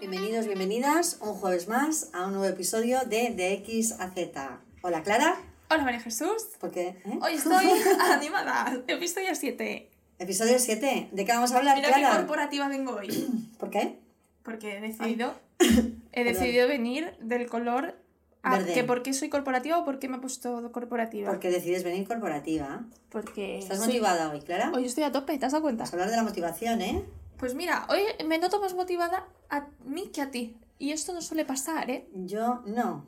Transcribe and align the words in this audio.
Bienvenidos, 0.00 0.46
bienvenidas 0.46 1.18
un 1.20 1.34
jueves 1.34 1.68
más 1.68 2.10
a 2.12 2.26
un 2.26 2.32
nuevo 2.34 2.46
episodio 2.46 3.00
de 3.06 3.30
De 3.30 3.52
X 3.54 3.92
a 3.98 4.10
Z. 4.10 4.60
Hola 4.82 5.02
Clara. 5.02 5.36
Hola 5.70 5.82
María 5.84 6.00
Jesús. 6.00 6.44
¿Por 6.60 6.70
qué? 6.70 6.88
¿Eh? 7.04 7.18
Hoy 7.20 7.34
estoy 7.34 7.66
animada. 8.12 8.80
Episodio 8.86 9.34
7. 9.34 9.90
Episodio 10.18 10.58
7. 10.58 11.08
¿De 11.12 11.24
qué 11.24 11.32
vamos 11.32 11.52
a 11.52 11.58
hablar, 11.58 11.76
Mira 11.76 11.88
qué 11.88 11.94
Clara? 12.00 12.16
corporativa 12.18 12.68
vengo 12.68 12.92
hoy. 12.96 13.08
¿Por 13.58 13.70
qué? 13.70 13.98
Porque 14.42 14.78
he 14.78 14.80
decidido, 14.80 15.34
he 16.12 16.24
decidido 16.24 16.68
venir 16.68 17.14
del 17.20 17.48
color 17.48 17.96
a 18.42 18.56
Verde. 18.58 18.72
que 18.74 18.84
por 18.84 19.02
qué 19.02 19.12
soy 19.12 19.28
corporativa 19.28 19.78
o 19.78 19.84
por 19.84 19.98
qué 19.98 20.08
me 20.08 20.18
he 20.18 20.20
puesto 20.20 20.70
corporativa. 20.72 21.28
Porque 21.30 21.50
decides 21.50 21.82
venir 21.82 22.06
corporativa. 22.06 22.84
Porque 23.10 23.58
¿Estás 23.58 23.78
soy- 23.78 23.86
motivada 23.88 24.30
hoy, 24.30 24.40
Clara? 24.42 24.70
Hoy 24.74 24.84
estoy 24.84 25.04
a 25.04 25.12
tope, 25.12 25.36
¿te 25.38 25.46
has 25.46 25.52
dado 25.52 25.62
cuenta? 25.62 25.82
Vamos 25.84 25.92
a 25.92 25.96
hablar 25.96 26.10
de 26.10 26.16
la 26.16 26.22
motivación, 26.22 26.80
¿eh? 26.82 27.04
Pues 27.38 27.54
mira, 27.54 27.86
hoy 27.88 28.02
me 28.26 28.38
noto 28.38 28.60
más 28.60 28.74
motivada 28.74 29.26
a 29.48 29.66
mí 29.84 30.08
que 30.08 30.20
a 30.22 30.30
ti. 30.30 30.56
Y 30.78 30.92
esto 30.92 31.12
no 31.12 31.22
suele 31.22 31.44
pasar, 31.44 31.90
¿eh? 31.90 32.08
Yo 32.12 32.62
no. 32.66 33.06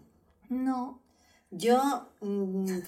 No. 0.48 1.00
Yo 1.50 2.08
mm, 2.20 2.78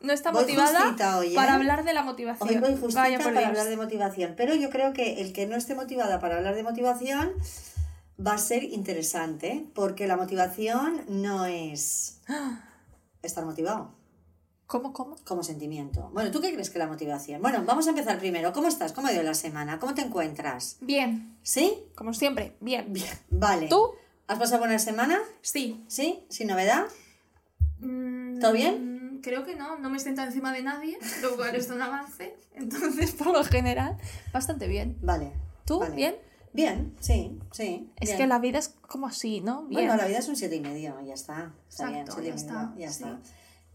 No 0.00 0.12
está 0.12 0.32
motivada 0.32 1.18
hoy, 1.18 1.28
¿eh? 1.28 1.34
para 1.34 1.54
hablar 1.54 1.84
de 1.84 1.94
la 1.94 2.02
motivación. 2.02 2.48
hoy 2.48 2.56
voy 2.56 2.72
justita 2.72 3.02
Vaya 3.02 3.18
para 3.18 3.30
Dios. 3.38 3.46
hablar 3.46 3.68
de 3.68 3.76
motivación. 3.76 4.34
Pero 4.36 4.54
yo 4.54 4.70
creo 4.70 4.92
que 4.92 5.20
el 5.20 5.32
que 5.32 5.46
no 5.46 5.56
esté 5.56 5.74
motivada 5.74 6.18
para 6.20 6.36
hablar 6.36 6.54
de 6.54 6.62
motivación 6.62 7.32
va 8.24 8.34
a 8.34 8.38
ser 8.38 8.64
interesante. 8.64 9.66
Porque 9.74 10.06
la 10.06 10.16
motivación 10.16 11.04
no 11.08 11.46
es 11.46 12.20
estar 13.22 13.44
motivado. 13.44 13.94
¿Cómo, 14.66 14.92
cómo? 14.92 15.16
como 15.24 15.42
sentimiento. 15.42 16.10
Bueno, 16.14 16.30
¿tú 16.30 16.40
qué 16.40 16.52
crees 16.52 16.70
que 16.70 16.78
es 16.78 16.84
la 16.84 16.86
motivación? 16.86 17.42
Bueno, 17.42 17.62
vamos 17.66 17.86
a 17.86 17.90
empezar 17.90 18.18
primero. 18.18 18.52
¿Cómo 18.52 18.66
estás? 18.66 18.92
¿Cómo 18.92 19.08
ha 19.08 19.12
ido 19.12 19.22
la 19.22 19.34
semana? 19.34 19.78
¿Cómo 19.78 19.94
te 19.94 20.02
encuentras? 20.02 20.78
Bien, 20.80 21.36
¿Sí? 21.42 21.84
como 21.94 22.14
siempre, 22.14 22.56
bien. 22.60 22.92
Vale. 23.30 23.68
¿Tú? 23.68 23.90
¿Has 24.26 24.38
pasado 24.38 24.60
buena 24.60 24.78
semana? 24.78 25.18
Sí. 25.42 25.84
¿Sí? 25.86 26.24
¿Sin 26.30 26.48
novedad? 26.48 26.86
Mm, 27.80 28.38
¿Todo 28.40 28.52
bien? 28.52 29.20
Creo 29.22 29.44
que 29.44 29.54
no, 29.54 29.78
no 29.78 29.90
me 29.90 29.98
siento 29.98 30.22
encima 30.22 30.52
de 30.52 30.62
nadie, 30.62 30.98
lo 31.22 31.36
cual 31.36 31.54
es 31.54 31.68
un 31.70 31.82
avance. 31.82 32.34
Entonces, 32.54 33.12
por 33.12 33.28
lo 33.28 33.44
general, 33.44 33.98
bastante 34.32 34.66
bien. 34.66 34.96
Vale. 35.02 35.32
¿Tú? 35.66 35.80
Vale. 35.80 35.94
¿Bien? 35.94 36.16
Bien, 36.54 36.94
sí, 37.00 37.38
sí. 37.50 37.90
Es 37.96 38.10
bien. 38.10 38.18
que 38.18 38.26
la 38.28 38.38
vida 38.38 38.60
es 38.60 38.68
como 38.68 39.08
así, 39.08 39.40
¿no? 39.40 39.64
Bien. 39.64 39.86
Bueno, 39.86 39.96
la 39.96 40.06
vida 40.06 40.18
es 40.18 40.28
un 40.28 40.36
siete 40.36 40.54
y 40.54 40.60
medio, 40.60 41.00
ya 41.04 41.14
está. 41.14 41.52
Está 41.68 41.88
bien, 41.88 42.00
Exacto, 42.02 42.22
y 42.22 42.26
ya 42.26 42.34
medio, 42.34 42.46
está, 42.46 42.74
ya 42.78 42.90
sí. 42.90 43.04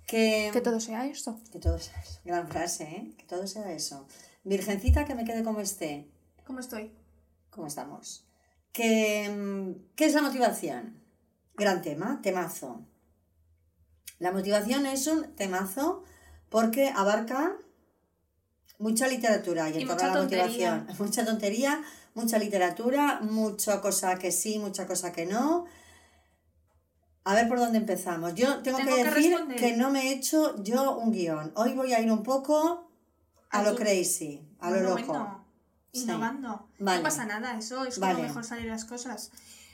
Que, 0.09 0.49
Que 0.51 0.61
todo 0.61 0.79
sea 0.79 1.05
esto. 1.05 1.39
que 1.51 1.59
todo 1.59 1.77
sea 1.77 2.01
eso. 2.01 2.19
Gran 2.25 2.47
frase, 2.47 2.83
¿eh? 2.83 3.13
Que 3.17 3.25
todo 3.25 3.45
sea 3.45 3.71
eso. 3.71 4.07
Virgencita, 4.43 5.05
que 5.05 5.13
me 5.13 5.23
quede 5.23 5.43
como 5.43 5.59
esté. 5.61 6.07
¿Cómo 6.45 6.59
estoy? 6.59 6.91
¿Cómo 7.51 7.67
estamos? 7.67 8.25
¿Qué, 8.71 9.29
mm, 9.29 9.93
¿Qué 9.95 10.05
es 10.05 10.13
la 10.15 10.21
motivación? 10.23 10.99
Gran 11.55 11.81
tema, 11.83 12.19
temazo. 12.23 12.81
La 14.17 14.31
motivación 14.31 14.85
es 14.87 15.05
un 15.07 15.35
temazo 15.35 16.03
porque 16.49 16.89
abarca 16.89 17.55
mucha 18.79 19.07
literatura 19.07 19.69
y 19.69 19.73
en 19.75 19.81
Y 19.81 19.85
torno 19.85 20.03
a 20.03 20.07
la 20.07 20.13
tontería. 20.13 20.45
motivación. 20.45 20.87
Mucha 21.07 21.25
tontería, 21.25 21.83
mucha 22.15 22.37
literatura, 22.39 23.19
mucha 23.21 23.79
cosa 23.81 24.17
que 24.17 24.31
sí, 24.31 24.57
mucha 24.57 24.87
cosa 24.87 25.11
que 25.11 25.25
no. 25.27 25.65
A 27.29 27.35
ver 27.35 27.47
por 27.47 27.59
dónde 27.59 27.77
empezamos. 27.77 28.33
Yo 28.33 28.57
tengo, 28.63 28.77
Tengo 28.79 28.89
que 28.95 29.03
que 29.03 29.09
decir 29.09 29.31
responder. 29.31 29.57
que 29.59 29.77
no 29.77 29.91
me 29.91 30.07
he 30.09 30.13
hecho 30.13 30.55
yo 30.63 30.97
un 30.97 31.11
guion. 31.11 31.51
Hoy 31.55 31.73
voy 31.73 31.93
a 31.93 31.99
ir 32.01 32.11
un 32.11 32.23
poco 32.23 32.89
a 33.51 33.59
A 33.59 33.63
lo 33.63 33.71
tu- 33.71 33.77
crazy, 33.83 34.41
a 34.59 34.71
lo 34.71 34.79
loco. 34.81 35.45
Sí. 35.93 36.01
innovando. 36.03 36.67
Vale. 36.79 36.97
No 36.99 37.03
pasa 37.03 37.25
nada, 37.25 37.57
eso 37.57 37.83
es 37.85 37.99
Vale. 37.99 38.15
como 38.15 38.27
mejor 38.27 38.43
salir 38.45 38.65
las 38.65 38.85
cosas. 38.85 39.31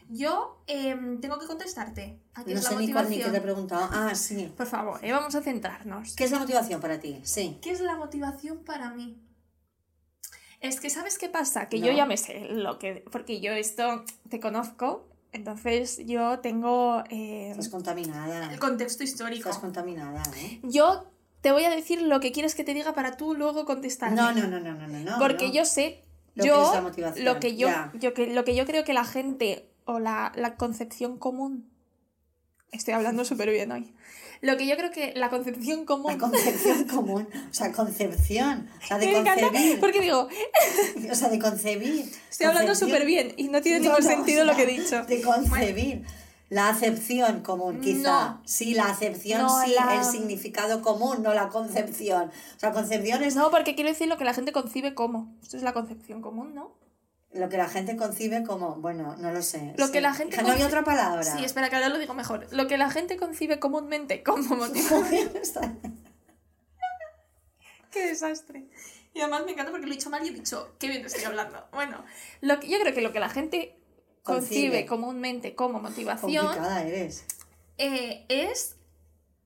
Yo 0.09 0.61
em, 0.67 1.19
tengo 1.21 1.39
que 1.39 1.45
contestarte. 1.47 2.19
¿A 2.33 2.43
qué 2.43 2.53
No 2.53 2.59
es 2.59 2.63
la 2.65 2.69
sé 2.71 2.75
ni 2.77 2.91
cuál 2.91 3.09
ni 3.09 3.17
qué 3.17 3.23
motivación? 3.23 3.31
te 3.31 3.37
he 3.37 3.41
preguntado. 3.41 3.89
Ah, 3.91 4.15
sí. 4.15 4.53
Por 4.57 4.67
favor, 4.67 4.99
eh, 5.03 5.11
vamos 5.13 5.33
a 5.35 5.41
centrarnos. 5.41 6.15
¿Qué 6.15 6.25
es 6.25 6.31
la 6.31 6.39
motivación 6.39 6.79
para 6.81 6.99
ti? 6.99 7.19
Sí. 7.23 7.57
¿Qué 7.61 7.71
es 7.71 7.79
la 7.79 7.95
motivación 7.95 8.63
para 8.65 8.91
mí? 8.91 9.17
Es 10.61 10.79
que, 10.79 10.89
¿sabes 10.89 11.17
qué 11.17 11.29
pasa? 11.29 11.69
Que 11.69 11.79
No. 11.79 11.87
yo 11.87 11.91
ya 11.93 12.05
me 12.05 12.17
sé 12.17 12.47
lo 12.51 12.79
que... 12.79 13.03
Porque 13.11 13.39
yo 13.41 13.51
esto 13.53 14.03
te 14.29 14.39
conozco, 14.39 15.07
entonces 15.35 15.99
yo 16.05 16.39
tengo 16.39 17.03
eh, 17.09 17.49
Estás 17.51 17.69
contaminada. 17.69 18.51
el 18.51 18.59
contexto 18.59 19.03
histórico. 19.03 19.49
Estás 19.49 19.61
contaminada, 19.61 20.23
¿eh? 20.37 20.59
Yo 20.63 21.05
te 21.41 21.51
voy 21.51 21.65
a 21.65 21.69
decir 21.69 22.01
lo 22.01 22.19
que 22.19 22.31
quieres 22.31 22.55
que 22.55 22.63
te 22.63 22.73
diga 22.73 22.93
para 22.93 23.17
tú 23.17 23.35
luego 23.35 23.65
contestarme. 23.65 24.15
No, 24.15 24.31
no, 24.31 24.47
no, 24.47 24.59
no, 24.59 24.73
no, 24.73 24.87
no. 24.87 25.19
Porque 25.19 25.47
no. 25.47 25.53
yo 25.53 25.65
sé, 25.65 26.03
Lo 26.35 26.43
que 26.43 26.47
yo, 26.49 26.67
es 26.67 26.73
la 26.73 26.81
motivación, 26.81 27.25
lo 27.25 27.39
que 27.39 27.55
yo, 27.57 27.69
yo 27.93 28.13
que, 28.13 28.27
lo 28.27 28.45
que 28.45 28.55
yo 28.55 28.65
creo 28.65 28.83
que 28.83 28.93
la 28.93 29.03
gente 29.03 29.69
o 29.83 29.99
la, 29.99 30.31
la 30.35 30.55
concepción 30.55 31.17
común, 31.17 31.69
estoy 32.71 32.93
hablando 32.93 33.25
súper 33.31 33.51
bien 33.51 33.71
hoy, 33.71 33.93
lo 34.41 34.57
que 34.57 34.67
yo 34.67 34.75
creo 34.77 34.91
que 34.91 35.13
la 35.15 35.29
concepción 35.29 35.85
común... 35.85 36.11
La 36.11 36.17
concepción 36.17 36.83
común. 36.85 37.27
O 37.49 37.53
sea, 37.53 37.71
concepción. 37.71 38.69
O 38.83 38.87
sea, 38.87 38.97
de 38.97 39.07
Me 39.07 39.13
concebir. 39.23 39.79
porque 39.79 40.01
digo, 40.01 40.27
O 41.11 41.15
sea, 41.15 41.29
de 41.29 41.39
concebir. 41.39 42.11
estoy 42.29 42.47
hablando 42.47 42.69
Concepción. 42.69 42.89
súper 42.89 43.05
bien 43.05 43.33
y 43.37 43.47
no 43.49 43.61
tiene 43.61 43.79
ningún 43.79 43.97
no, 44.01 44.07
sentido 44.09 44.41
o 44.43 44.45
lo 44.45 44.53
sea, 44.55 44.65
que 44.65 44.71
he 44.75 44.79
dicho. 44.79 45.05
De 45.05 45.21
concebir. 45.21 46.03
La 46.49 46.69
acepción 46.69 47.41
común, 47.41 47.81
quizá. 47.81 48.29
No. 48.35 48.41
Sí, 48.45 48.75
la 48.75 48.85
acepción 48.85 49.41
No, 49.41 49.63
sí, 49.65 49.73
la- 49.75 49.95
el 49.95 50.03
significado 50.05 50.81
común, 50.83 51.23
no 51.23 51.33
la 51.33 51.49
concepción. 51.49 52.29
O 52.55 52.59
sea, 52.59 52.71
concepción 52.71 53.23
es 53.23 53.35
No, 53.35 53.49
porque 53.49 53.73
quiero 53.73 53.89
decir 53.89 54.07
lo 54.07 54.17
que 54.17 54.25
la 54.25 54.33
gente 54.35 54.51
concibe 54.51 54.93
como. 54.93 55.33
Esto 55.41 55.57
es 55.57 55.63
la 55.63 55.73
concepción 55.73 56.21
común, 56.21 56.53
¿no? 56.53 56.71
Lo 57.35 57.49
que 57.49 57.57
la 57.57 57.67
gente 57.67 57.95
concibe 57.97 58.43
como, 58.43 58.75
bueno, 58.75 59.15
no 59.17 59.31
lo 59.31 59.41
sé. 59.41 59.73
Lo 59.77 59.87
sí. 59.87 59.91
que 59.91 60.01
la 60.01 60.13
gente 60.13 60.41
No 60.41 60.51
hay 60.51 60.61
otra 60.63 60.83
palabra. 60.83 61.23
Sí, 61.23 61.43
espera, 61.43 61.69
que 61.69 61.75
ahora 61.75 61.89
lo 61.89 61.99
digo 61.99 62.13
mejor. 62.13 62.47
Lo 62.51 62.67
que 62.67 62.77
la 62.77 62.89
gente 62.89 63.17
concibe 63.17 63.59
comúnmente 63.59 64.23
como 64.23 64.55
motivación. 64.55 65.39
¡Qué 67.91 68.07
desastre! 68.07 68.67
Y 69.13 69.21
además 69.21 69.45
me 69.45 69.51
encanta 69.51 69.71
porque 69.71 69.85
lo 69.85 69.91
he 69.91 69.95
dicho 69.95 70.09
mal 70.09 70.25
y 70.25 70.29
he 70.29 70.33
dicho, 70.33 70.75
qué 70.79 70.87
bien 70.89 71.01
te 71.01 71.07
estoy 71.07 71.23
hablando. 71.23 71.65
Bueno, 71.71 72.03
lo 72.41 72.59
que, 72.59 72.67
yo 72.69 72.79
creo 72.79 72.93
que 72.93 73.01
lo 73.01 73.13
que 73.13 73.19
la 73.21 73.29
gente 73.29 73.77
concibe, 74.23 74.49
Concibe. 74.81 74.85
comúnmente 74.85 75.55
como 75.55 75.79
motivación 75.79 76.45
Complicada 76.45 76.83
eres. 76.83 77.25
eh, 77.77 78.25
es 78.27 78.75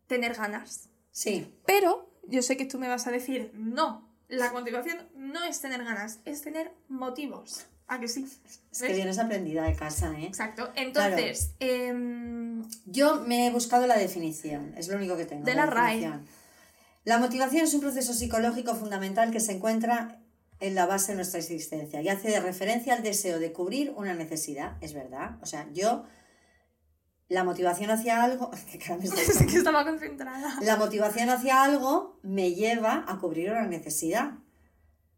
tener 0.08 0.34
ganas. 0.34 0.90
Sí, 1.12 1.54
Pero 1.66 2.10
yo 2.28 2.42
sé 2.42 2.56
que 2.58 2.66
tú 2.66 2.80
me 2.80 2.88
vas 2.88 3.06
a 3.08 3.12
decir, 3.12 3.52
no, 3.54 4.10
la 4.28 4.52
motivación 4.52 5.10
no 5.16 5.44
es 5.44 5.60
tener 5.62 5.84
ganas, 5.84 6.20
es 6.26 6.42
tener 6.42 6.72
motivos. 6.88 7.66
¿A 7.90 8.00
que 8.00 8.08
sí? 8.08 8.26
es 8.72 8.82
que 8.82 8.94
vienes 8.94 9.18
aprendida 9.18 9.64
de 9.64 9.76
casa, 9.76 10.14
¿eh? 10.18 10.28
Exacto. 10.28 10.72
Entonces, 10.76 11.56
em, 11.60 12.64
Yo 12.86 13.22
me 13.22 13.48
he 13.48 13.52
buscado 13.52 13.88
la 13.88 13.98
definición, 13.98 14.74
es 14.78 14.88
lo 14.88 14.96
único 14.96 15.18
que 15.18 15.26
tengo. 15.26 15.44
De 15.44 15.56
la 15.56 15.66
RAE. 15.66 15.96
definición. 15.96 16.28
La 17.04 17.18
motivación 17.18 17.64
es 17.64 17.74
un 17.74 17.82
proceso 17.82 18.14
psicológico 18.14 18.76
fundamental 18.76 19.32
que 19.32 19.40
se 19.40 19.54
encuentra 19.54 20.22
en 20.60 20.76
la 20.76 20.86
base 20.86 21.14
de 21.14 21.16
nuestra 21.16 21.40
existencia 21.40 22.02
y 22.02 22.10
hace 22.10 22.30
de 22.30 22.40
referencia 22.40 22.94
al 22.94 23.02
deseo 23.02 23.40
de 23.40 23.52
cubrir 23.52 23.92
una 23.96 24.14
necesidad, 24.14 24.78
es 24.82 24.94
verdad. 24.94 25.40
O 25.42 25.48
sea, 25.48 25.68
yo, 25.74 26.04
la 27.28 27.44
motivación 27.44 27.90
hacia 27.90 28.22
algo, 28.22 28.52
¿qué 28.72 28.78
cara 28.78 28.98
me 28.98 29.06
estás 29.06 29.30
es 29.30 29.38
que 29.48 29.58
estaba 29.58 29.84
concentrada. 29.84 30.58
La 30.62 30.76
motivación 30.76 31.30
hacia 31.30 31.64
algo 31.64 32.20
me 32.22 32.54
lleva 32.54 33.06
a 33.08 33.18
cubrir 33.18 33.50
una 33.52 33.66
necesidad. 33.66 34.34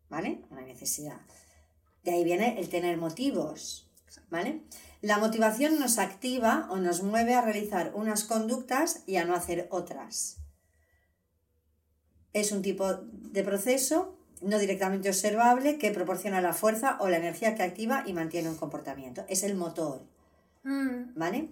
¿Vale? 0.09 0.41
Una 0.49 0.61
necesidad. 0.61 1.17
De 2.03 2.11
ahí 2.11 2.23
viene 2.23 2.59
el 2.59 2.69
tener 2.69 2.97
motivos. 2.97 3.89
¿Vale? 4.29 4.61
La 5.01 5.17
motivación 5.17 5.79
nos 5.79 5.97
activa 5.97 6.67
o 6.69 6.77
nos 6.77 7.01
mueve 7.01 7.33
a 7.33 7.41
realizar 7.41 7.91
unas 7.95 8.23
conductas 8.23 9.03
y 9.07 9.17
a 9.17 9.25
no 9.25 9.33
hacer 9.33 9.67
otras. 9.71 10.37
Es 12.33 12.51
un 12.51 12.61
tipo 12.61 12.93
de 12.93 13.43
proceso 13.43 14.17
no 14.41 14.57
directamente 14.57 15.09
observable 15.09 15.77
que 15.77 15.91
proporciona 15.91 16.41
la 16.41 16.53
fuerza 16.53 16.97
o 16.99 17.09
la 17.09 17.17
energía 17.17 17.55
que 17.55 17.63
activa 17.63 18.03
y 18.05 18.13
mantiene 18.13 18.49
un 18.49 18.57
comportamiento. 18.57 19.23
Es 19.27 19.43
el 19.43 19.55
motor. 19.55 20.01
Mm, 20.63 21.13
¿Vale? 21.15 21.49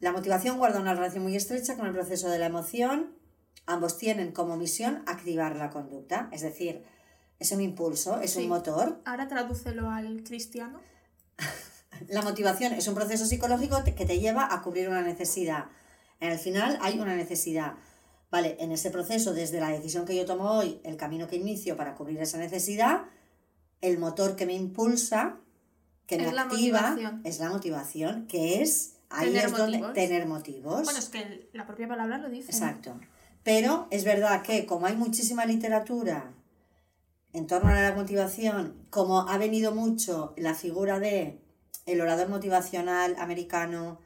La 0.00 0.12
motivación 0.12 0.58
guarda 0.58 0.80
una 0.80 0.94
relación 0.94 1.22
muy 1.22 1.36
estrecha 1.36 1.76
con 1.76 1.86
el 1.86 1.92
proceso 1.92 2.28
de 2.30 2.38
la 2.38 2.46
emoción. 2.46 3.14
Ambos 3.66 3.98
tienen 3.98 4.32
como 4.32 4.56
misión 4.56 5.02
activar 5.06 5.56
la 5.56 5.70
conducta, 5.70 6.28
es 6.32 6.42
decir, 6.42 6.82
es 7.42 7.52
un 7.52 7.60
impulso, 7.60 8.20
es 8.20 8.32
Sí. 8.32 8.42
un 8.42 8.48
motor. 8.48 9.00
Ahora 9.04 9.28
tradúcelo 9.28 9.90
al 9.90 10.22
cristiano. 10.24 10.80
La 12.08 12.22
motivación 12.22 12.72
es 12.72 12.88
un 12.88 12.94
proceso 12.94 13.26
psicológico 13.26 13.82
que 13.84 13.92
te 14.06 14.18
lleva 14.18 14.52
a 14.52 14.62
cubrir 14.62 14.88
una 14.88 15.02
necesidad. 15.02 15.66
En 16.20 16.30
el 16.32 16.38
final 16.38 16.78
hay 16.80 16.98
una 16.98 17.14
necesidad. 17.16 17.74
Vale, 18.30 18.56
en 18.60 18.72
ese 18.72 18.90
proceso, 18.90 19.34
desde 19.34 19.60
la 19.60 19.68
decisión 19.68 20.06
que 20.06 20.16
yo 20.16 20.24
tomo 20.24 20.50
hoy, 20.52 20.80
el 20.84 20.96
camino 20.96 21.26
que 21.28 21.36
inicio 21.36 21.76
para 21.76 21.94
cubrir 21.94 22.18
esa 22.20 22.38
necesidad, 22.38 23.02
el 23.82 23.98
motor 23.98 24.36
que 24.36 24.46
me 24.46 24.54
impulsa, 24.54 25.36
que 26.06 26.16
me 26.16 26.28
Es 26.28 26.38
activa, 26.38 26.96
es 27.24 27.40
la 27.40 27.50
motivación, 27.50 28.26
que 28.26 28.62
es 28.62 28.94
ahí 29.10 29.28
Tener 29.28 29.46
es 29.46 29.52
donde 29.52 29.78
motivos. 29.78 29.94
tener 29.94 30.26
motivos. 30.26 30.84
Bueno, 30.84 30.98
es 30.98 31.08
que 31.10 31.50
la 31.52 31.66
propia 31.66 31.86
palabra 31.88 32.18
lo 32.18 32.30
dice. 32.30 32.50
Exacto. 32.50 32.98
Pero 33.44 33.86
es 33.90 34.04
verdad 34.04 34.42
que 34.42 34.64
como 34.66 34.86
hay 34.86 34.96
muchísima 34.96 35.44
literatura 35.44 36.32
en 37.32 37.46
torno 37.46 37.70
a 37.70 37.80
la 37.80 37.92
motivación, 37.94 38.74
como 38.90 39.28
ha 39.28 39.38
venido 39.38 39.74
mucho 39.74 40.34
la 40.36 40.54
figura 40.54 40.98
de 40.98 41.38
el 41.86 42.00
orador 42.00 42.28
motivacional 42.28 43.16
americano, 43.18 43.98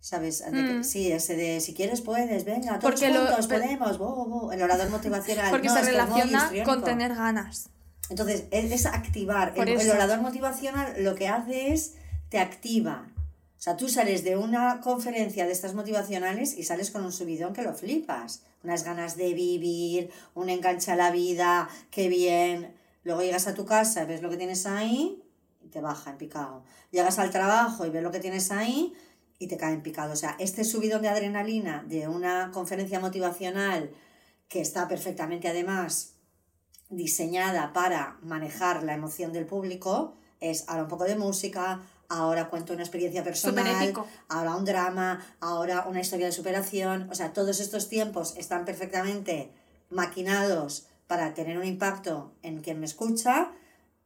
¿sabes? 0.00 0.38
De 0.44 0.50
que- 0.50 0.74
Mm. 0.78 0.84
sí, 0.84 1.12
ese 1.12 1.36
de 1.36 1.60
si 1.60 1.74
quieres 1.74 2.00
puedes, 2.00 2.44
venga, 2.44 2.78
todos 2.78 2.82
Porque 2.94 3.10
lo- 3.10 3.26
juntos 3.26 3.46
pero- 3.46 3.62
podemos, 3.62 3.98
bo, 3.98 4.24
bo, 4.26 4.52
el 4.52 4.62
orador 4.62 4.88
motivacional. 4.90 5.50
Porque 5.50 5.68
no, 5.68 5.74
se 5.74 5.82
relaciona 5.82 6.50
con 6.64 6.82
tener 6.82 7.14
ganas. 7.14 7.68
Entonces, 8.08 8.44
es, 8.50 8.72
es 8.72 8.86
activar. 8.86 9.52
El, 9.56 9.68
el 9.68 9.90
orador 9.90 10.20
motivacional 10.20 10.94
lo 11.04 11.14
que 11.14 11.28
hace 11.28 11.72
es 11.72 11.94
te 12.28 12.38
activa. 12.38 13.06
O 13.58 13.62
sea, 13.62 13.76
tú 13.76 13.88
sales 13.90 14.24
de 14.24 14.36
una 14.38 14.80
conferencia 14.80 15.44
de 15.46 15.52
estas 15.52 15.74
motivacionales 15.74 16.56
y 16.56 16.64
sales 16.64 16.90
con 16.90 17.04
un 17.04 17.12
subidón 17.12 17.52
que 17.52 17.62
lo 17.62 17.74
flipas. 17.74 18.42
Unas 18.62 18.84
ganas 18.84 19.16
de 19.16 19.32
vivir, 19.34 20.10
un 20.34 20.48
enganche 20.50 20.90
a 20.90 20.96
la 20.96 21.10
vida, 21.10 21.68
qué 21.90 22.08
bien. 22.08 22.74
Luego 23.04 23.22
llegas 23.22 23.46
a 23.46 23.54
tu 23.54 23.64
casa, 23.64 24.04
ves 24.04 24.22
lo 24.22 24.30
que 24.30 24.36
tienes 24.36 24.66
ahí 24.66 25.22
y 25.62 25.68
te 25.68 25.80
baja 25.80 26.10
en 26.10 26.18
picado. 26.18 26.64
Llegas 26.90 27.18
al 27.18 27.30
trabajo 27.30 27.86
y 27.86 27.90
ves 27.90 28.02
lo 28.02 28.10
que 28.10 28.20
tienes 28.20 28.50
ahí 28.50 28.92
y 29.38 29.46
te 29.46 29.56
cae 29.56 29.72
en 29.72 29.82
picado. 29.82 30.12
O 30.12 30.16
sea, 30.16 30.36
este 30.38 30.64
subidón 30.64 31.02
de 31.02 31.08
adrenalina 31.08 31.84
de 31.86 32.08
una 32.08 32.50
conferencia 32.52 33.00
motivacional 33.00 33.90
que 34.48 34.60
está 34.60 34.88
perfectamente 34.88 35.48
además 35.48 36.14
diseñada 36.90 37.72
para 37.72 38.18
manejar 38.20 38.82
la 38.82 38.94
emoción 38.94 39.32
del 39.32 39.46
público 39.46 40.16
es 40.40 40.68
ahora 40.68 40.82
un 40.82 40.88
poco 40.88 41.04
de 41.04 41.16
música, 41.16 41.80
ahora 42.10 42.50
cuento 42.50 42.74
una 42.74 42.82
experiencia 42.82 43.24
personal, 43.24 43.94
ahora 44.28 44.56
un 44.56 44.64
drama, 44.64 45.24
ahora 45.40 45.86
una 45.88 46.00
historia 46.00 46.26
de 46.26 46.32
superación. 46.32 47.08
O 47.10 47.14
sea, 47.14 47.32
todos 47.32 47.60
estos 47.60 47.88
tiempos 47.88 48.36
están 48.36 48.64
perfectamente 48.66 49.50
maquinados 49.88 50.88
para 51.06 51.32
tener 51.34 51.56
un 51.56 51.64
impacto 51.64 52.34
en 52.42 52.60
quien 52.60 52.80
me 52.80 52.86
escucha. 52.86 53.52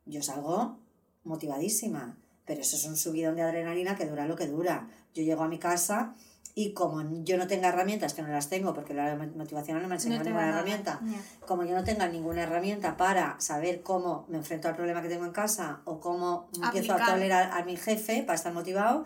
Yo 0.05 0.23
salgo 0.23 0.79
motivadísima, 1.25 2.17
pero 2.45 2.61
eso 2.61 2.77
es 2.77 2.85
un 2.85 2.97
subidón 2.97 3.37
de 3.37 3.43
adrenalina 3.43 3.97
que 3.97 4.07
dura 4.07 4.27
lo 4.27 4.37
que 4.37 4.47
dura. 4.47 4.89
Yo 5.15 5.23
llego 5.23 5.43
a 5.43 5.49
mi 5.49 5.59
casa 5.59 6.15
y 6.57 6.73
como 6.73 7.03
yo 7.25 7.37
no 7.37 7.49
tenga 7.49 7.69
herramientas, 7.69 8.15
que 8.15 8.23
no 8.23 8.29
las 8.29 8.49
tengo 8.49 8.75
porque 8.75 8.95
la 8.95 9.17
motivación 9.17 9.83
no 9.83 9.89
me 9.89 9.95
ha 9.95 9.97
enseñado 9.97 10.23
No 10.23 10.31
ninguna 10.31 10.49
herramienta, 10.51 11.01
como 11.47 11.65
yo 11.65 11.75
no 11.75 11.83
tenga 11.83 12.07
ninguna 12.09 12.43
herramienta 12.45 12.97
para 12.97 13.41
saber 13.41 13.83
cómo 13.83 14.25
me 14.29 14.39
enfrento 14.39 14.69
al 14.69 14.77
problema 14.77 15.03
que 15.03 15.09
tengo 15.09 15.25
en 15.25 15.33
casa 15.33 15.81
o 15.85 15.99
cómo 15.99 16.49
empiezo 16.63 16.95
a 16.95 17.05
tolerar 17.05 17.51
a 17.53 17.65
mi 17.65 17.77
jefe 17.77 18.23
para 18.23 18.37
estar 18.37 18.53
motivado, 18.53 19.05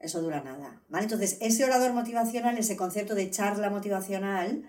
eso 0.00 0.20
dura 0.20 0.42
nada. 0.42 0.80
¿vale? 0.88 1.04
Entonces, 1.04 1.38
ese 1.40 1.64
orador 1.64 1.92
motivacional, 1.92 2.58
ese 2.58 2.76
concepto 2.76 3.14
de 3.14 3.30
charla 3.30 3.70
motivacional, 3.70 4.68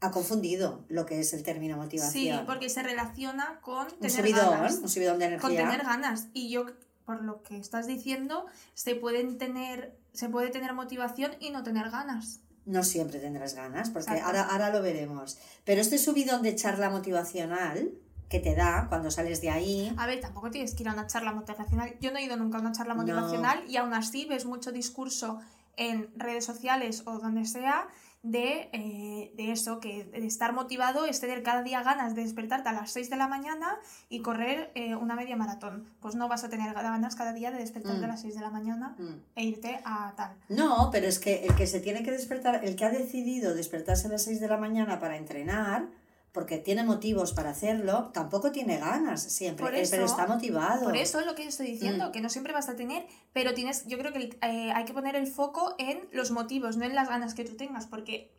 ha 0.00 0.10
confundido 0.10 0.84
lo 0.88 1.04
que 1.04 1.20
es 1.20 1.34
el 1.34 1.42
término 1.42 1.74
Sí, 1.74 1.80
motivación. 1.80 2.46
porque 2.46 2.70
se 2.70 2.82
relaciona 2.82 3.60
con 3.60 3.86
un 3.86 3.98
tener 3.98 4.10
subidón, 4.10 4.50
ganas. 4.50 4.74
un 4.78 4.88
subidón 4.88 5.18
de 5.18 5.26
energía. 5.26 5.48
Con 5.48 5.56
tener 5.56 5.82
ganas. 5.84 6.28
Y 6.32 6.50
yo, 6.50 6.64
por 7.10 7.24
lo 7.24 7.42
que 7.42 7.58
estás 7.58 7.88
diciendo, 7.88 8.46
se 8.74 8.94
pueden 8.94 9.36
tener, 9.36 9.98
se 10.12 10.28
puede 10.28 10.50
tener 10.50 10.74
motivación 10.74 11.32
y 11.40 11.50
no 11.50 11.64
tener 11.64 11.90
ganas. 11.90 12.38
No 12.66 12.84
siempre 12.84 13.18
tendrás 13.18 13.54
ganas, 13.54 13.90
porque 13.90 14.12
ahora, 14.20 14.42
ahora 14.44 14.70
lo 14.70 14.80
veremos. 14.80 15.36
Pero 15.64 15.80
este 15.80 15.98
subidón 15.98 16.42
de 16.42 16.54
charla 16.54 16.88
motivacional 16.88 17.90
que 18.28 18.38
te 18.38 18.54
da 18.54 18.86
cuando 18.88 19.10
sales 19.10 19.40
de 19.40 19.50
ahí, 19.50 19.92
A 19.98 20.06
ver, 20.06 20.20
tampoco 20.20 20.52
tienes 20.52 20.72
que 20.76 20.84
ir 20.84 20.88
a 20.88 20.92
una 20.92 21.08
charla 21.08 21.32
motivacional. 21.32 21.96
Yo 22.00 22.12
no 22.12 22.18
he 22.18 22.22
ido 22.22 22.36
nunca 22.36 22.58
a 22.58 22.60
una 22.60 22.70
charla 22.70 22.94
No. 22.94 23.00
motivacional 23.00 23.64
y 23.68 23.76
aún 23.76 23.92
así 23.92 24.24
ves 24.26 24.44
mucho 24.44 24.70
discurso 24.70 25.40
en 25.76 26.10
redes 26.14 26.44
sociales 26.44 27.02
o 27.06 27.18
donde 27.18 27.44
sea 27.44 27.88
de, 28.22 28.68
eh, 28.72 29.32
de 29.34 29.50
eso, 29.52 29.80
que 29.80 30.04
de 30.04 30.26
estar 30.26 30.52
motivado 30.52 31.06
es 31.06 31.20
tener 31.20 31.42
cada 31.42 31.62
día 31.62 31.82
ganas 31.82 32.14
de 32.14 32.22
despertarte 32.22 32.68
a 32.68 32.72
las 32.72 32.90
6 32.92 33.08
de 33.08 33.16
la 33.16 33.28
mañana 33.28 33.78
y 34.10 34.20
correr 34.20 34.70
eh, 34.74 34.94
una 34.94 35.14
media 35.14 35.36
maratón. 35.36 35.86
Pues 36.00 36.14
no 36.14 36.28
vas 36.28 36.44
a 36.44 36.50
tener 36.50 36.74
ganas 36.74 37.16
cada 37.16 37.32
día 37.32 37.50
de 37.50 37.58
despertarte 37.58 38.00
Mm. 38.02 38.04
a 38.04 38.08
las 38.08 38.20
6 38.20 38.34
de 38.34 38.40
la 38.40 38.50
mañana 38.50 38.94
mm, 38.98 39.14
e 39.36 39.44
irte 39.44 39.80
a 39.84 40.12
tal. 40.16 40.32
No, 40.48 40.90
pero 40.92 41.06
es 41.06 41.18
que 41.18 41.44
el 41.46 41.54
que 41.54 41.66
se 41.66 41.80
tiene 41.80 42.02
que 42.02 42.10
despertar, 42.10 42.64
el 42.64 42.76
que 42.76 42.84
ha 42.84 42.90
decidido 42.90 43.54
despertarse 43.54 44.06
a 44.08 44.10
las 44.10 44.22
6 44.24 44.38
de 44.40 44.48
la 44.48 44.58
mañana 44.58 45.00
para 45.00 45.16
entrenar, 45.16 45.86
porque 46.32 46.58
tiene 46.58 46.84
motivos 46.84 47.32
para 47.32 47.50
hacerlo, 47.50 48.10
tampoco 48.12 48.52
tiene 48.52 48.78
ganas 48.78 49.20
siempre, 49.22 49.64
Por 49.66 49.74
eh, 49.74 49.84
pero 49.90 50.04
está 50.04 50.26
motivado. 50.26 50.84
Por 50.84 50.96
eso 50.96 51.18
es 51.20 51.26
lo 51.26 51.34
que 51.34 51.46
estoy 51.46 51.66
diciendo, 51.66 52.08
Mm. 52.08 52.12
que 52.12 52.20
no 52.20 52.28
siempre 52.28 52.52
vas 52.52 52.68
a 52.68 52.76
tener, 52.76 53.04
pero 53.32 53.52
tienes, 53.54 53.84
yo 53.86 53.98
creo 53.98 54.12
que 54.12 54.38
eh, 54.42 54.72
hay 54.72 54.84
que 54.84 54.92
poner 54.92 55.16
el 55.16 55.26
foco 55.26 55.74
en 55.78 56.00
los 56.12 56.30
motivos, 56.30 56.76
no 56.76 56.84
en 56.84 56.94
las 56.94 57.08
ganas 57.08 57.34
que 57.34 57.44
tú 57.44 57.56
tengas, 57.56 57.86
porque 57.86 58.30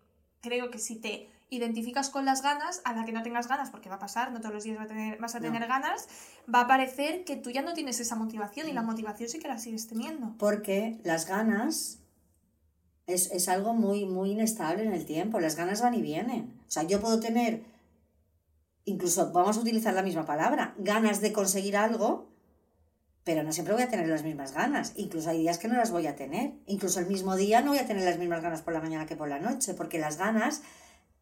creo 0.42 0.72
que 0.72 0.80
si 0.80 0.96
te 0.96 1.30
identificas 1.50 2.10
con 2.10 2.24
las 2.24 2.42
ganas, 2.42 2.82
a 2.86 2.94
la 2.94 3.04
que 3.04 3.12
no 3.12 3.24
tengas 3.24 3.50
ganas, 3.50 3.72
porque 3.72 3.90
va 3.90 3.96
a 3.96 4.00
pasar, 4.00 4.32
no 4.32 4.40
todos 4.40 4.54
los 4.56 4.64
días 4.64 4.78
va 4.80 4.84
a 4.84 4.88
tener, 4.88 5.18
vas 5.20 5.36
a 5.36 5.40
No. 5.42 5.48
tener 5.52 5.68
ganas, 5.68 6.08
va 6.54 6.62
a 6.62 6.68
parecer 6.68 7.26
que 7.26 7.36
tú 7.36 7.50
ya 7.52 7.62
no 7.62 7.74
tienes 7.74 8.00
esa 8.00 8.16
motivación 8.16 8.70
y 8.70 8.72
la 8.74 8.82
motivación 8.84 9.28
sí 9.28 9.38
que 9.40 9.50
la 9.50 9.60
sigues 9.60 9.88
teniendo. 9.88 10.34
Porque 10.38 10.98
las 11.04 11.28
ganas 11.28 12.00
es, 13.06 13.30
es 13.32 13.50
algo 13.50 13.74
muy, 13.74 14.06
muy 14.06 14.32
inestable 14.32 14.84
en 14.86 14.94
el 14.94 15.06
tiempo, 15.06 15.42
las 15.42 15.58
ganas 15.58 15.82
van 15.82 15.94
y 15.94 16.02
vienen. 16.02 16.54
O 16.68 16.72
sea, 16.72 16.84
yo 16.84 17.02
puedo 17.02 17.20
tener, 17.20 17.62
incluso 18.86 19.31
vamos 19.31 19.57
a 19.57 19.62
utilizar 19.62 19.94
la 19.94 20.04
misma 20.04 20.25
palabra, 20.25 20.74
ganas 20.78 21.22
de 21.22 21.31
conseguir 21.33 21.78
algo, 21.78 22.30
pero 23.24 23.44
no 23.44 23.54
siempre 23.54 23.74
voy 23.74 23.83
a 23.83 23.89
tener 23.89 24.07
las 24.07 24.24
mismas 24.24 24.54
ganas. 24.54 24.94
Incluso 24.95 25.30
hay 25.30 25.39
días 25.39 25.60
que 25.60 25.68
no 25.68 25.75
las 25.75 25.92
voy 25.92 26.07
a 26.07 26.16
tener. 26.16 26.54
Incluso 26.66 27.00
el 27.00 27.06
mismo 27.06 27.36
día 27.36 27.62
no 27.62 27.69
voy 27.72 27.80
a 27.80 27.86
tener 27.86 28.04
las 28.04 28.18
mismas 28.18 28.42
ganas 28.42 28.62
por 28.63 28.74
la 28.74 28.81
mañana 28.81 29.06
que 29.06 29.16
por 29.16 29.30
la 29.30 29.39
noche, 29.39 29.75
porque 29.75 30.00
las 30.00 30.18
ganas 30.18 30.63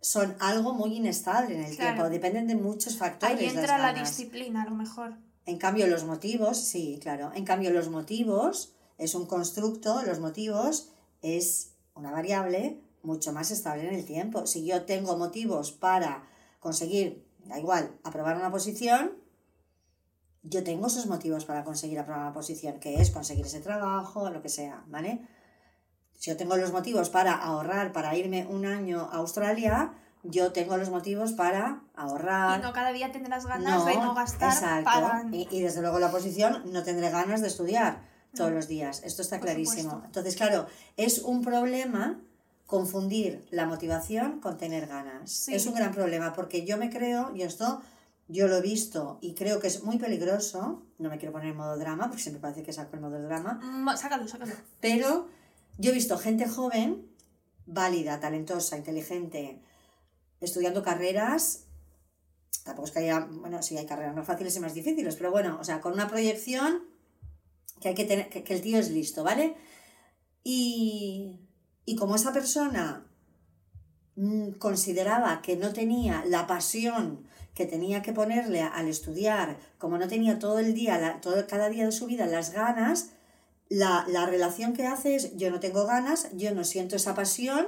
son 0.01 0.33
algo 0.39 0.73
muy 0.73 0.95
inestable 0.95 1.55
en 1.55 1.65
el 1.65 1.75
Claro. 1.75 1.95
tiempo, 1.95 2.09
dependen 2.09 2.47
de 2.47 2.55
muchos 2.55 2.97
factores. 2.97 3.37
Ahí 3.37 3.45
las 3.47 3.55
entra 3.55 3.77
la 3.77 3.93
disciplina, 3.93 4.61
a 4.63 4.65
lo 4.65 4.75
mejor. 4.75 5.17
En 5.45 5.57
cambio, 5.57 5.87
los 5.87 6.05
motivos, 6.05 6.57
sí, 6.57 6.99
claro. 7.01 7.31
En 7.35 7.43
cambio, 7.43 7.71
los 7.71 7.89
motivos 7.89 8.73
es 8.97 9.13
un 9.13 9.25
constructo, 9.25 10.01
los 10.03 10.19
motivos 10.19 10.91
es 11.21 11.73
una 11.95 12.11
variable 12.11 12.79
mucho 13.03 13.33
más 13.33 13.51
estable 13.51 13.87
en 13.87 13.93
el 13.95 14.05
tiempo. 14.05 14.45
Si 14.45 14.65
yo 14.65 14.83
tengo 14.83 15.17
motivos 15.17 15.71
para 15.73 16.23
conseguir, 16.59 17.25
da 17.49 17.59
igual, 17.59 17.91
aprobar 18.03 18.37
una 18.37 18.51
posición, 18.51 19.11
yo 20.43 20.63
tengo 20.63 20.87
esos 20.87 21.05
motivos 21.07 21.43
para 21.45 21.63
conseguir 21.63 21.99
aprobar 21.99 22.21
una 22.21 22.33
posición, 22.33 22.79
que 22.79 23.01
es 23.01 23.11
conseguir 23.11 23.45
ese 23.45 23.59
trabajo, 23.59 24.29
lo 24.29 24.41
que 24.41 24.49
sea, 24.49 24.83
¿vale? 24.87 25.21
Si 26.17 26.29
yo 26.31 26.37
tengo 26.37 26.55
los 26.57 26.71
motivos 26.71 27.09
para 27.09 27.33
ahorrar, 27.33 27.91
para 27.91 28.15
irme 28.15 28.45
un 28.47 28.65
año 28.65 29.09
a 29.11 29.17
Australia, 29.17 29.93
yo 30.23 30.51
tengo 30.51 30.77
los 30.77 30.89
motivos 30.89 31.31
para 31.33 31.81
ahorrar, 31.95 32.59
Y 32.59 32.63
no 32.63 32.73
cada 32.73 32.91
día 32.91 33.11
tendrás 33.11 33.45
ganas 33.45 33.85
de 33.85 33.95
no 33.95 34.13
gastar 34.13 34.51
exacto. 34.53 34.85
para... 34.85 35.25
Y, 35.31 35.47
y 35.51 35.61
desde 35.61 35.81
luego 35.81 35.99
la 35.99 36.11
posición 36.11 36.71
no 36.71 36.83
tendré 36.83 37.09
ganas 37.09 37.41
de 37.41 37.47
estudiar 37.47 38.01
todos 38.35 38.49
No. 38.51 38.55
los 38.57 38.67
días. 38.67 39.01
Esto 39.03 39.21
está 39.21 39.37
Por 39.37 39.45
clarísimo. 39.47 39.81
supuesto. 39.83 40.05
Entonces, 40.07 40.35
claro, 40.35 40.67
es 40.97 41.19
un 41.19 41.41
problema 41.41 42.19
confundir 42.69 43.47
la 43.49 43.65
motivación 43.65 44.39
con 44.41 44.59
tener 44.59 44.85
ganas. 44.85 45.31
Sí. 45.31 45.55
Es 45.55 45.65
un 45.65 45.73
gran 45.73 45.91
problema 45.91 46.33
porque 46.33 46.67
yo 46.67 46.77
me 46.77 46.91
creo, 46.91 47.35
y 47.35 47.41
esto 47.41 47.81
yo 48.27 48.47
lo 48.47 48.57
he 48.57 48.61
visto 48.61 49.17
y 49.21 49.33
creo 49.33 49.59
que 49.59 49.65
es 49.65 49.81
muy 49.83 49.97
peligroso, 49.97 50.85
no 50.99 51.09
me 51.09 51.17
quiero 51.17 51.31
poner 51.33 51.49
en 51.49 51.57
modo 51.57 51.79
drama 51.79 52.05
porque 52.09 52.21
siempre 52.21 52.39
parece 52.39 52.61
que 52.61 52.71
saco 52.71 52.95
el 52.95 53.01
modo 53.01 53.19
drama, 53.23 53.59
Mm, 53.63 53.97
Sácalo, 53.97 54.27
sácalo. 54.27 54.53
pero 54.79 55.27
yo 55.79 55.89
he 55.89 55.93
visto 55.95 56.15
gente 56.19 56.47
joven, 56.47 57.07
válida, 57.65 58.19
talentosa, 58.19 58.77
inteligente, 58.77 59.63
estudiando 60.39 60.83
carreras. 60.83 61.65
Tampoco 62.63 62.85
es 62.87 62.91
que 62.93 62.99
haya, 62.99 63.21
bueno, 63.31 63.63
sí 63.63 63.77
hay 63.79 63.87
carreras 63.87 64.15
más 64.15 64.27
fáciles 64.27 64.55
y 64.55 64.59
más 64.59 64.75
difíciles, 64.75 65.15
pero 65.15 65.31
bueno, 65.31 65.57
o 65.59 65.63
sea, 65.63 65.81
con 65.81 65.93
una 65.93 66.07
proyección 66.07 66.83
que 67.81 67.87
hay 67.89 67.95
que 67.95 68.05
tener, 68.05 68.29
que, 68.29 68.43
que 68.43 68.53
el 68.53 68.61
tío 68.61 68.77
es 68.77 68.91
listo, 68.91 69.23
¿vale? 69.23 69.55
Y, 70.43 71.48
y 71.89 71.95
como 71.95 72.15
esa 72.15 72.31
persona 72.31 73.03
mm, 74.15 74.51
consideraba 74.59 75.41
que 75.41 75.57
no 75.57 75.73
tenía 75.73 76.23
la 76.27 76.45
pasión 76.45 77.27
que 77.55 77.65
tenía 77.65 78.03
que 78.03 78.13
ponerle 78.13 78.61
al 78.61 78.87
estudiar, 78.87 79.57
como 79.79 79.97
no 79.97 80.07
tenía 80.07 80.37
todo 80.37 80.59
el 80.59 80.75
día, 80.75 81.19
todo, 81.19 81.47
cada 81.47 81.67
día 81.67 81.85
de 81.85 81.91
su 81.91 82.05
vida 82.05 82.27
las 82.27 82.51
ganas, 82.51 83.09
la, 83.69 84.05
la 84.07 84.27
relación 84.27 84.73
que 84.73 84.85
hace 84.85 85.15
es 85.15 85.35
yo 85.35 85.49
no 85.49 85.59
tengo 85.59 85.87
ganas, 85.87 86.29
yo 86.33 86.53
no 86.53 86.63
siento 86.63 86.95
esa 86.95 87.15
pasión, 87.15 87.65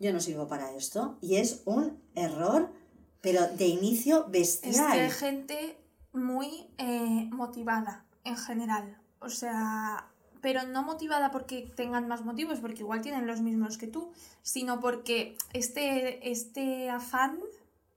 yo 0.00 0.14
no 0.14 0.20
sirvo 0.20 0.48
para 0.48 0.72
esto. 0.72 1.18
Y 1.20 1.36
es 1.36 1.60
un 1.66 2.02
error, 2.14 2.72
pero 3.20 3.46
de 3.48 3.66
inicio 3.66 4.24
Es 4.32 4.62
bestial. 4.62 4.92
que 4.92 5.00
hay 5.00 5.10
gente 5.10 5.78
muy 6.14 6.68
eh, 6.78 7.28
motivada 7.30 8.06
en 8.24 8.36
general. 8.38 8.96
O 9.20 9.28
sea, 9.28 10.08
pero 10.40 10.62
no 10.64 10.82
motivada 10.82 11.30
porque 11.30 11.70
tengan 11.76 12.08
más 12.08 12.24
motivos, 12.24 12.58
porque 12.60 12.80
igual 12.80 13.00
tienen 13.02 13.26
los 13.26 13.40
mismos 13.40 13.78
que 13.78 13.86
tú, 13.86 14.12
sino 14.42 14.80
porque 14.80 15.36
este, 15.52 16.30
este 16.30 16.90
afán 16.90 17.38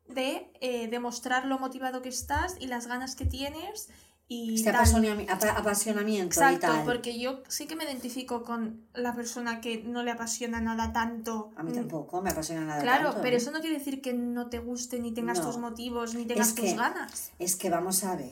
de 0.08 0.52
eh, 0.62 0.88
demostrar 0.90 1.46
lo 1.46 1.58
motivado 1.60 2.02
que 2.02 2.10
estás 2.10 2.56
y 2.60 2.68
las 2.68 2.88
ganas 2.88 3.16
que 3.16 3.26
tienes 3.26 3.90
y 4.28 4.56
Este 4.56 4.72
apasionami- 4.72 5.30
apa- 5.30 5.52
apasionamiento 5.58 6.40
y 6.40 6.44
Exacto, 6.44 6.68
tal. 6.68 6.86
porque 6.86 7.20
yo 7.20 7.44
sí 7.50 7.68
que 7.68 7.76
me 7.76 7.84
identifico 7.84 8.44
con 8.44 8.86
la 8.94 9.14
persona 9.14 9.60
que 9.60 9.84
no 9.84 10.04
le 10.04 10.12
apasiona 10.12 10.62
nada 10.62 10.94
tanto. 10.94 11.52
A 11.58 11.64
mí 11.64 11.72
Mm, 11.72 11.76
tampoco 11.76 12.22
me 12.22 12.30
apasiona 12.30 12.62
nada. 12.66 12.82
Claro, 12.82 13.08
tanto, 13.10 13.22
pero 13.24 13.36
¿eh? 13.36 13.40
eso 13.40 13.52
no 13.52 13.60
quiere 13.60 13.78
decir 13.78 14.02
que 14.02 14.14
no 14.14 14.48
te 14.48 14.60
guste, 14.60 15.00
ni 15.00 15.12
tengas 15.14 15.40
No. 15.40 15.48
tus 15.48 15.58
motivos, 15.58 16.14
ni 16.16 16.26
tengas 16.26 16.50
Es 16.50 16.56
tus 16.56 16.64
que- 16.66 16.76
ganas. 16.76 17.32
Es 17.40 17.56
que 17.58 17.70
vamos 17.70 18.04
a 18.06 18.16
ver. 18.16 18.32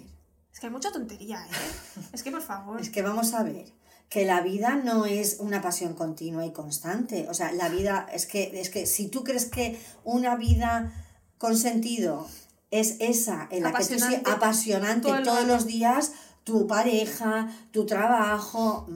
Es 0.53 0.59
que 0.61 0.67
hay 0.67 0.71
mucha 0.73 0.91
tontería, 0.91 1.45
¿eh? 1.45 2.01
Es 2.13 2.23
que 2.23 2.31
por 2.31 2.41
favor. 2.41 2.79
Es 2.81 2.89
que 2.89 3.01
vamos 3.01 3.33
a 3.33 3.43
ver 3.43 3.65
que 4.09 4.25
la 4.25 4.41
vida 4.41 4.75
no 4.75 5.05
es 5.05 5.37
una 5.39 5.61
pasión 5.61 5.93
continua 5.93 6.45
y 6.45 6.51
constante. 6.51 7.27
O 7.29 7.33
sea, 7.33 7.51
la 7.51 7.69
vida 7.69 8.07
es 8.11 8.25
que, 8.25 8.59
es 8.59 8.69
que 8.69 8.85
si 8.87 9.07
tú 9.07 9.23
crees 9.23 9.45
que 9.45 9.79
una 10.03 10.35
vida 10.35 10.91
con 11.37 11.55
sentido 11.55 12.27
es 12.71 12.97
esa 12.99 13.47
en 13.51 13.63
la 13.63 13.73
que 13.73 13.85
tú 13.85 13.95
Apasionante. 14.25 15.07
Todo 15.07 15.23
todos 15.23 15.45
los 15.45 15.65
días, 15.65 16.13
tu 16.43 16.67
pareja, 16.67 17.49
tu 17.71 17.85
trabajo. 17.85 18.87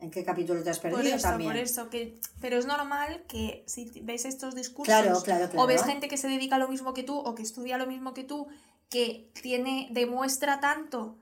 ¿En 0.00 0.10
qué 0.10 0.24
capítulo 0.24 0.64
te 0.64 0.70
has 0.70 0.80
perdido 0.80 1.00
Por 1.00 1.06
eso, 1.06 1.28
también? 1.28 1.50
por 1.50 1.60
eso. 1.60 1.90
Que, 1.90 2.18
pero 2.40 2.58
es 2.58 2.66
normal 2.66 3.22
que 3.28 3.62
si 3.66 3.90
ves 4.02 4.24
estos 4.24 4.54
discursos 4.54 4.86
Claro, 4.92 5.22
claro, 5.22 5.48
o 5.56 5.66
ves 5.66 5.84
gente 5.84 6.08
que 6.08 6.16
se 6.16 6.26
dedica 6.26 6.56
a 6.56 6.58
lo 6.58 6.68
mismo 6.68 6.92
que 6.92 7.04
tú 7.04 7.16
o 7.16 7.34
que 7.34 7.42
estudia 7.42 7.78
lo 7.78 7.86
mismo 7.86 8.12
que 8.12 8.24
tú, 8.24 8.48
que 8.88 9.30
tiene, 9.40 9.88
demuestra 9.92 10.60
tanto, 10.60 11.16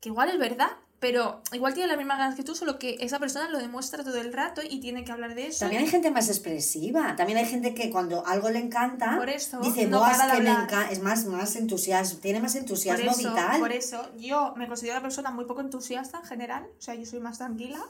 que 0.00 0.10
igual 0.10 0.30
es 0.30 0.38
verdad, 0.38 0.70
pero 1.02 1.42
igual 1.52 1.74
tiene 1.74 1.88
las 1.88 1.98
mismas 1.98 2.16
ganas 2.16 2.36
que 2.36 2.44
tú, 2.44 2.54
solo 2.54 2.78
que 2.78 2.96
esa 3.00 3.18
persona 3.18 3.48
lo 3.50 3.58
demuestra 3.58 4.04
todo 4.04 4.18
el 4.18 4.32
rato 4.32 4.60
y 4.62 4.78
tiene 4.78 5.02
que 5.04 5.10
hablar 5.10 5.34
de 5.34 5.48
eso. 5.48 5.58
También 5.58 5.82
hay 5.82 5.88
gente 5.88 6.12
más 6.12 6.28
expresiva. 6.28 7.16
También 7.16 7.38
hay 7.40 7.44
gente 7.46 7.74
que 7.74 7.90
cuando 7.90 8.24
algo 8.24 8.50
le 8.50 8.60
encanta, 8.60 9.16
Por 9.16 9.28
eso, 9.28 9.58
dice, 9.62 9.88
no 9.88 9.98
"Buah, 9.98 10.12
es 10.12 10.18
que 10.20 10.26
me 10.26 10.32
hablar". 10.34 10.62
encanta, 10.64 10.92
es 10.92 11.02
más, 11.02 11.24
más 11.26 11.56
entusiasmo, 11.56 12.20
tiene 12.20 12.38
más 12.40 12.52
por 12.52 12.60
entusiasmo 12.60 13.10
eso, 13.10 13.18
vital. 13.30 13.58
por 13.58 13.72
eso, 13.72 14.10
yo 14.16 14.54
me 14.56 14.68
considero 14.68 14.94
una 14.98 15.02
persona 15.02 15.32
muy 15.32 15.44
poco 15.44 15.60
entusiasta 15.60 16.18
en 16.18 16.24
general, 16.24 16.68
o 16.78 16.80
sea, 16.80 16.94
yo 16.94 17.04
soy 17.04 17.18
más 17.18 17.38
tranquila. 17.38 17.80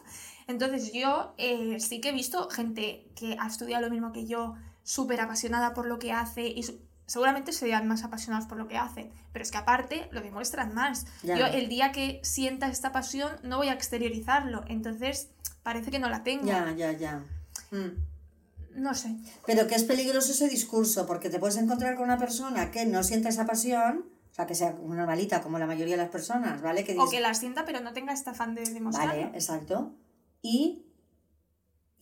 Entonces, 0.47 0.91
yo 0.95 1.35
eh, 1.37 1.81
sí 1.81 2.01
que 2.01 2.09
he 2.09 2.13
visto 2.13 2.49
gente 2.49 3.07
que 3.15 3.37
ha 3.39 3.47
estudiado 3.47 3.85
lo 3.85 3.91
mismo 3.91 4.13
que 4.13 4.25
yo, 4.27 4.55
súper 4.85 5.21
apasionada 5.21 5.75
por 5.75 5.85
lo 5.85 5.99
que 5.99 6.13
hace 6.13 6.47
y 6.47 6.65
seguramente 7.13 7.53
serían 7.53 7.87
más 7.87 8.05
apasionados 8.05 8.47
por 8.47 8.57
lo 8.57 8.69
que 8.69 8.79
hacen, 8.79 9.11
pero 9.35 9.43
es 9.43 9.51
que 9.51 9.59
aparte 9.59 10.09
lo 10.13 10.23
demuestran 10.23 10.73
más. 10.73 11.05
Ya. 11.23 11.37
Yo 11.37 11.45
el 11.45 11.69
día 11.69 11.93
que 11.93 12.23
sienta 12.25 12.69
esta 12.69 12.91
pasión 12.91 13.31
no 13.43 13.59
voy 13.59 13.69
a 13.69 13.75
exteriorizarlo, 13.75 14.65
entonces 14.67 15.29
parece 15.63 15.91
que 15.91 15.99
no 15.99 16.09
la 16.09 16.23
tengo. 16.23 16.47
Ya, 16.47 16.73
ya, 16.75 16.93
ya. 16.93 17.23
Mm. 17.71 18.81
No 18.81 18.95
sé. 18.95 19.15
Pero 19.45 19.67
que 19.67 19.75
es 19.75 19.85
peligroso 19.85 20.33
ese 20.33 20.49
discurso, 20.49 21.07
porque 21.07 21.29
te 21.29 21.39
puedes 21.39 21.59
encontrar 21.59 21.97
con 21.97 22.05
una 22.05 22.17
persona 22.17 22.71
que 22.71 22.87
no 22.87 23.03
sienta 23.03 23.29
esa 23.29 23.45
pasión, 23.45 24.07
o 24.31 24.35
sea, 24.35 24.47
que 24.47 24.55
sea 24.55 24.75
una 24.81 25.01
normalita 25.01 25.43
como 25.43 25.59
la 25.59 25.67
mayoría 25.67 25.97
de 25.97 26.03
las 26.03 26.11
personas, 26.11 26.63
¿vale? 26.63 26.83
Que 26.83 26.99
O 26.99 27.11
que 27.11 27.21
la 27.21 27.35
sienta 27.35 27.67
pero 27.67 27.81
no 27.81 27.93
tenga 27.93 28.15
este 28.15 28.31
afán 28.31 28.55
de 28.55 28.63
demostrarlo. 28.63 29.25
Vale, 29.25 29.37
exacto. 29.37 29.93
Y, 30.41 30.87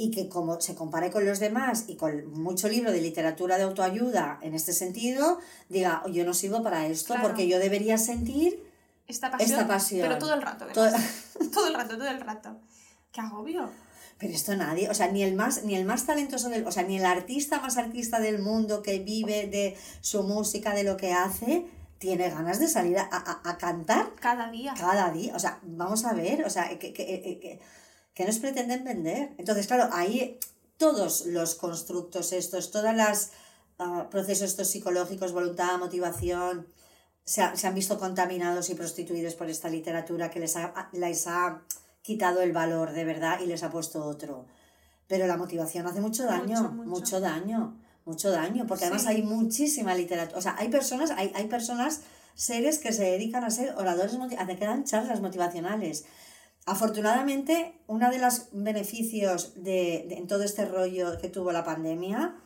y 0.02 0.10
que 0.10 0.28
como 0.30 0.60
se 0.60 0.74
compare 0.74 1.10
con 1.10 1.26
los 1.26 1.38
demás 1.40 1.84
y 1.88 1.96
con 1.96 2.26
mucho 2.32 2.68
libro 2.68 2.90
de 2.90 3.00
literatura 3.02 3.58
de 3.58 3.64
autoayuda 3.64 4.38
en 4.40 4.54
este 4.54 4.72
sentido, 4.72 5.38
diga, 5.68 6.02
"Oh, 6.04 6.08
yo 6.08 6.24
no 6.24 6.32
sirvo 6.32 6.62
para 6.62 6.86
esto 6.86 7.12
Claro. 7.14 7.28
porque 7.28 7.46
yo 7.48 7.58
debería 7.58 7.98
sentir 7.98 8.64
Esta 9.06 9.30
pasión, 9.30 9.50
esta 9.50 9.68
pasión. 9.68 10.00
pero 10.02 10.18
todo 10.18 10.32
el 10.34 10.40
rato. 10.42 10.66
Todo- 10.72 10.90
todo 11.52 11.66
el 11.66 11.74
rato, 11.74 11.98
todo 11.98 12.08
el 12.08 12.20
rato. 12.20 12.56
Qué 13.12 13.20
agobio. 13.20 13.68
Pero 14.18 14.32
esto 14.34 14.54
nadie, 14.56 14.88
o 14.88 14.94
sea, 14.94 15.08
ni 15.12 15.22
el 15.22 15.34
más, 15.34 15.64
ni 15.64 15.74
el 15.74 15.84
más 15.84 16.06
talentoso 16.06 16.48
del, 16.48 16.66
o 16.66 16.72
sea, 16.72 16.82
ni 16.82 16.96
el 16.98 17.04
artista 17.06 17.60
más 17.60 17.76
artista 17.76 18.20
del 18.20 18.38
mundo 18.40 18.82
que 18.82 18.98
vive 19.00 19.48
de 19.48 19.76
su 20.00 20.22
música, 20.22 20.74
de 20.74 20.84
lo 20.84 20.96
que 20.96 21.12
hace, 21.12 21.66
tiene 21.98 22.30
ganas 22.30 22.58
de 22.58 22.68
salir 22.68 22.96
a, 22.98 23.08
a- 23.12 23.40
a 23.50 23.58
cantar 23.58 24.14
Cada 24.20 24.50
día. 24.50 24.72
cada 24.78 25.10
día. 25.10 25.34
O 25.36 25.38
sea, 25.38 25.58
vamos 25.62 26.04
a 26.06 26.12
ver, 26.14 26.44
o 26.46 26.50
sea, 26.50 26.68
que, 26.78 26.92
que, 26.94 27.04
que- 27.40 27.60
que- 28.22 28.26
nos 28.28 28.38
pretenden 28.38 28.84
vender. 28.84 29.32
Entonces, 29.38 29.66
claro, 29.66 29.88
ahí 29.92 30.38
todos 30.76 31.26
los 31.26 31.54
constructos 31.54 32.32
estos, 32.32 32.70
todos 32.70 32.94
los 32.94 33.30
procesos 34.10 34.50
estos 34.50 34.68
psicológicos, 34.68 35.32
voluntad, 35.32 35.78
motivación, 35.78 36.66
se, 37.24 37.42
ha- 37.42 37.54
se 37.56 37.66
han 37.66 37.74
visto 37.74 37.98
contaminados 37.98 38.70
y 38.70 38.74
prostituidos 38.74 39.34
por 39.34 39.48
esta 39.48 39.68
literatura 39.68 40.30
que 40.30 40.40
les 40.40 40.56
ha, 40.56 40.88
les 40.92 41.26
ha 41.26 41.62
quitado 42.02 42.40
el 42.40 42.52
valor 42.52 42.92
de 42.92 43.04
verdad 43.04 43.40
y 43.40 43.46
les 43.46 43.62
ha 43.62 43.70
puesto 43.70 44.04
otro. 44.04 44.46
Pero 45.06 45.26
la 45.26 45.36
motivación 45.36 45.86
hace 45.86 46.00
mucho 46.00 46.24
daño, 46.24 46.60
Mucho, 46.62 46.72
mucho, 46.72 46.88
mucho. 46.90 47.20
daño, 47.20 47.76
mucho 48.04 48.30
daño, 48.30 48.66
porque 48.66 48.84
además 48.84 49.02
Sí. 49.02 49.08
hay 49.08 49.22
muchísima 49.22 49.94
literatura. 49.94 50.38
O 50.38 50.42
sea, 50.42 50.56
hay 50.58 50.68
personas, 50.68 51.10
hay, 51.10 51.30
hay 51.34 51.46
personas, 51.46 52.00
seres 52.34 52.78
que 52.78 52.92
se 52.92 53.04
dedican 53.04 53.44
a 53.44 53.50
ser 53.50 53.74
oradores, 53.76 54.14
a 54.38 54.46
que 54.46 54.64
dan 54.64 54.84
charlas 54.84 55.20
motivacionales. 55.20 56.04
Afortunadamente, 56.66 57.74
uno 57.86 58.10
de 58.10 58.18
los 58.18 58.48
beneficios 58.52 59.54
de, 59.54 60.04
de- 60.08 60.16
en 60.18 60.26
todo 60.26 60.42
este 60.44 60.64
rollo 60.66 61.18
que 61.20 61.28
tuvo 61.28 61.52
la 61.52 61.64
pandemia 61.64 62.36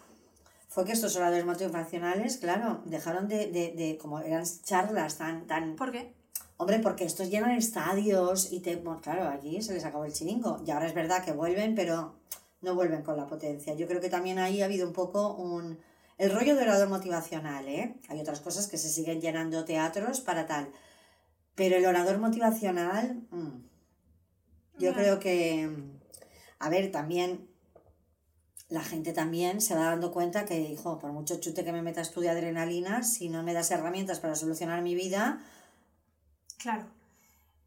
fue 0.69 0.85
que 0.85 0.93
estos 0.93 1.15
oradores 1.17 1.45
motivacionales, 1.45 2.39
claro, 2.39 2.81
dejaron 2.85 3.29
de, 3.29 3.47
de, 3.51 3.73
de 3.73 3.99
como 3.99 4.21
eran 4.21 4.45
charlas 4.65 5.19
tan, 5.19 5.47
tan, 5.47 5.77
¿Por 5.77 5.93
qué? 5.93 6.13
Hombre, 6.57 6.79
porque 6.79 7.05
estos 7.05 7.31
llenan 7.31 7.51
estadios 7.53 8.53
y 8.53 8.61
te. 8.61 8.77
Bueno, 8.77 9.01
claro, 9.01 9.29
allí 9.29 9.61
se 9.61 9.75
les 9.75 9.85
acabó 9.85 10.05
el 10.05 10.13
chiringo. 10.13 10.63
Y 10.65 10.71
ahora 10.71 10.87
es 10.87 10.95
verdad 10.95 11.25
que 11.25 11.33
vuelven, 11.33 11.75
pero 11.75 12.15
no 12.63 12.75
vuelven 12.77 13.03
con 13.03 13.17
la 13.17 13.27
potencia. 13.27 13.75
Yo 13.75 13.89
creo 13.89 14.01
que 14.01 14.09
también 14.09 14.39
ahí 14.39 14.63
ha 14.63 14.67
habido 14.67 14.87
un 14.87 14.93
poco 14.93 15.35
un. 15.35 15.79
El 16.17 16.31
rollo 16.31 16.55
de 16.55 16.63
orador 16.63 16.89
motivacional, 16.89 17.67
¿eh? 17.69 17.97
Hay 18.09 18.21
otras 18.21 18.41
cosas 18.41 18.69
que 18.69 18.79
se 18.79 18.89
siguen 18.89 19.21
llenando 19.21 19.65
teatros 19.65 20.21
para 20.21 20.47
tal. 20.47 20.69
Pero 21.57 21.77
el 21.77 21.85
orador 21.87 22.19
motivacional. 22.19 23.21
mm, 23.31 23.74
yo 24.79 24.95
creo 24.95 25.19
que. 25.19 25.71
A 26.59 26.69
ver, 26.69 26.91
también. 26.91 27.49
La 28.71 28.83
gente 28.83 29.13
también 29.13 29.61
se 29.61 29.75
va 29.75 29.85
dando 29.85 30.11
cuenta 30.11 30.47
que, 30.47 30.59
hijo, 30.59 30.99
por 30.99 31.13
mucho 31.13 31.39
chute 31.39 31.65
que 31.65 31.73
me 31.73 31.83
meta 31.83 32.01
a 32.01 32.03
estudiar 32.03 32.35
adrenalina, 32.35 33.03
si 33.03 33.29
no 33.29 33.43
me 33.43 33.53
das 33.53 33.71
herramientas 33.71 34.21
para 34.21 34.35
solucionar 34.35 34.81
mi 34.81 34.95
vida, 34.95 35.45
Claro. 36.65 36.87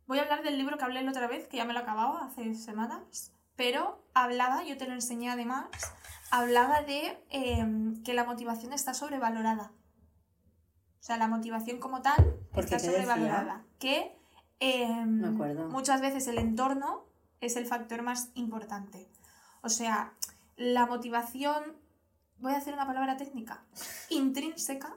Voy 0.07 0.17
a 0.17 0.23
hablar 0.23 0.41
del 0.41 0.57
libro 0.57 0.75
que 0.79 0.83
hablé 0.83 1.03
la 1.03 1.11
otra 1.11 1.27
vez, 1.27 1.47
que 1.47 1.57
ya 1.57 1.65
me 1.65 1.73
lo 1.73 1.79
acababa 1.81 2.25
hace 2.25 2.55
semanas, 2.55 3.31
pero 3.55 4.03
hablaba, 4.15 4.63
yo 4.63 4.75
te 4.75 4.87
lo 4.87 4.93
enseñé 4.93 5.29
además, 5.29 5.67
hablaba 6.31 6.81
de 6.81 7.23
em, 7.29 8.01
que 8.01 8.15
la 8.15 8.23
motivación 8.23 8.73
está 8.73 8.95
sobrevalorada. 8.95 9.71
O 10.99 11.03
sea, 11.07 11.17
la 11.17 11.27
motivación 11.27 11.77
como 11.77 12.01
tal 12.01 12.39
está 12.55 12.79
sobrevalorada. 12.79 13.63
Que 13.77 14.17
em, 14.59 15.21
Me 15.21 15.27
acuerdo. 15.27 15.69
muchas 15.69 16.01
veces 16.01 16.27
el 16.27 16.37
entorno 16.37 17.05
es 17.41 17.55
el 17.55 17.65
factor 17.65 18.01
más 18.01 18.29
importante. 18.35 19.07
O 19.61 19.69
sea, 19.69 20.13
la 20.55 20.85
motivación, 20.85 21.63
voy 22.39 22.53
a 22.53 22.57
hacer 22.57 22.73
una 22.73 22.87
palabra 22.87 23.17
técnica, 23.17 23.63
intrínseca 24.09 24.95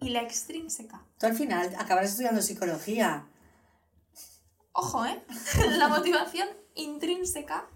y 0.00 0.10
la 0.10 0.22
extrínseca. 0.22 1.02
Tú 1.18 1.26
al 1.26 1.34
final 1.34 1.74
acabarás 1.78 2.10
estudiando 2.10 2.42
psicología. 2.42 3.26
Ojo, 4.72 5.04
¿eh? 5.04 5.22
La 5.78 5.88
motivación 5.88 6.48
intrínseca, 6.74 7.66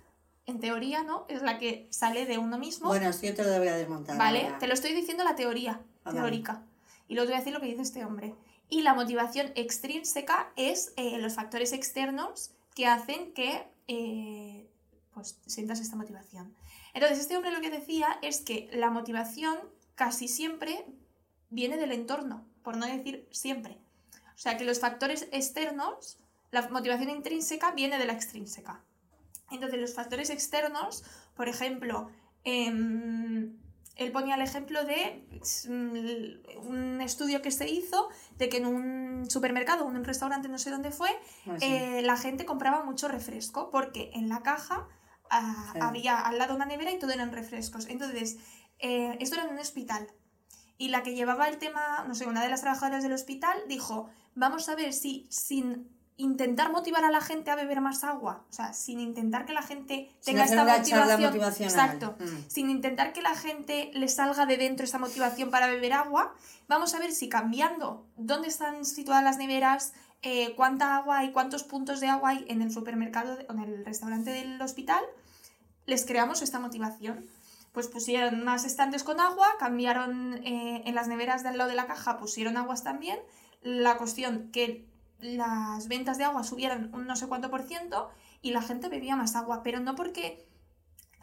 en 0.46 0.60
teoría, 0.60 1.02
¿no? 1.02 1.26
Es 1.28 1.42
la 1.42 1.58
que 1.58 1.88
sale 1.90 2.24
de 2.24 2.38
uno 2.38 2.56
mismo. 2.58 2.88
Bueno, 2.88 3.08
esto 3.08 3.26
yo 3.26 3.34
te 3.34 3.42
lo 3.44 3.58
voy 3.58 3.68
a 3.68 3.76
desmontar. 3.76 4.16
¿Vale? 4.16 4.44
ahora. 4.46 4.58
Te 4.58 4.66
lo 4.66 4.74
estoy 4.74 4.94
diciendo 4.94 5.24
la 5.24 5.34
teoría 5.34 5.80
Ah, 6.04 6.12
teórica. 6.12 6.62
Y 7.08 7.14
luego 7.14 7.26
te 7.26 7.32
voy 7.32 7.36
a 7.36 7.40
decir 7.40 7.52
lo 7.52 7.60
que 7.60 7.66
dice 7.66 7.82
este 7.82 8.04
hombre. 8.04 8.34
Y 8.68 8.82
la 8.82 8.94
motivación 8.94 9.52
extrínseca 9.54 10.52
es 10.56 10.92
eh, 10.96 11.18
los 11.18 11.34
factores 11.34 11.72
externos 11.72 12.50
que 12.74 12.86
hacen 12.86 13.32
que 13.32 13.66
eh, 13.88 14.68
pues 15.14 15.38
sientas 15.46 15.80
esta 15.80 15.96
motivación. 15.96 16.54
Entonces, 16.92 17.20
este 17.20 17.36
hombre 17.36 17.52
lo 17.52 17.60
que 17.60 17.70
decía 17.70 18.18
es 18.22 18.40
que 18.40 18.68
la 18.72 18.90
motivación 18.90 19.58
casi 19.94 20.28
siempre 20.28 20.84
viene 21.50 21.76
del 21.76 21.92
entorno, 21.92 22.44
por 22.62 22.76
no 22.76 22.86
decir 22.86 23.26
siempre. 23.30 23.78
O 24.34 24.38
sea, 24.38 24.56
que 24.56 24.64
los 24.64 24.80
factores 24.80 25.28
externos, 25.32 26.18
la 26.50 26.68
motivación 26.68 27.10
intrínseca 27.10 27.72
viene 27.72 27.98
de 27.98 28.06
la 28.06 28.12
extrínseca. 28.12 28.82
Entonces, 29.50 29.80
los 29.80 29.94
factores 29.94 30.30
externos, 30.30 31.04
por 31.34 31.48
ejemplo, 31.48 32.10
em, 32.44 33.56
él 33.96 34.12
ponía 34.12 34.34
el 34.36 34.42
ejemplo 34.42 34.84
de 34.84 35.26
mm, 35.68 36.66
un 36.68 37.00
estudio 37.00 37.42
que 37.42 37.50
se 37.50 37.68
hizo 37.68 38.08
de 38.36 38.48
que 38.48 38.58
en 38.58 38.66
un 38.66 39.30
supermercado 39.30 39.84
o 39.86 39.90
en 39.90 39.96
un 39.96 40.04
restaurante, 40.04 40.48
no 40.48 40.58
sé 40.58 40.70
dónde 40.70 40.90
fue, 40.90 41.10
Ah, 41.46 41.56
sí. 41.58 41.66
eh, 41.66 42.02
la 42.02 42.16
gente 42.16 42.44
compraba 42.44 42.84
mucho 42.84 43.08
refresco 43.08 43.70
porque 43.70 44.10
en 44.14 44.28
la 44.28 44.42
caja 44.42 44.86
ah, 45.30 45.70
Sí. 45.72 45.78
había 45.82 46.20
al 46.20 46.38
lado 46.38 46.54
una 46.54 46.66
nevera 46.66 46.92
y 46.92 46.98
todo 46.98 47.10
eran 47.10 47.32
refrescos. 47.32 47.86
Entonces, 47.88 48.36
eh, 48.78 49.16
esto 49.20 49.36
era 49.36 49.44
en 49.46 49.54
un 49.54 49.58
hospital. 49.58 50.06
Y 50.78 50.88
la 50.90 51.02
que 51.02 51.14
llevaba 51.14 51.48
el 51.48 51.56
tema, 51.56 52.04
no 52.06 52.14
sé, 52.14 52.26
una 52.26 52.42
de 52.42 52.50
las 52.50 52.60
trabajadoras 52.60 53.02
del 53.02 53.12
hospital 53.14 53.56
dijo, 53.66 54.08
vamos 54.34 54.68
a 54.68 54.76
ver 54.76 54.92
si 54.92 55.26
sin 55.30 55.95
intentar 56.18 56.72
motivar 56.72 57.04
a 57.04 57.10
la 57.10 57.20
gente 57.20 57.50
a 57.50 57.56
beber 57.56 57.80
más 57.80 58.02
agua, 58.02 58.44
o 58.48 58.52
sea, 58.52 58.72
sin 58.72 59.00
intentar 59.00 59.44
que 59.44 59.52
la 59.52 59.62
gente 59.62 60.10
tenga 60.24 60.44
esta 60.44 60.64
motivación, 60.64 61.34
exacto, 61.68 62.16
Mm. 62.18 62.48
sin 62.48 62.70
intentar 62.70 63.12
que 63.12 63.20
la 63.20 63.34
gente 63.34 63.90
le 63.92 64.08
salga 64.08 64.46
de 64.46 64.56
dentro 64.56 64.84
esa 64.84 64.98
motivación 64.98 65.50
para 65.50 65.66
beber 65.66 65.92
agua, 65.92 66.34
vamos 66.68 66.94
a 66.94 66.98
ver 67.00 67.12
si 67.12 67.28
cambiando 67.28 68.06
dónde 68.16 68.48
están 68.48 68.86
situadas 68.86 69.24
las 69.24 69.36
neveras, 69.36 69.92
eh, 70.22 70.54
cuánta 70.56 70.96
agua 70.96 71.18
hay, 71.18 71.32
cuántos 71.32 71.64
puntos 71.64 72.00
de 72.00 72.08
agua 72.08 72.30
hay 72.30 72.46
en 72.48 72.62
el 72.62 72.72
supermercado 72.72 73.36
o 73.48 73.52
en 73.52 73.58
el 73.58 73.84
restaurante 73.84 74.30
del 74.30 74.60
hospital, 74.62 75.04
les 75.84 76.06
creamos 76.06 76.40
esta 76.40 76.58
motivación. 76.58 77.26
Pues 77.72 77.88
pusieron 77.88 78.42
más 78.42 78.64
estantes 78.64 79.04
con 79.04 79.20
agua, 79.20 79.46
cambiaron 79.58 80.40
eh, 80.44 80.82
en 80.86 80.94
las 80.94 81.08
neveras 81.08 81.42
de 81.42 81.50
al 81.50 81.58
lado 81.58 81.68
de 81.68 81.76
la 81.76 81.86
caja, 81.86 82.16
pusieron 82.16 82.56
aguas 82.56 82.82
también. 82.82 83.18
La 83.60 83.98
cuestión 83.98 84.48
que 84.50 84.86
las 85.20 85.88
ventas 85.88 86.18
de 86.18 86.24
agua 86.24 86.44
subieran 86.44 86.94
un 86.94 87.06
no 87.06 87.16
sé 87.16 87.26
cuánto 87.26 87.50
por 87.50 87.62
ciento 87.62 88.10
y 88.42 88.50
la 88.50 88.62
gente 88.62 88.88
bebía 88.88 89.16
más 89.16 89.34
agua, 89.36 89.62
pero 89.62 89.80
no 89.80 89.94
porque 89.94 90.46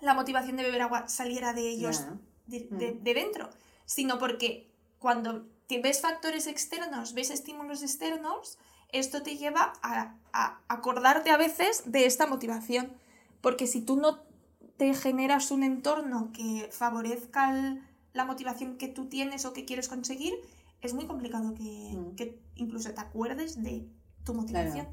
la 0.01 0.13
motivación 0.13 0.57
de 0.57 0.63
beber 0.63 0.81
agua 0.81 1.07
saliera 1.07 1.53
de 1.53 1.69
ellos 1.69 2.03
de, 2.47 2.67
Mm. 2.69 2.77
de- 2.77 2.91
de 2.93 3.13
dentro, 3.13 3.49
sino 3.85 4.19
porque 4.19 4.69
cuando 4.99 5.45
te 5.67 5.79
ves 5.79 6.01
factores 6.01 6.47
externos, 6.47 7.13
ves 7.13 7.29
estímulos 7.29 7.81
externos, 7.83 8.57
esto 8.91 9.23
te 9.23 9.37
lleva 9.37 9.73
a, 9.81 10.15
a 10.33 10.59
acordarte 10.67 11.29
a 11.31 11.37
veces 11.37 11.83
de 11.85 12.05
esta 12.05 12.27
motivación. 12.27 12.93
Porque 13.41 13.65
si 13.67 13.81
tú 13.81 13.95
no 13.97 14.19
te 14.77 14.93
generas 14.93 15.51
un 15.51 15.63
entorno 15.63 16.31
que 16.33 16.69
favorezca 16.71 17.51
el- 17.51 17.81
la 18.13 18.25
motivación 18.25 18.77
que 18.77 18.87
tú 18.87 19.05
tienes 19.07 19.45
o 19.45 19.53
que 19.53 19.65
quieres 19.65 19.87
conseguir, 19.89 20.33
es 20.83 20.93
muy 20.93 21.05
complicado 21.07 21.53
que, 21.55 21.63
Mm. 21.95 22.15
que 22.15 22.39
incluso 22.55 22.91
te 22.93 23.01
acuerdes 23.01 23.61
de 23.63 23.87
tu 24.25 24.33
motivación. 24.33 24.87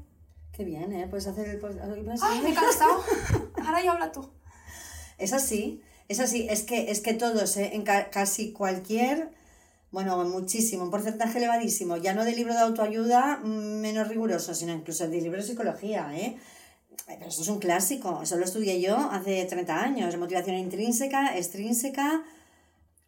Qué 0.51 0.63
bien, 0.65 0.91
¿eh? 0.93 1.07
Puedes 1.07 1.27
hacer 1.27 1.47
el... 1.47 1.59
pues, 1.59 1.75
¡Ay, 2.21 2.41
me 2.41 2.51
he 2.51 2.53
cansado! 2.53 3.01
Ahora 3.65 3.83
ya 3.83 3.91
habla 3.93 4.11
tú. 4.11 4.29
Es 5.17 5.33
así, 5.33 5.81
es 6.07 6.19
así, 6.19 6.47
es 6.49 6.63
que, 6.63 6.89
es 6.89 6.99
que 6.99 7.13
todos, 7.13 7.55
¿eh? 7.57 7.71
en 7.75 7.83
ca- 7.83 8.09
casi 8.09 8.51
cualquier, 8.53 9.29
bueno, 9.91 10.17
muchísimo, 10.25 10.83
un 10.85 10.89
porcentaje 10.89 11.37
elevadísimo, 11.37 11.95
ya 11.97 12.15
no 12.15 12.25
de 12.25 12.35
libro 12.35 12.53
de 12.55 12.61
autoayuda 12.61 13.37
mm, 13.43 13.81
menos 13.81 14.07
riguroso, 14.07 14.55
sino 14.55 14.73
incluso 14.73 15.07
de 15.07 15.21
libro 15.21 15.39
de 15.39 15.47
psicología, 15.47 16.11
¿eh? 16.17 16.37
Pero 17.05 17.25
esto 17.27 17.43
es 17.43 17.47
un 17.49 17.59
clásico, 17.59 18.21
eso 18.23 18.35
lo 18.37 18.45
estudié 18.45 18.81
yo 18.81 18.97
hace 18.97 19.45
30 19.45 19.79
años, 19.83 20.17
motivación 20.17 20.55
intrínseca, 20.57 21.37
extrínseca, 21.37 22.23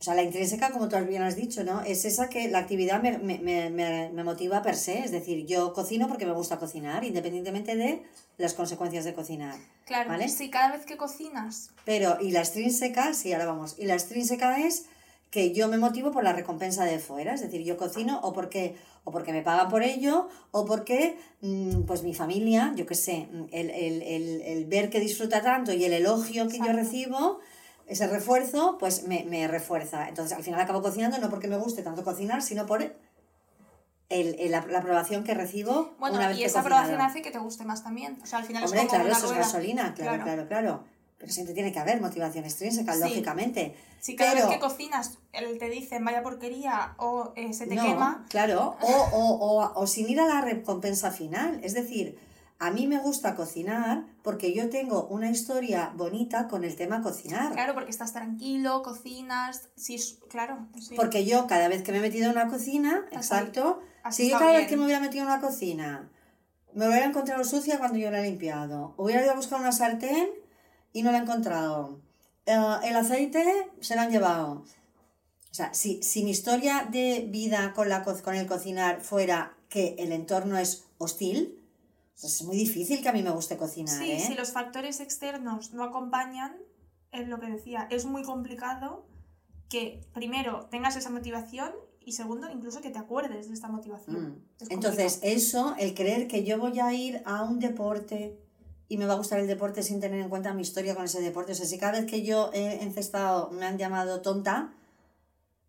o 0.03 0.05
sea, 0.05 0.15
la 0.15 0.23
intrínseca, 0.23 0.69
como 0.71 0.89
tú 0.89 0.97
bien 1.07 1.23
has 1.23 1.37
dicho, 1.37 1.63
¿no? 1.63 1.79
Es 1.81 2.03
esa 2.03 2.27
que 2.27 2.49
la 2.49 2.59
actividad 2.59 3.01
me, 3.01 3.19
me, 3.19 3.39
me, 3.39 3.69
me- 3.69 4.23
motiva 4.25 4.61
per 4.61 4.75
se, 4.75 4.99
es 4.99 5.11
decir, 5.11 5.45
yo 5.45 5.71
cocino 5.71 6.09
porque 6.09 6.25
me 6.25 6.33
gusta 6.33 6.59
cocinar, 6.59 7.05
independientemente 7.05 7.77
de 7.77 8.03
las 8.37 8.53
consecuencias 8.53 9.05
de 9.05 9.13
cocinar. 9.13 9.55
Claro, 9.85 10.09
¿Vale? 10.09 10.27
si 10.27 10.49
cada 10.49 10.75
vez 10.75 10.85
que 10.85 10.97
cocinas 10.97 11.69
Pero, 11.85 12.17
y 12.19 12.31
la 12.31 12.39
extrínseca, 12.41 13.13
sí, 13.13 13.31
ahora 13.31 13.45
vamos. 13.45 13.75
Y 13.79 13.85
la 13.85 13.93
extrínseca 13.93 14.59
es 14.59 14.87
que 15.31 15.53
yo 15.53 15.69
me 15.69 15.77
motivo 15.77 16.11
por 16.11 16.25
la 16.25 16.33
recompensa 16.33 16.83
de 16.83 16.99
fuera, 16.99 17.35
es 17.35 17.39
decir, 17.39 17.63
yo 17.63 17.77
cocino 17.77 18.19
o 18.23 18.33
porque, 18.33 18.75
o 19.05 19.11
porque 19.11 19.31
me 19.31 19.41
pagan 19.41 19.69
por 19.69 19.83
ello, 19.83 20.27
o 20.51 20.65
porque, 20.65 21.15
mm, 21.39 21.83
pues 21.83 22.03
mi 22.03 22.13
familia, 22.13 22.73
yo 22.75 22.85
qué 22.85 22.95
sé, 22.95 23.29
el, 23.53 23.69
el, 23.69 24.01
el, 24.01 24.41
el 24.41 24.65
ver 24.65 24.89
que 24.89 24.99
disfruta 24.99 25.41
tanto 25.41 25.71
y 25.71 25.85
el 25.85 25.93
elogio 25.93 26.49
que 26.49 26.57
yo 26.57 26.65
Exacto. 26.65 26.77
recibo, 26.81 27.39
ese 27.93 28.07
refuerzo, 28.07 28.77
pues 28.79 29.07
me, 29.07 29.23
me 29.23 29.47
refuerza. 29.47 30.07
Entonces, 30.09 30.35
al 30.37 30.43
final 30.43 30.59
acabo 30.61 30.81
cocinando 30.81 31.17
no 31.19 31.29
porque 31.29 31.47
me 31.47 31.57
guste 31.57 31.81
tanto 31.83 32.03
cocinar, 32.03 32.41
sino 32.41 32.65
por 32.65 32.81
el, 32.83 32.93
el- 34.09 34.51
la, 34.51 34.65
la 34.67 34.79
aprobación 34.79 35.23
que 35.23 35.33
recibo 35.33 35.93
Bueno, 35.99 36.17
una 36.17 36.27
vez 36.27 36.37
y 36.37 36.43
esa 36.43 36.61
cocinado. 36.61 36.81
aprobación 36.83 37.01
hace 37.09 37.21
que 37.21 37.31
te 37.31 37.39
guste 37.39 37.63
más 37.65 37.83
también. 37.83 38.19
O 38.21 38.25
sea, 38.25 38.39
al 38.39 38.45
final 38.45 38.63
Hombre, 38.63 38.81
es 38.81 38.85
como 38.87 39.03
claro, 39.03 39.05
una 39.09 39.17
eso 39.17 39.25
es 39.25 39.31
rueda. 39.31 39.45
gasolina, 39.45 39.93
claro, 39.93 40.23
claro, 40.23 40.47
claro. 40.47 40.83
Pero 41.17 41.31
siempre 41.31 41.53
tiene 41.53 41.71
que 41.71 41.79
haber 41.79 42.01
motivación 42.01 42.43
extrínseca, 42.43 42.93
Sí. 42.93 42.99
lógicamente. 42.99 43.75
Si 44.01 44.15
cada 44.15 44.33
Pero- 44.33 44.47
vez 44.47 44.55
que 44.55 44.59
cocinas 44.59 45.17
él 45.31 45.57
te 45.57 45.69
dicen 45.69 46.03
vaya 46.03 46.21
porquería 46.21 46.95
o 46.97 47.31
eh, 47.35 47.53
se 47.53 47.65
te 47.65 47.75
no, 47.75 47.83
quema, 47.85 48.25
claro, 48.29 48.75
o, 48.81 48.87
o, 48.91 49.35
o, 49.61 49.71
o 49.81 49.87
sin 49.87 50.09
ir 50.09 50.19
a 50.19 50.27
la 50.27 50.41
recompensa 50.41 51.11
final. 51.11 51.59
Es 51.63 51.73
decir, 51.73 52.19
a 52.65 52.71
mí 52.71 52.87
me 52.87 52.97
gusta 52.99 53.35
cocinar 53.35 54.05
porque 54.23 54.53
yo 54.53 54.69
tengo 54.69 55.07
una 55.07 55.29
historia 55.29 55.91
bonita 55.95 56.47
con 56.47 56.63
el 56.63 56.75
tema 56.75 57.01
cocinar. 57.01 57.51
claro, 57.53 57.73
porque 57.73 57.91
estás 57.91 58.13
tranquilo, 58.13 58.81
cocinas, 58.83 59.69
sí, 59.75 59.97
claro, 60.29 60.67
sí. 60.79 60.95
Porque 60.95 61.25
yo 61.25 61.47
cada 61.47 61.67
vez 61.67 61.83
que 61.83 61.91
me 61.91 61.97
he 61.97 62.01
metido 62.01 62.25
en 62.25 62.31
una 62.31 62.47
cocina, 62.47 63.05
exacto, 63.11 63.81
si 64.11 64.29
yo 64.29 64.37
cada 64.39 64.53
vez 64.53 64.67
que 64.67 64.77
me 64.77 64.83
hubiera 64.85 64.99
metido 64.99 65.23
en 65.23 65.29
una 65.31 65.41
cocina, 65.41 66.09
me 66.73 66.87
hubiera 66.87 67.05
encontrado 67.05 67.43
sucia 67.43 67.77
cuando 67.79 67.97
yo 67.97 68.09
la 68.11 68.19
he 68.19 68.23
limpiado, 68.23 68.93
hubiera 68.97 69.21
ido 69.23 69.31
a 69.31 69.35
buscar 69.35 69.59
una 69.59 69.71
sartén 69.71 70.29
y 70.91 71.03
no 71.03 71.11
la 71.11 71.19
he 71.19 71.21
encontrado, 71.21 71.99
Eh, 72.45 72.57
el 72.83 72.95
aceite 72.97 73.71
se 73.79 73.95
lo 73.95 74.01
han 74.01 74.11
llevado. 74.11 74.63
O 75.51 75.53
sea, 75.55 75.73
si, 75.73 76.01
si 76.03 76.23
mi 76.23 76.31
historia 76.31 76.87
de 76.91 77.27
vida 77.29 77.73
con, 77.73 77.87
la, 77.87 78.03
co- 78.03 78.21
con 78.21 78.35
el 78.35 78.47
cocinar 78.47 79.01
fuera 79.01 79.53
que 79.69 79.95
el 79.99 80.11
entorno 80.11 80.57
es 80.57 80.83
hostil, 80.97 81.62
pues 82.23 82.35
es 82.35 82.43
muy 82.43 82.55
difícil 82.55 83.01
que 83.01 83.09
a 83.09 83.11
mí 83.11 83.21
me 83.21 83.31
guste 83.31 83.57
cocinar, 83.57 83.97
Sí, 84.01 84.11
¿eh? 84.11 84.23
si 84.25 84.33
los 84.33 84.51
factores 84.53 85.01
externos 85.01 85.73
no 85.73 85.83
acompañan, 85.83 86.55
es 87.11 87.27
lo 87.27 87.37
que 87.41 87.47
decía, 87.47 87.85
es 87.91 88.05
muy 88.05 88.23
complicado 88.23 89.05
que 89.69 89.99
primero 90.13 90.67
tengas 90.71 90.95
esa 90.95 91.09
motivación 91.09 91.73
y 91.99 92.13
segundo 92.13 92.49
incluso 92.49 92.79
que 92.79 92.89
te 92.91 92.99
acuerdes 92.99 93.49
de 93.49 93.53
esta 93.53 93.67
motivación. 93.67 94.15
Mm. 94.29 94.43
Es 94.61 94.71
Entonces, 94.71 95.19
eso, 95.21 95.75
el 95.77 95.93
creer 95.95 96.27
que 96.29 96.45
yo 96.45 96.57
voy 96.59 96.79
a 96.79 96.93
ir 96.93 97.21
a 97.25 97.43
un 97.43 97.59
deporte 97.59 98.39
y 98.87 98.97
me 98.97 99.05
va 99.05 99.13
a 99.13 99.17
gustar 99.17 99.39
el 99.39 99.47
deporte 99.47 99.83
sin 99.83 99.99
tener 99.99 100.21
en 100.21 100.29
cuenta 100.29 100.53
mi 100.53 100.61
historia 100.61 100.95
con 100.95 101.03
ese 101.03 101.19
deporte. 101.19 101.51
O 101.51 101.55
sea, 101.55 101.65
si 101.65 101.77
cada 101.77 101.93
vez 101.99 102.05
que 102.09 102.23
yo 102.23 102.51
he 102.53 102.81
encestado 102.83 103.49
me 103.51 103.65
han 103.65 103.77
llamado 103.77 104.21
tonta, 104.21 104.73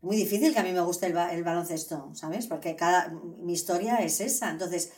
muy 0.03 0.17
difícil 0.17 0.53
que 0.53 0.61
a 0.61 0.63
mí 0.63 0.73
me 0.73 0.83
guste 0.83 1.07
el, 1.07 1.15
ba- 1.15 1.33
el 1.33 1.43
baloncesto, 1.43 2.11
¿sabes? 2.15 2.47
Porque 2.47 2.77
cada, 2.77 3.09
mi 3.11 3.55
historia 3.55 3.97
es 3.97 4.21
esa. 4.21 4.51
Entonces, 4.51 4.93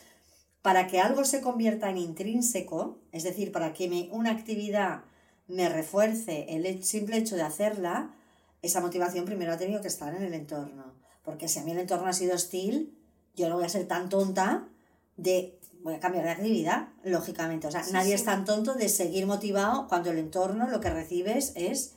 para 0.61 0.87
que 0.87 0.99
algo 0.99 1.23
se 1.23 1.41
convierta 1.41 1.89
en 1.89 1.97
intrínseco, 1.97 2.99
es 3.11 3.23
decir, 3.23 3.51
para 3.51 3.73
que 3.73 3.87
me- 3.89 4.09
una 4.11 4.31
actividad 4.31 5.01
me 5.47 5.69
refuerce 5.69 6.45
el 6.49 6.83
simple 6.83 7.17
hecho 7.17 7.35
de 7.35 7.43
hacerla, 7.43 8.13
esa 8.61 8.81
motivación 8.81 9.25
primero 9.25 9.53
ha 9.53 9.57
tenido 9.57 9.81
que 9.81 9.87
estar 9.87 10.13
en 10.15 10.23
el 10.23 10.33
entorno. 10.33 10.93
Porque 11.23 11.47
si 11.47 11.59
a 11.59 11.63
mí 11.63 11.71
el 11.71 11.79
entorno 11.79 12.07
ha 12.07 12.13
sido 12.13 12.35
hostil, 12.35 12.97
yo 13.35 13.47
no 13.49 13.55
voy 13.55 13.65
a 13.65 13.69
ser 13.69 13.87
tan 13.87 14.09
tonta 14.09 14.67
de 15.15 15.57
voy 15.83 15.93
a 15.95 15.99
cambiar 15.99 16.25
de 16.25 16.31
actividad, 16.31 16.89
lógicamente. 17.03 17.67
O 17.67 17.71
sea, 17.71 17.83
Sí, 17.83 17.93
nadie 17.93 18.09
sí. 18.09 18.15
es 18.15 18.25
tan 18.25 18.43
tonto 18.45 18.73
de 18.73 18.89
seguir 18.89 19.25
motivado 19.25 19.87
cuando 19.87 20.11
el 20.11 20.17
entorno 20.17 20.67
lo 20.67 20.81
que 20.81 20.89
recibes 20.89 21.53
es 21.55 21.93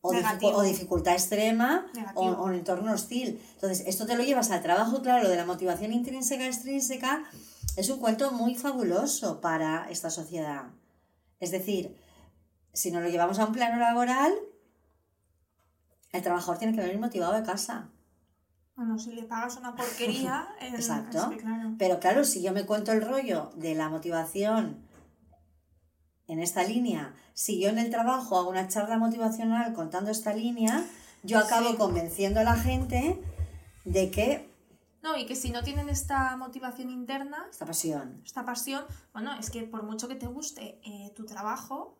o, 0.00 0.12
dificu- 0.12 0.16
Negativo. 0.22 0.56
o 0.56 0.62
dificultad 0.62 1.14
extrema 1.14 1.86
o, 2.14 2.44
un 2.44 2.54
entorno 2.54 2.92
hostil. 2.92 3.40
Entonces, 3.54 3.86
esto 3.86 4.06
te 4.06 4.16
lo 4.16 4.22
llevas 4.22 4.50
al 4.50 4.62
trabajo, 4.62 5.02
claro, 5.02 5.24
lo 5.24 5.28
de 5.30 5.36
la 5.36 5.44
motivación 5.46 5.92
intrínseca, 5.92 6.46
extrínseca, 6.46 7.24
es 7.76 7.88
un 7.90 7.98
cuento 7.98 8.30
muy 8.32 8.54
fabuloso 8.54 9.40
para 9.40 9.90
esta 9.90 10.10
sociedad. 10.10 10.64
Es 11.40 11.50
decir, 11.50 11.96
si 12.72 12.90
nos 12.90 13.02
lo 13.02 13.08
llevamos 13.08 13.38
a 13.38 13.46
un 13.46 13.52
plano 13.52 13.78
laboral, 13.78 14.32
el 16.12 16.22
trabajador 16.22 16.58
tiene 16.58 16.74
que 16.74 16.80
venir 16.82 16.98
motivado 16.98 17.34
de 17.34 17.42
casa. 17.42 17.88
Bueno, 18.76 18.98
si 18.98 19.12
le 19.12 19.24
pagas 19.24 19.56
una 19.56 19.74
porquería, 19.76 20.48
eh, 20.60 20.68
Exacto. 20.74 21.18
es 21.18 21.24
que 21.36 21.42
claro. 21.42 21.74
Pero 21.78 21.98
claro, 22.00 22.24
si 22.24 22.42
yo 22.42 22.52
me 22.52 22.64
cuento 22.64 22.92
el 22.92 23.02
rollo 23.02 23.50
de 23.56 23.74
la 23.74 23.88
motivación 23.88 24.85
en 26.28 26.40
esta 26.40 26.64
línea, 26.64 27.14
si 27.34 27.60
yo 27.60 27.68
en 27.68 27.78
el 27.78 27.90
trabajo 27.90 28.38
hago 28.38 28.50
una 28.50 28.68
charla 28.68 28.98
motivacional 28.98 29.72
contando 29.74 30.10
esta 30.10 30.34
línea, 30.34 30.84
yo 31.22 31.38
acabo 31.38 31.70
Sí. 31.70 31.76
convenciendo 31.76 32.40
a 32.40 32.44
la 32.44 32.56
gente 32.56 33.20
de 33.84 34.10
que 34.10 34.48
No, 35.02 35.16
y 35.16 35.24
que 35.26 35.36
si 35.36 35.50
no 35.50 35.62
tienen 35.62 35.88
esta 35.88 36.36
motivación 36.36 36.90
interna, 36.90 37.46
esta 37.48 37.64
pasión. 37.64 38.20
esta 38.24 38.44
pasión, 38.44 38.84
bueno, 39.12 39.32
es 39.38 39.50
que 39.50 39.62
por 39.62 39.84
mucho 39.84 40.08
que 40.08 40.16
te 40.16 40.26
guste 40.26 40.80
eh, 40.84 41.12
tu 41.14 41.24
trabajo, 41.26 41.96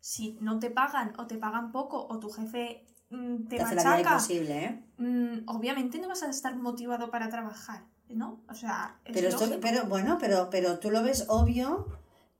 si 0.00 0.38
no 0.40 0.60
te 0.60 0.70
pagan 0.70 1.12
o 1.18 1.26
te 1.26 1.36
pagan 1.36 1.72
poco 1.72 2.06
o 2.08 2.18
tu 2.20 2.30
jefe 2.30 2.84
mm, 3.10 3.48
te 3.48 3.56
Te 3.56 3.62
hace 3.62 3.74
la 3.74 3.82
vida 3.82 3.90
machaca, 3.96 4.10
imposible, 4.14 4.64
¿eh? 4.64 4.82
mm, 4.98 5.48
obviamente 5.48 5.98
no 5.98 6.06
vas 6.08 6.22
a 6.22 6.30
estar 6.30 6.54
motivado 6.54 7.10
para 7.10 7.28
trabajar, 7.28 7.82
¿no? 8.08 8.40
O 8.48 8.54
sea, 8.54 8.98
es 9.04 9.12
Pero, 9.14 9.28
esto, 9.28 9.58
pero 9.60 9.86
bueno, 9.86 10.16
pero, 10.20 10.48
pero 10.50 10.78
tú 10.78 10.90
lo 10.92 11.02
ves 11.02 11.24
obvio, 11.28 11.86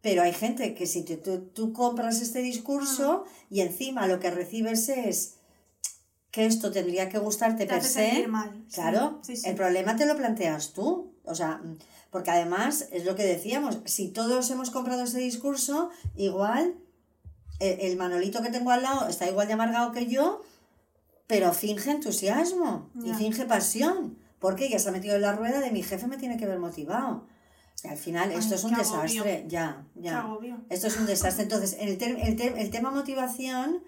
pero 0.07 0.23
hay 0.23 0.33
gente 0.33 0.73
que 0.77 0.87
si 0.87 1.03
tú, 1.03 1.17
tú, 1.17 1.41
tú 1.53 1.73
compras 1.73 2.21
este 2.21 2.39
discurso 2.39 3.25
Mm. 3.25 3.55
y 3.55 3.61
encima 3.63 4.07
lo 4.07 4.21
que 4.21 4.31
recibes 4.31 4.89
es 4.89 5.35
que 6.31 6.47
esto 6.47 6.71
tendría 6.71 7.09
que 7.09 7.19
gustarte 7.19 7.67
te 7.67 7.75
per 7.75 7.83
se, 7.83 8.29
mal. 8.29 8.65
Claro, 8.73 9.19
sí, 9.23 9.37
sí. 9.37 9.49
el 9.49 9.57
problema 9.57 9.97
te 9.97 10.07
lo 10.07 10.17
planteas 10.17 10.75
tú. 10.75 11.13
O 11.25 11.35
sea, 11.35 11.57
mm, 11.57 11.79
porque 12.13 12.31
además 12.31 12.87
es 12.93 13.05
lo 13.05 13.17
que 13.17 13.25
decíamos, 13.25 13.81
si 13.85 14.07
todos 14.07 14.49
hemos 14.51 14.71
comprado 14.71 15.03
ese 15.03 15.19
discurso, 15.19 15.91
igual 16.15 16.77
el, 17.59 17.81
el 17.81 17.97
Manolito 17.97 18.43
que 18.43 18.51
tengo 18.51 18.71
al 18.71 18.85
lado 18.85 19.09
está 19.09 19.29
igual 19.29 19.49
de 19.49 19.55
amargado 19.55 19.91
que 19.91 20.07
yo, 20.07 20.41
pero 21.27 21.53
finge 21.53 21.91
entusiasmo 21.91 22.91
y 23.03 23.13
finge 23.15 23.45
pasión, 23.45 24.17
porque 24.39 24.69
ya 24.69 24.79
se 24.79 24.89
ha 24.89 24.93
metido 24.93 25.17
en 25.17 25.23
la 25.23 25.33
rueda 25.33 25.59
de 25.59 25.73
mi 25.73 25.83
jefe 25.83 26.07
me 26.07 26.17
tiene 26.17 26.37
que 26.37 26.47
ver 26.47 26.61
motivado. 26.61 27.27
Al 27.85 27.97
final 27.99 28.31
Ay, 28.31 28.39
esto 28.39 28.55
es 28.55 28.65
un 28.65 28.75
agobio. 28.75 29.23
desastre, 29.23 29.45
ya, 29.49 29.85
ya. 29.95 30.27
Esto 30.71 30.87
es 30.89 30.97
un 30.97 31.07
desastre. 31.07 31.43
Entonces, 31.45 31.77
el, 31.79 31.91
el, 31.91 32.37
te- 32.37 32.61
el 32.61 32.71
tema 32.71 32.91
motivación 32.91 33.83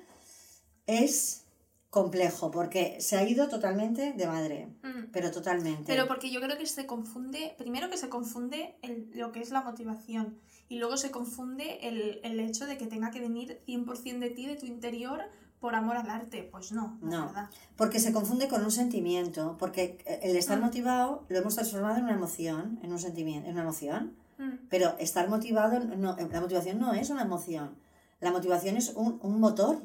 es 0.86 1.44
complejo 1.90 2.50
porque 2.50 3.00
se 3.00 3.16
ha 3.16 3.26
ido 3.26 3.48
totalmente 3.48 4.12
de 4.12 4.26
madre, 4.26 4.68
Mm. 4.82 5.10
pero 5.10 5.30
totalmente. 5.30 5.84
Pero 5.86 6.06
porque 6.06 6.30
yo 6.30 6.40
creo 6.40 6.58
que 6.58 6.66
se 6.66 6.86
confunde, 6.86 7.54
primero 7.56 7.88
que 7.88 7.96
se 7.96 8.08
confunde 8.10 8.76
el- 8.82 9.10
lo 9.14 9.32
que 9.32 9.40
es 9.40 9.50
la 9.50 9.62
motivación 9.62 10.38
y 10.68 10.78
luego 10.78 10.98
se 10.98 11.10
confunde 11.10 11.78
el, 11.88 12.20
el 12.24 12.40
hecho 12.40 12.66
de 12.66 12.76
que 12.76 12.86
tenga 12.86 13.10
que 13.10 13.20
venir 13.20 13.62
100% 13.66 14.18
de 14.18 14.30
ti, 14.30 14.46
de 14.46 14.56
tu 14.56 14.66
interior, 14.66 15.22
por 15.60 15.74
amor 15.74 15.96
al 15.96 16.08
arte. 16.10 16.48
Pues 16.50 16.72
no, 16.72 16.98
no, 17.02 17.26
verdad. 17.26 17.50
Porque 17.76 18.00
se 18.00 18.12
confunde 18.12 18.48
con 18.48 18.62
un 18.64 18.70
sentimiento. 18.70 19.56
Porque 19.58 19.98
el 20.22 20.36
estar 20.36 20.58
Mm. 20.58 20.62
motivado 20.62 21.24
lo 21.28 21.38
hemos 21.38 21.54
transformado 21.54 21.96
en 21.96 22.04
una 22.04 22.14
emoción, 22.14 22.78
en 22.82 22.92
un 22.92 22.98
sentimiento, 22.98 23.46
en 23.48 23.54
una 23.54 23.62
emoción. 23.62 24.14
Mm. 24.38 24.66
Pero 24.70 24.96
estar 24.98 25.28
motivado, 25.28 25.80
no, 25.80 26.16
la 26.16 26.40
motivación 26.40 26.78
no 26.78 26.92
es 26.94 27.10
una 27.10 27.22
emoción. 27.22 27.76
La 28.20 28.30
motivación 28.30 28.76
es 28.76 28.90
un, 28.94 29.18
un 29.22 29.40
motor, 29.40 29.80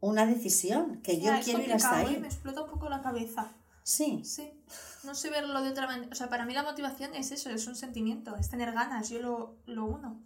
una 0.00 0.26
decisión, 0.26 1.00
que 1.02 1.18
yo 1.18 1.24
Ya, 1.26 1.40
quiero 1.40 1.60
ir 1.62 1.72
hasta 1.72 2.02
¿eh? 2.02 2.06
ahí. 2.06 2.18
Me 2.20 2.26
explota 2.26 2.62
un 2.62 2.70
poco 2.70 2.88
la 2.88 3.00
cabeza. 3.02 3.52
Sí, 3.82 4.20
Sí, 4.24 4.50
no 5.04 5.14
sé 5.14 5.30
verlo 5.30 5.62
de 5.62 5.70
otra 5.70 5.86
manera. 5.86 6.08
O 6.10 6.14
sea, 6.16 6.28
para 6.28 6.44
mí 6.44 6.52
la 6.52 6.62
motivación 6.64 7.14
es 7.14 7.30
eso, 7.30 7.50
es 7.50 7.66
un 7.68 7.76
sentimiento, 7.76 8.34
es 8.36 8.50
tener 8.50 8.72
ganas, 8.72 9.08
yo 9.10 9.20
lo, 9.20 9.54
lo 9.66 9.84
uno. 9.84 10.20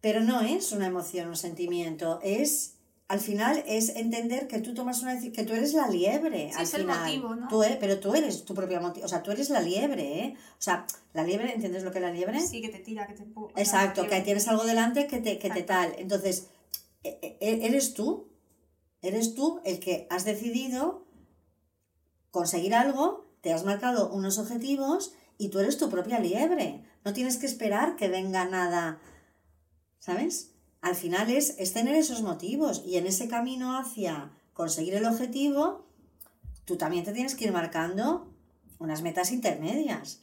pero 0.00 0.20
no 0.20 0.40
es 0.40 0.72
una 0.72 0.86
emoción, 0.86 1.28
un 1.28 1.36
sentimiento. 1.36 2.18
Es, 2.22 2.74
al 3.08 3.20
final, 3.20 3.64
es 3.66 3.96
entender 3.96 4.48
que 4.48 4.58
tú 4.60 4.74
tomas 4.74 5.00
una 5.00 5.12
decisión, 5.12 5.32
que 5.34 5.44
tú 5.44 5.54
eres 5.54 5.72
la 5.72 5.88
liebre. 5.88 6.50
Sí, 6.50 6.56
al 6.58 6.62
es 6.64 6.74
el 6.74 6.80
final. 6.82 7.00
motivo, 7.00 7.34
¿no? 7.34 7.48
Tú 7.48 7.62
e- 7.62 7.78
pero 7.80 7.98
tú 7.98 8.14
eres 8.14 8.44
tu 8.44 8.52
propia 8.54 8.80
motivo. 8.80 9.06
O 9.06 9.08
sea, 9.08 9.22
tú 9.22 9.30
eres 9.30 9.48
la 9.48 9.60
liebre, 9.62 10.24
¿eh? 10.24 10.34
O 10.36 10.60
sea, 10.62 10.86
la 11.14 11.24
liebre, 11.24 11.54
¿entiendes 11.54 11.84
lo 11.84 11.90
que 11.90 11.98
es 11.98 12.02
la 12.04 12.12
liebre? 12.12 12.38
Sí, 12.40 12.60
que 12.60 12.68
te 12.68 12.80
tira, 12.80 13.06
que 13.06 13.14
te 13.14 13.22
empuja. 13.22 13.52
Exacto, 13.56 14.06
que 14.06 14.20
tienes 14.20 14.46
algo 14.46 14.64
delante 14.64 15.06
que 15.06 15.20
te, 15.20 15.38
que 15.38 15.48
te 15.48 15.62
tal. 15.62 15.94
Entonces, 15.96 16.48
e- 17.02 17.38
e- 17.40 17.66
eres 17.66 17.94
tú, 17.94 18.28
eres 19.00 19.34
tú 19.34 19.60
el 19.64 19.80
que 19.80 20.06
has 20.10 20.26
decidido 20.26 21.06
conseguir 22.30 22.74
algo, 22.74 23.26
te 23.40 23.54
has 23.54 23.64
marcado 23.64 24.10
unos 24.12 24.38
objetivos 24.38 25.14
y 25.38 25.48
tú 25.48 25.60
eres 25.60 25.78
tu 25.78 25.88
propia 25.88 26.18
liebre. 26.18 26.84
No 27.06 27.14
tienes 27.14 27.38
que 27.38 27.46
esperar 27.46 27.96
que 27.96 28.08
venga 28.08 28.44
nada, 28.44 29.00
¿sabes? 29.98 30.52
Al 30.80 30.94
final 30.94 31.30
es, 31.30 31.56
es 31.58 31.72
tener 31.72 31.94
esos 31.96 32.22
motivos 32.22 32.82
y 32.86 32.96
en 32.96 33.06
ese 33.06 33.28
camino 33.28 33.76
hacia 33.78 34.30
conseguir 34.52 34.94
el 34.94 35.06
objetivo, 35.06 35.84
tú 36.64 36.76
también 36.76 37.04
te 37.04 37.12
tienes 37.12 37.34
que 37.34 37.44
ir 37.46 37.52
marcando 37.52 38.28
unas 38.78 39.02
metas 39.02 39.32
intermedias. 39.32 40.22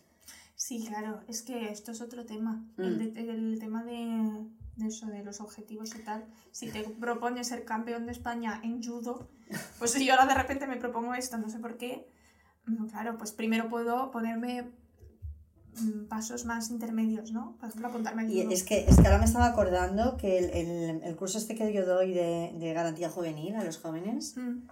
Sí, 0.55 0.85
claro, 0.87 1.19
es 1.27 1.41
que 1.41 1.69
esto 1.69 1.91
es 1.91 1.99
otro 2.01 2.25
tema. 2.25 2.63
Mm. 2.77 2.81
El, 2.83 3.13
de- 3.13 3.21
el 3.31 3.59
tema 3.59 3.83
de, 3.83 4.45
de 4.77 4.87
eso, 4.87 5.07
de 5.07 5.23
los 5.23 5.41
objetivos 5.41 5.93
y 5.95 5.99
tal. 5.99 6.23
Si 6.51 6.69
te 6.69 6.83
propones 6.83 7.49
ser 7.49 7.65
campeón 7.65 8.05
de 8.05 8.13
España 8.13 8.61
en 8.63 8.81
judo, 8.81 9.27
pues 9.77 9.91
si 9.91 10.05
yo 10.05 10.13
ahora 10.13 10.25
de 10.27 10.35
repente 10.41 10.67
me 10.67 10.77
propongo 10.77 11.13
esto, 11.13 11.37
no 11.37 11.49
sé 11.49 11.59
por 11.59 11.77
qué. 11.77 12.07
mm, 12.65 12.87
Claro, 12.87 13.17
pues 13.17 13.33
primero 13.33 13.67
puedo 13.69 14.11
ponerme 14.11 14.61
mm, 14.63 14.71
pasos 16.09 16.45
más 16.45 16.69
intermedios, 16.71 17.31
¿no? 17.31 17.55
Por 17.59 17.69
ejemplo, 17.69 17.87
apuntarme 17.89 18.25
Y 18.31 18.41
judo. 18.43 18.51
es 18.53 18.63
que, 18.63 18.85
es 18.87 18.95
que 18.97 19.05
ahora 19.05 19.19
me 19.19 19.25
estaba 19.25 19.45
acordando 19.47 20.17
que 20.17 20.37
el, 20.39 20.49
el- 20.51 21.03
el 21.03 21.15
curso 21.15 21.37
este 21.37 21.55
que 21.55 21.71
yo 21.73 21.85
doy 21.85 22.13
de, 22.13 22.53
de 22.57 22.73
garantía 22.73 23.09
juvenil 23.09 23.55
a 23.55 23.63
los 23.63 23.77
jóvenes, 23.77 24.35
Mm, 24.37 24.67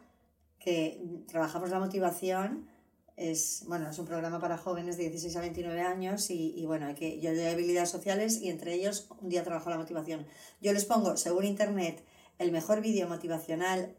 que 0.59 1.03
trabajamos 1.27 1.69
la 1.69 1.79
motivación, 1.79 2.67
es, 3.17 3.63
bueno, 3.67 3.89
es 3.89 3.99
un 3.99 4.05
programa 4.05 4.39
para 4.39 4.57
jóvenes 4.57 4.97
de 4.97 5.03
16 5.03 5.35
a 5.35 5.41
29 5.41 5.81
años 5.81 6.29
y, 6.31 6.53
y 6.57 6.65
bueno, 6.65 6.87
hay 6.87 6.95
que, 6.95 7.19
yo 7.19 7.31
doy 7.35 7.45
habilidades 7.45 7.89
sociales 7.89 8.41
y 8.41 8.49
entre 8.49 8.73
ellos 8.73 9.07
un 9.21 9.29
día 9.29 9.43
trabajo 9.43 9.69
la 9.69 9.77
motivación. 9.77 10.25
Yo 10.61 10.73
les 10.73 10.85
pongo, 10.85 11.15
según 11.17 11.43
internet, 11.45 12.03
el 12.39 12.51
mejor 12.51 12.81
vídeo 12.81 13.07
motivacional 13.07 13.95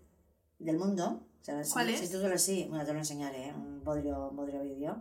del 0.59 0.79
mundo. 0.79 1.21
O 1.43 1.45
sea, 1.45 1.62
si- 1.62 1.73
¿Cuál 1.73 1.88
si 1.95 2.05
es? 2.05 2.11
tú 2.11 2.21
te 2.21 2.29
lo 2.29 2.38
sí, 2.38 2.67
bueno, 2.71 2.85
te 2.87 2.93
lo 2.93 2.99
enseñaré, 2.99 3.53
un 3.55 3.85
bodrio, 3.85 4.31
un 4.31 4.37
bodrio 4.37 4.62
vídeo. 4.62 4.97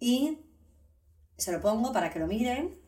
Y 0.00 0.38
se 1.38 1.52
lo 1.52 1.60
pongo 1.62 1.92
para 1.92 2.10
que 2.12 2.18
lo 2.18 2.26
miren 2.26 2.78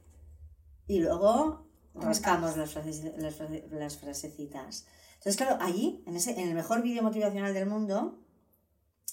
y 0.87 0.99
luego 1.01 1.67
rascamos 1.95 2.57
las, 2.57 2.75
frase- 2.77 3.15
las, 3.17 3.35
frase- 3.39 3.67
las 3.71 3.97
frasecitas. 3.97 4.87
Entonces, 5.15 5.37
claro, 5.37 5.57
allí, 5.61 6.03
en, 6.07 6.17
ese, 6.17 6.33
en 6.41 6.49
el 6.49 6.55
mejor 6.55 6.83
vídeo 6.83 7.03
motivacional 7.03 7.55
del 7.55 7.67
mundo, 7.67 8.19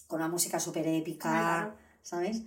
con 0.07 0.19
una 0.21 0.29
música 0.29 0.59
súper 0.59 0.87
épica. 0.87 1.29
¿sabes? 2.01 2.43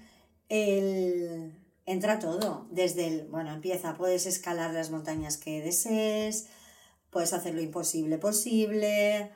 El, 0.48 1.55
entra 1.87 2.18
todo. 2.18 2.66
Desde 2.70 3.07
el, 3.07 3.29
bueno, 3.29 3.53
empieza, 3.53 3.96
puedes 3.96 4.26
escalar 4.26 4.72
las 4.72 4.90
montañas 4.90 5.37
que 5.37 5.61
desees, 5.61 6.48
puedes 7.11 7.33
hacer 7.33 7.55
lo 7.55 7.61
imposible 7.61 8.18
posible. 8.18 9.31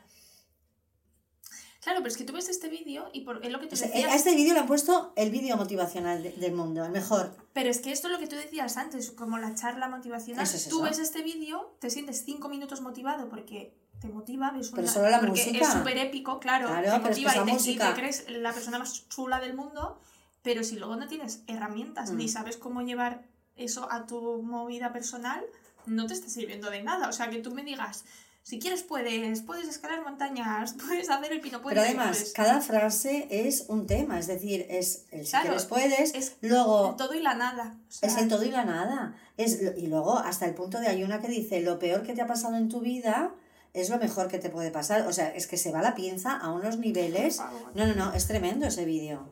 Claro, 1.85 1.99
pero 2.01 2.09
es 2.09 2.17
que 2.17 2.25
tú 2.25 2.33
ves 2.33 2.49
este 2.49 2.69
vídeo 2.69 3.09
y 3.13 3.21
por, 3.21 3.45
es 3.45 3.53
lo 3.53 3.61
que 3.61 3.67
tú 3.67 3.75
O 3.75 3.77
sea, 3.77 3.89
decías. 3.89 4.11
a 4.11 4.15
este 4.17 4.35
vídeo 4.35 4.55
le 4.55 4.61
han 4.61 4.67
puesto 4.67 5.13
el 5.17 5.31
vídeo 5.31 5.57
motivacional 5.57 6.23
de- 6.23 6.33
del 6.33 6.53
mundo, 6.55 6.83
el 6.85 6.91
mejor. 6.91 7.37
Pero 7.53 7.71
es 7.71 7.79
que 7.81 7.93
esto 7.93 8.09
es 8.09 8.13
lo 8.15 8.19
que 8.19 8.27
tú 8.27 8.37
decías 8.37 8.77
antes, 8.79 9.11
como 9.11 9.37
la 9.39 9.55
charla 9.55 9.89
motivacional. 9.89 10.43
Es 10.45 10.69
tú 10.69 10.83
ves 10.83 10.99
este 10.99 11.23
vídeo, 11.23 11.77
te 11.81 11.91
sientes 11.91 12.25
cinco 12.25 12.49
minutos 12.49 12.81
motivado 12.81 13.29
porque 13.29 13.77
te 14.01 14.09
motiva, 14.09 14.51
ves 14.51 14.71
Pero 14.71 14.83
una- 14.83 14.93
solo 14.93 15.11
la 15.11 15.21
porque 15.21 15.45
música. 15.45 15.65
es 15.67 15.73
súper 15.73 15.99
épico, 15.99 16.41
claro, 16.41 16.69
Claro, 16.69 16.83
te 16.91 17.01
pero 17.01 17.11
es 17.13 17.19
que 17.19 17.25
motiva 17.27 17.31
y, 17.43 17.45
te, 17.45 17.51
y 17.51 17.55
música- 17.55 17.95
te 17.95 18.01
crees 18.01 18.25
la 18.31 18.53
persona 18.53 18.79
más 18.79 19.09
chula 19.09 19.41
del 19.41 19.55
mundo, 19.55 20.01
pero 20.43 20.65
si 20.65 20.77
luego 20.77 20.97
no 20.97 21.07
tienes 21.07 21.43
herramientas 21.47 22.11
Mm. 22.13 22.17
ni 22.17 22.29
sabes 22.29 22.57
cómo 22.57 22.81
llevar 22.83 23.25
eso 23.57 23.91
a 23.93 24.07
tu 24.07 24.43
movida 24.43 24.93
personal, 24.93 25.45
no 25.87 26.07
te 26.07 26.15
está 26.15 26.29
sirviendo 26.31 26.71
de 26.71 26.83
nada. 26.83 27.09
O 27.09 27.13
sea, 27.13 27.29
que 27.29 27.39
tú 27.41 27.51
me 27.53 27.63
digas, 27.63 28.05
si 28.45 28.59
quieres 28.59 28.83
puedes, 28.83 29.41
puedes 29.41 29.67
escalar 29.67 30.05
montañas, 30.05 30.75
puedes 30.87 31.09
hacer 31.09 31.33
el 31.33 31.41
pino 31.41 31.63
puente, 31.63 31.81
Pero 31.81 31.99
además, 31.99 32.33
cada 32.35 32.61
frase 32.61 33.27
es 33.31 33.65
un 33.69 33.87
tema, 33.87 34.19
es 34.19 34.27
decir, 34.27 34.67
es 34.69 35.07
el 35.11 35.25
si 35.25 35.31
Claro, 35.31 35.47
quieres 35.47 35.65
puedes, 35.65 36.15
es 36.15 36.37
luego 36.43 36.91
el 36.91 36.97
todo 36.97 37.15
y 37.15 37.23
la 37.23 37.35
nada. 37.35 37.79
O 37.89 37.93
sea, 37.93 38.09
es 38.11 38.17
el 38.19 38.29
todo 38.29 38.45
y 38.45 38.51
la 38.51 38.67
nada. 38.67 39.17
Es, 39.39 39.61
y 39.79 39.87
luego 39.87 40.19
hasta 40.19 40.45
el 40.45 40.55
punto 40.55 40.79
de 40.79 40.89
hay 40.89 41.03
una 41.03 41.23
que 41.23 41.29
dice, 41.29 41.63
lo 41.63 41.79
peor 41.79 42.03
que 42.03 42.13
te 42.13 42.21
ha 42.21 42.27
pasado 42.27 42.57
en 42.57 42.69
tu 42.69 42.81
vida 42.81 43.35
es 43.73 43.89
lo 43.89 43.97
mejor 43.97 44.29
que 44.29 44.39
te 44.39 44.51
puede 44.51 44.71
pasar. 44.71 45.07
O 45.07 45.13
sea, 45.15 45.31
es 45.35 45.47
que 45.47 45.57
se 45.57 45.73
va 45.73 45.81
la 45.81 45.95
pinza 45.95 46.37
a 46.37 46.53
unos 46.53 46.79
niveles. 46.79 47.41
No, 47.75 47.87
no, 47.87 47.95
no, 47.95 48.13
es 48.13 48.27
tremendo 48.27 48.67
ese 48.67 48.85
vídeo. 48.85 49.27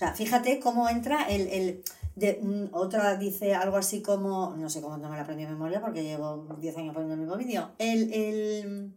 O 0.00 0.02
sea, 0.02 0.14
fíjate 0.14 0.60
cómo 0.60 0.88
entra 0.88 1.28
el... 1.28 1.46
el 1.48 1.82
otra 2.72 3.16
dice 3.16 3.54
algo 3.54 3.76
así 3.76 4.00
como, 4.00 4.54
no 4.56 4.70
sé 4.70 4.80
cómo 4.80 4.96
no 4.96 5.10
me 5.10 5.16
la 5.16 5.22
aprendí 5.22 5.44
de 5.44 5.50
memoria 5.50 5.80
porque 5.82 6.02
llevo 6.02 6.46
10 6.58 6.76
años 6.78 6.94
poniendo 6.94 7.14
el 7.14 7.20
mismo 7.20 7.36
vídeo. 7.36 7.70
El, 7.76 8.10
el, 8.12 8.94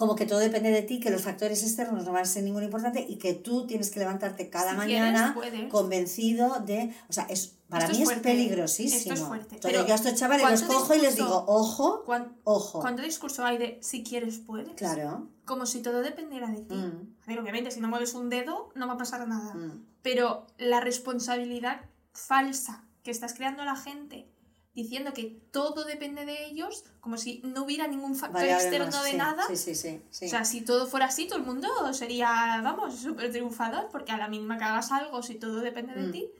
como 0.00 0.16
que 0.16 0.24
todo 0.24 0.38
depende 0.38 0.70
de 0.70 0.80
ti, 0.80 0.98
que 0.98 1.10
los 1.10 1.20
factores 1.20 1.62
externos 1.62 2.06
no 2.06 2.12
van 2.12 2.22
a 2.22 2.24
ser 2.24 2.42
ningún 2.42 2.62
importante 2.64 3.04
y 3.06 3.16
que 3.16 3.34
tú 3.34 3.66
tienes 3.66 3.90
que 3.90 3.98
levantarte 4.00 4.48
cada 4.48 4.70
Si 4.70 4.76
mañana 4.78 5.36
quieres, 5.38 5.70
convencido 5.70 6.58
de... 6.60 6.94
O 7.10 7.12
sea, 7.12 7.24
es, 7.28 7.52
para 7.68 7.84
Esto 7.84 7.98
mí 7.98 8.02
es 8.10 8.18
peligrosísimo. 8.20 8.98
esto 8.98 9.12
es 9.12 9.20
fuerte, 9.20 9.54
Entonces 9.56 9.70
pero 9.78 9.86
yo 9.86 9.92
a 9.92 9.96
estos 9.96 10.14
chavales 10.14 10.50
los 10.50 10.62
¿cuánto 10.62 10.74
cojo 10.78 10.94
y 10.94 11.00
les 11.02 11.16
digo, 11.16 11.44
ojo, 11.46 12.02
¿Cuán- 12.06 12.32
ojo. 12.44 12.80
¿Cuánto 12.80 13.02
discurso 13.02 13.44
hay 13.44 13.58
de 13.58 13.78
si 13.82 14.02
quieres 14.02 14.38
puedes? 14.38 14.72
Claro. 14.72 15.28
Como 15.44 15.66
si 15.66 15.82
todo 15.82 16.00
dependiera 16.00 16.48
de 16.48 16.62
ti. 16.62 16.74
Mm, 16.74 17.14
A 17.22 17.26
ver, 17.26 17.38
obviamente, 17.38 17.70
si 17.70 17.80
no 17.80 17.88
mueves 17.88 18.14
un 18.14 18.30
dedo, 18.30 18.70
no 18.74 18.86
va 18.86 18.94
a 18.94 18.98
pasar 18.98 19.28
nada. 19.28 19.52
mm. 19.54 19.84
Pero 20.00 20.46
la 20.56 20.80
responsabilidad 20.80 21.82
falsa 22.14 22.84
que 23.02 23.10
estás 23.10 23.34
creando 23.34 23.60
a 23.62 23.66
la 23.66 23.76
gente 23.76 24.26
diciendo 24.74 25.12
que 25.12 25.24
todo 25.50 25.84
depende 25.84 26.24
de 26.24 26.44
ellos, 26.46 26.84
como 27.00 27.16
si 27.16 27.40
no 27.44 27.64
hubiera 27.64 27.86
ningún 27.88 28.14
factor 28.14 28.40
Variable 28.42 28.64
externo 28.64 28.86
más, 28.92 29.04
de 29.04 29.10
sí, 29.10 29.16
nada. 29.16 29.42
Sí, 29.54 29.74
sí. 29.74 30.00
O 30.26 30.28
sea, 30.28 30.44
si 30.44 30.60
todo 30.62 30.86
fuera 30.86 31.06
así, 31.06 31.26
todo 31.26 31.38
el 31.38 31.44
mundo 31.44 31.68
sería, 31.92 32.60
vamos, 32.62 32.96
súper 32.96 33.30
triunfador, 33.32 33.88
porque 33.90 34.12
a 34.12 34.16
la 34.16 34.28
mínima 34.28 34.58
que 34.58 34.64
hagas 34.64 34.92
algo, 34.92 35.22
si 35.22 35.34
todo 35.34 35.60
depende 35.60 35.94
de 35.94 36.06
Mm. 36.08 36.12
ti, 36.12 36.30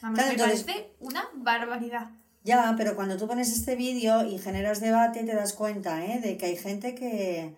vamos, 0.00 0.18
Claro, 0.18 0.28
me 0.36 0.42
entonces- 0.42 0.64
parece 0.64 0.92
una 1.00 1.28
barbaridad. 1.34 2.10
Ya, 2.44 2.74
pero 2.76 2.96
cuando 2.96 3.16
tú 3.16 3.26
pones 3.28 3.52
este 3.52 3.76
vídeo 3.76 4.24
y 4.24 4.38
generas 4.38 4.80
debate, 4.80 5.22
te 5.24 5.34
das 5.34 5.52
cuenta, 5.52 6.04
¿eh? 6.04 6.20
De 6.20 6.36
que 6.36 6.46
hay 6.46 6.56
gente 6.56 6.94
que... 6.94 7.54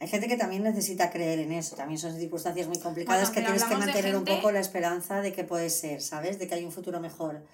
Hay 0.00 0.08
gente 0.08 0.26
que 0.28 0.36
también 0.36 0.62
necesita 0.64 1.10
creer 1.10 1.38
en 1.38 1.52
eso. 1.52 1.76
También 1.76 1.98
son 1.98 2.16
circunstancias 2.18 2.66
muy 2.66 2.78
complicadas 2.80 3.28
Bueno, 3.28 3.34
que 3.34 3.40
tienes 3.42 3.64
que 3.64 3.76
mantener 3.76 4.16
un 4.16 4.24
gente- 4.26 4.34
poco 4.36 4.50
la 4.50 4.58
esperanza 4.60 5.20
de 5.20 5.32
que 5.32 5.44
puede 5.44 5.70
ser, 5.70 6.00
¿sabes? 6.02 6.38
De 6.38 6.48
que 6.48 6.54
hay 6.54 6.64
un 6.64 6.72
futuro 6.72 6.98
mejor. 7.00 7.44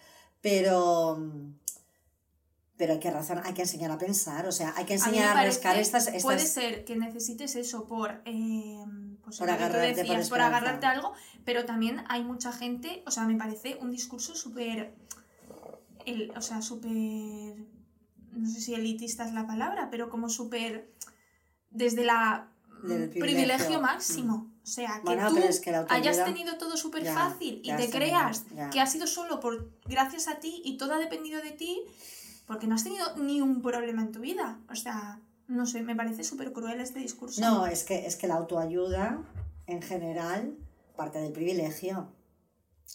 Pero... 0.40 1.18
Pero 2.78 2.92
hay 2.94 3.00
que 3.00 3.10
razón, 3.10 3.40
hay 3.44 3.52
que 3.54 3.62
enseñar 3.62 3.90
a 3.90 3.98
pensar, 3.98 4.46
o 4.46 4.52
sea, 4.52 4.72
hay 4.76 4.84
que 4.86 4.94
A 4.94 4.96
enseñar 4.96 5.28
a, 5.30 5.34
parece- 5.34 5.56
rascar 5.56 5.76
estas... 5.78 6.06
estas... 6.06 6.22
Puede 6.22 6.46
ser 6.46 6.84
que 6.86 6.96
necesites 6.96 7.56
eso 7.56 7.86
por, 7.86 8.22
eh, 8.24 8.84
pues 9.24 9.36
Por 9.38 9.50
agarrarte, 9.50 9.88
por 9.88 9.96
decías, 9.96 10.06
por, 10.06 10.18
esperanza. 10.20 10.56
agarrarte 10.56 10.86
a 10.86 10.90
algo, 10.92 11.12
pero 11.44 11.64
también 11.66 12.04
hay 12.08 12.22
mucha 12.24 12.52
gente, 12.52 13.02
o 13.04 13.10
sea, 13.10 13.24
me 13.24 13.36
parece 13.36 13.76
un 13.80 13.90
discurso 13.90 14.34
súper, 14.36 14.94
o 16.36 16.40
sea, 16.40 16.62
súper, 16.62 17.56
no 18.32 18.48
sé 18.48 18.60
si 18.60 18.74
elitista 18.74 19.24
es 19.26 19.32
la 19.34 19.46
palabra, 19.46 19.88
pero 19.90 20.08
como 20.08 20.28
súper, 20.28 20.90
desde 21.70 22.04
la 22.04 22.48
mm, 22.82 22.86
privilegio. 22.86 23.20
privilegio 23.24 23.80
máximo. 23.80 24.52
O 24.62 24.70
sea, 24.70 24.96
que 24.98 25.04
Bueno, 25.04 25.30
tú 25.30 25.38
es 25.38 25.60
que 25.60 25.74
hayas 25.88 26.24
tenido 26.24 26.58
todo 26.58 26.76
súper 26.76 27.04
fácil 27.06 27.60
y 27.64 27.72
te 27.74 27.88
creas 27.90 28.44
que 28.70 28.80
ha 28.80 28.86
sido 28.86 29.06
solo 29.06 29.40
por 29.40 29.72
gracias 29.86 30.28
a 30.28 30.40
ti 30.40 30.60
y 30.64 30.76
todo 30.76 30.92
ha 30.94 30.98
dependido 30.98 31.40
de 31.40 31.52
ti, 31.52 31.82
porque 32.48 32.66
no 32.66 32.74
has 32.74 32.82
tenido 32.82 33.14
ni 33.16 33.40
un 33.40 33.62
problema 33.62 34.02
en 34.02 34.10
tu 34.10 34.18
vida. 34.20 34.58
O 34.68 34.74
sea, 34.74 35.20
no 35.46 35.64
sé, 35.66 35.82
me 35.82 35.94
parece 35.94 36.24
súper 36.24 36.52
cruel 36.52 36.80
este 36.80 36.98
discurso. 36.98 37.40
No, 37.40 37.66
es 37.66 37.84
que, 37.84 38.06
es 38.06 38.16
que 38.16 38.26
la 38.26 38.34
autoayuda, 38.34 39.22
en 39.66 39.80
general, 39.82 40.56
parte 40.96 41.20
del 41.20 41.30
privilegio. 41.32 42.12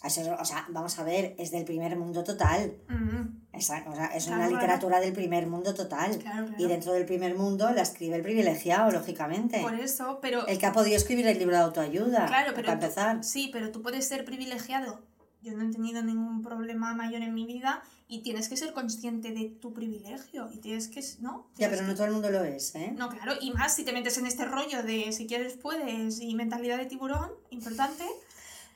Eso 0.02 0.20
es- 0.20 0.28
o 0.28 0.44
sea, 0.44 0.66
vamos 0.70 0.98
a 0.98 1.04
ver, 1.04 1.34
es 1.38 1.50
del 1.52 1.64
primer 1.64 1.96
mundo 1.96 2.22
total. 2.24 2.76
Mm, 2.88 3.42
Esa- 3.56 3.84
o 3.88 3.94
sea, 3.94 4.06
es 4.06 4.24
Claro, 4.24 4.40
una 4.40 4.48
claro. 4.48 4.50
literatura 4.60 4.98
del 5.00 5.12
primer 5.12 5.46
mundo 5.46 5.72
total. 5.74 6.18
Claro. 6.18 6.48
Y 6.58 6.66
dentro 6.66 6.92
del 6.92 7.06
primer 7.06 7.36
mundo 7.36 7.70
la 7.70 7.82
escribe 7.82 8.16
el 8.16 8.22
privilegiado, 8.22 8.90
lógicamente. 8.90 9.60
Por 9.62 9.74
eso, 9.74 10.18
pero... 10.20 10.44
El 10.48 10.58
que 10.58 10.66
ha 10.66 10.72
podido 10.72 10.96
escribir 10.96 11.28
el 11.28 11.38
libro 11.38 11.56
de 11.56 11.62
autoayuda. 11.62 12.26
Claro, 12.26 12.50
pero 12.56 12.66
Para 12.66 12.80
tú- 12.80 12.86
empezar. 12.86 13.22
sí, 13.22 13.50
pero 13.52 13.70
tú 13.70 13.80
puedes 13.80 14.08
ser 14.08 14.24
privilegiado. 14.24 15.02
Yo 15.44 15.52
no 15.52 15.62
he 15.62 15.70
tenido 15.70 16.02
ningún 16.02 16.40
problema 16.42 16.94
mayor 16.94 17.20
en 17.20 17.34
mi 17.34 17.44
vida 17.44 17.82
y 18.08 18.22
tienes 18.22 18.48
que 18.48 18.56
ser 18.56 18.72
consciente 18.72 19.32
de 19.32 19.50
tu 19.50 19.74
privilegio 19.74 20.48
y 20.50 20.56
tienes 20.56 20.88
que, 20.88 21.04
¿no? 21.20 21.46
Ya, 21.52 21.68
Tienes 21.68 21.76
pero 21.80 21.86
no 21.88 21.94
todo 21.94 22.06
el 22.06 22.12
mundo 22.12 22.30
lo 22.30 22.42
es, 22.44 22.74
¿eh? 22.74 22.94
No, 22.96 23.10
claro, 23.10 23.34
y 23.38 23.52
más 23.52 23.74
si 23.76 23.84
te 23.84 23.92
metes 23.92 24.16
en 24.16 24.26
este 24.26 24.46
rollo 24.46 24.82
de 24.82 25.12
si 25.12 25.26
quieres 25.26 25.52
puedes 25.54 26.20
y 26.20 26.34
mentalidad 26.34 26.78
de 26.78 26.86
tiburón, 26.86 27.30
importante. 27.50 28.04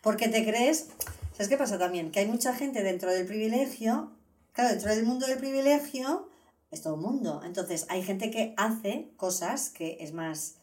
Porque 0.02 0.28
te 0.28 0.44
crees, 0.44 0.90
¿sabes 1.33 1.48
qué 1.48 1.57
pasa 1.57 1.78
también? 1.78 2.11
Que 2.11 2.20
hay 2.20 2.26
mucha 2.26 2.54
gente 2.54 2.83
dentro 2.83 3.11
del 3.11 3.26
privilegio, 3.26 4.12
claro, 4.52 4.68
dentro 4.70 4.94
del 4.94 5.07
mundo 5.07 5.26
del 5.26 5.38
privilegio 5.38 6.28
es 6.70 6.83
todo 6.83 6.94
un 6.96 7.00
mundo. 7.02 7.40
Entonces 7.46 7.87
hay 7.88 8.02
gente 8.02 8.31
que 8.31 8.52
hace 8.59 9.11
cosas 9.16 9.70
que 9.70 9.96
es 10.00 10.12
más, 10.12 10.57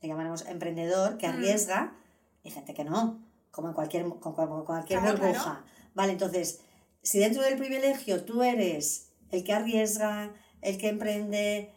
le 0.00 0.08
llamaremos 0.08 0.44
emprendedor, 0.46 1.18
que 1.18 1.28
Mm. 1.28 1.30
arriesga, 1.30 1.94
y 2.42 2.50
gente 2.50 2.74
que 2.74 2.82
no, 2.82 3.20
como 3.52 3.68
en 3.68 3.74
cualquier, 3.74 4.08
con 4.08 4.32
cualquier 4.34 4.98
Claro, 5.00 5.18
burbuja. 5.18 5.42
claro. 5.42 5.64
Vale, 5.94 6.12
entonces, 6.12 6.60
si 7.02 7.20
dentro 7.20 7.42
del 7.42 7.56
privilegio 7.56 8.24
tú 8.24 8.42
eres 8.42 9.12
el 9.30 9.44
que 9.44 9.52
arriesga, 9.52 10.32
el 10.62 10.78
que 10.78 10.88
emprende, 10.88 11.74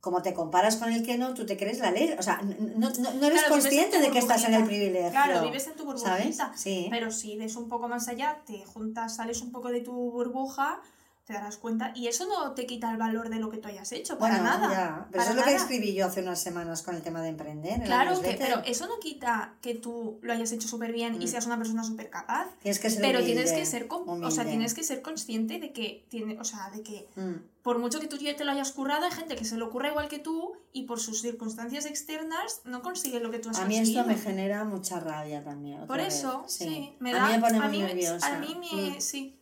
como 0.00 0.22
te 0.22 0.34
comparas 0.34 0.76
con 0.76 0.92
el 0.92 1.04
que 1.04 1.16
no, 1.18 1.34
tú 1.34 1.46
te 1.46 1.56
crees 1.56 1.78
la 1.78 1.90
ley. 1.90 2.14
O 2.18 2.22
sea, 2.22 2.40
no, 2.42 2.90
no, 2.90 3.12
no 3.14 3.26
eres 3.26 3.40
Claro, 3.40 3.54
consciente 3.54 3.98
de 4.00 4.10
que 4.10 4.18
estás 4.18 4.44
en 4.44 4.54
el 4.54 4.64
privilegio. 4.64 5.10
Claro, 5.10 5.42
vives 5.42 5.66
en 5.66 5.74
tu 5.76 5.84
burbujita. 5.84 6.16
¿Sabes? 6.16 6.38
Sí. 6.56 6.88
Pero 6.90 7.10
si 7.10 7.36
ves 7.36 7.56
un 7.56 7.68
poco 7.68 7.88
más 7.88 8.08
allá, 8.08 8.42
te 8.46 8.64
juntas, 8.64 9.16
sales 9.16 9.42
un 9.42 9.52
poco 9.52 9.68
de 9.68 9.80
tu 9.80 9.92
burbuja, 9.92 10.80
te 11.26 11.32
darás 11.32 11.56
cuenta. 11.56 11.90
Y 11.96 12.06
eso 12.06 12.24
no 12.28 12.52
te 12.52 12.66
quita 12.66 12.88
el 12.92 12.98
valor 12.98 13.28
de 13.28 13.36
lo 13.40 13.50
que 13.50 13.56
tú 13.58 13.66
hayas 13.66 13.90
hecho, 13.90 14.16
para 14.16 14.36
Bueno, 14.38 14.48
nada. 14.48 14.70
ya. 14.70 15.06
Pero 15.10 15.10
para 15.10 15.22
eso 15.24 15.30
es 15.32 15.36
lo 15.36 15.42
que 15.42 15.54
escribí 15.56 15.92
yo 15.92 16.06
hace 16.06 16.22
unas 16.22 16.40
semanas 16.40 16.82
con 16.82 16.94
el 16.94 17.02
tema 17.02 17.20
de 17.20 17.30
emprender. 17.30 17.82
Claro, 17.82 18.20
que, 18.22 18.36
pero 18.38 18.62
eso 18.64 18.86
no 18.86 19.00
quita 19.00 19.54
que 19.60 19.74
tú 19.74 20.20
lo 20.22 20.32
hayas 20.32 20.52
hecho 20.52 20.68
súper 20.68 20.92
bien 20.92 21.20
y 21.20 21.24
Mm. 21.24 21.28
seas 21.28 21.46
una 21.46 21.58
persona 21.58 21.82
súper 21.82 22.10
capaz. 22.10 22.46
Tienes 22.62 22.78
que 22.78 22.90
ser 22.90 23.00
Pero 23.02 23.18
humilde, 23.18 23.42
tienes 23.42 23.52
que 23.58 23.66
ser, 23.66 23.88
o 23.90 24.30
sea, 24.30 24.44
tienes 24.44 24.72
que 24.74 24.84
ser 24.84 25.02
consciente 25.02 25.58
de 25.58 25.72
que 25.72 26.06
tiene, 26.08 26.38
o 26.40 26.44
sea, 26.44 26.70
de 26.70 26.82
que 26.82 27.08
Mm. 27.16 27.34
por 27.62 27.80
mucho 27.80 27.98
que 27.98 28.06
tú 28.06 28.16
ya 28.18 28.36
te 28.36 28.44
lo 28.44 28.52
hayas 28.52 28.70
currado, 28.70 29.06
hay 29.06 29.10
gente 29.10 29.34
que 29.34 29.44
se 29.44 29.56
lo 29.56 29.66
ocurra 29.66 29.88
igual 29.88 30.08
que 30.08 30.20
tú 30.20 30.52
y 30.72 30.84
por 30.84 31.00
sus 31.00 31.22
circunstancias 31.22 31.86
externas 31.86 32.60
no 32.64 32.82
consigue 32.82 33.18
lo 33.18 33.32
que 33.32 33.40
tú 33.40 33.50
has 33.50 33.58
A 33.58 33.64
mí 33.64 33.74
esto 33.76 33.98
conseguido. 33.98 34.06
me 34.06 34.14
genera 34.16 34.62
mucha 34.62 35.00
rabia 35.00 35.42
también. 35.42 35.88
Por 35.88 35.96
vez. 35.96 36.14
eso, 36.14 36.44
sí. 36.46 36.94
Me 37.00 37.10
a 37.10 37.14
da, 37.16 37.26
mí 37.26 37.32
me 37.32 37.40
pone 37.40 37.58
a 37.58 37.62
muy 37.62 37.70
mí, 37.78 37.78
nerviosa. 37.82 38.32
A 38.36 38.38
mí 38.38 38.56
me, 38.60 38.90
Mm, 38.96 39.00
sí. 39.00 39.36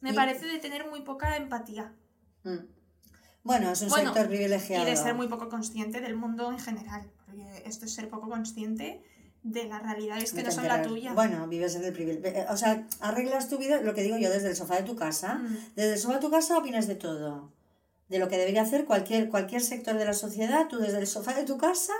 Me 0.00 0.10
Y- 0.10 0.14
parece 0.14 0.46
de 0.46 0.58
tener 0.58 0.88
muy 0.88 1.02
poca 1.02 1.36
empatía 1.36 1.92
mm. 2.44 2.56
Bueno, 3.44 3.72
es 3.72 3.82
un 3.82 3.88
Bueno, 3.88 4.12
sector 4.12 4.28
privilegiado. 4.28 4.84
y 4.84 4.86
de 4.90 4.96
ser 4.96 5.14
muy 5.14 5.26
poco 5.26 5.48
consciente 5.48 6.00
del 6.00 6.14
mundo 6.14 6.50
en 6.52 6.60
general. 6.60 7.10
Porque 7.26 7.62
esto 7.66 7.86
es 7.86 7.92
ser 7.94 8.08
poco 8.08 8.28
consciente 8.28 9.02
de 9.42 9.64
las 9.64 9.82
realidades 9.82 10.32
que 10.32 10.44
no 10.44 10.52
son 10.52 10.68
la 10.68 10.82
tuya. 10.82 11.12
Bueno, 11.12 11.48
vives 11.48 11.74
en 11.74 11.82
el 11.84 11.92
privilegio. 11.92 12.44
O 12.50 12.56
sea, 12.56 12.86
arreglas 13.00 13.48
tu 13.48 13.58
vida, 13.58 13.80
lo 13.80 13.94
que 13.94 14.02
digo 14.04 14.16
yo, 14.16 14.30
desde 14.30 14.48
el 14.50 14.54
sofá 14.54 14.76
de 14.76 14.84
tu 14.84 14.94
casa. 14.94 15.34
Mm. 15.36 15.56
Desde 15.74 15.94
el 15.94 15.98
sofá 15.98 16.14
de 16.14 16.20
tu 16.20 16.30
casa 16.30 16.56
opinas 16.56 16.86
de 16.86 16.94
todo. 16.94 17.50
De 18.08 18.20
lo 18.20 18.28
que 18.28 18.38
debería 18.38 18.62
hacer 18.62 18.84
cualquier, 18.84 19.28
cualquier 19.28 19.62
sector 19.62 19.96
de 19.96 20.04
la 20.04 20.12
sociedad. 20.14 20.68
Tú 20.68 20.78
desde 20.78 20.98
el 20.98 21.08
sofá 21.08 21.34
de 21.34 21.44
tu 21.44 21.58
casa 21.58 21.94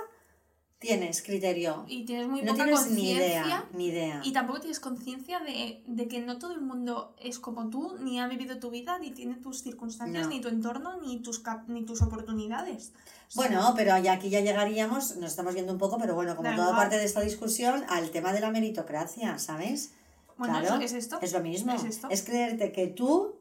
tienes 0.83 1.21
criterio. 1.23 1.85
Y 1.87 2.03
tienes 2.05 2.27
muy 2.27 2.41
no 2.43 2.51
poca 2.51 2.65
tienes 2.65 2.91
ni 2.91 3.11
idea, 3.13 3.65
ni 3.73 3.87
idea. 3.87 4.21
Y 4.23 4.31
tampoco 4.33 4.59
tienes 4.59 4.79
conciencia 4.79 5.39
de, 5.39 5.81
de 5.87 6.07
que 6.07 6.19
no 6.19 6.37
todo 6.37 6.51
el 6.53 6.61
mundo 6.61 7.15
es 7.19 7.39
como 7.39 7.69
tú, 7.69 7.95
ni 7.99 8.19
ha 8.19 8.27
vivido 8.27 8.59
tu 8.59 8.69
vida, 8.69 8.99
ni 8.99 9.11
tiene 9.11 9.35
tus 9.35 9.63
circunstancias, 9.63 10.23
No. 10.27 10.29
ni 10.29 10.41
tu 10.41 10.49
entorno, 10.49 10.99
ni 11.01 11.19
tus, 11.21 11.39
cap- 11.39 11.67
ni 11.67 11.83
tus 11.85 12.01
oportunidades. 12.01 12.91
O 13.29 13.31
sea, 13.31 13.47
Bueno, 13.47 13.73
pero 13.75 13.97
ya 13.97 14.13
aquí 14.13 14.29
ya 14.29 14.41
llegaríamos, 14.41 15.15
nos 15.15 15.31
estamos 15.31 15.53
viendo 15.53 15.71
un 15.73 15.79
poco, 15.79 15.97
pero 15.97 16.13
bueno, 16.15 16.35
como 16.35 16.49
Da 16.49 16.55
toda 16.55 16.75
parte 16.75 16.97
de 16.97 17.05
esta 17.05 17.21
discusión, 17.21 17.83
al 17.89 18.11
tema 18.11 18.33
de 18.33 18.41
la 18.41 18.51
meritocracia, 18.51 19.39
¿sabes? 19.39 19.93
bueno, 20.37 20.59
claro, 20.59 20.81
¿es 20.81 20.93
esto? 20.93 21.19
Es 21.21 21.31
lo 21.31 21.39
mismo. 21.39 21.73
¿Es 21.73 21.83
esto? 21.83 22.07
Es 22.09 22.23
creerte 22.23 22.71
que 22.71 22.87
tú, 22.87 23.35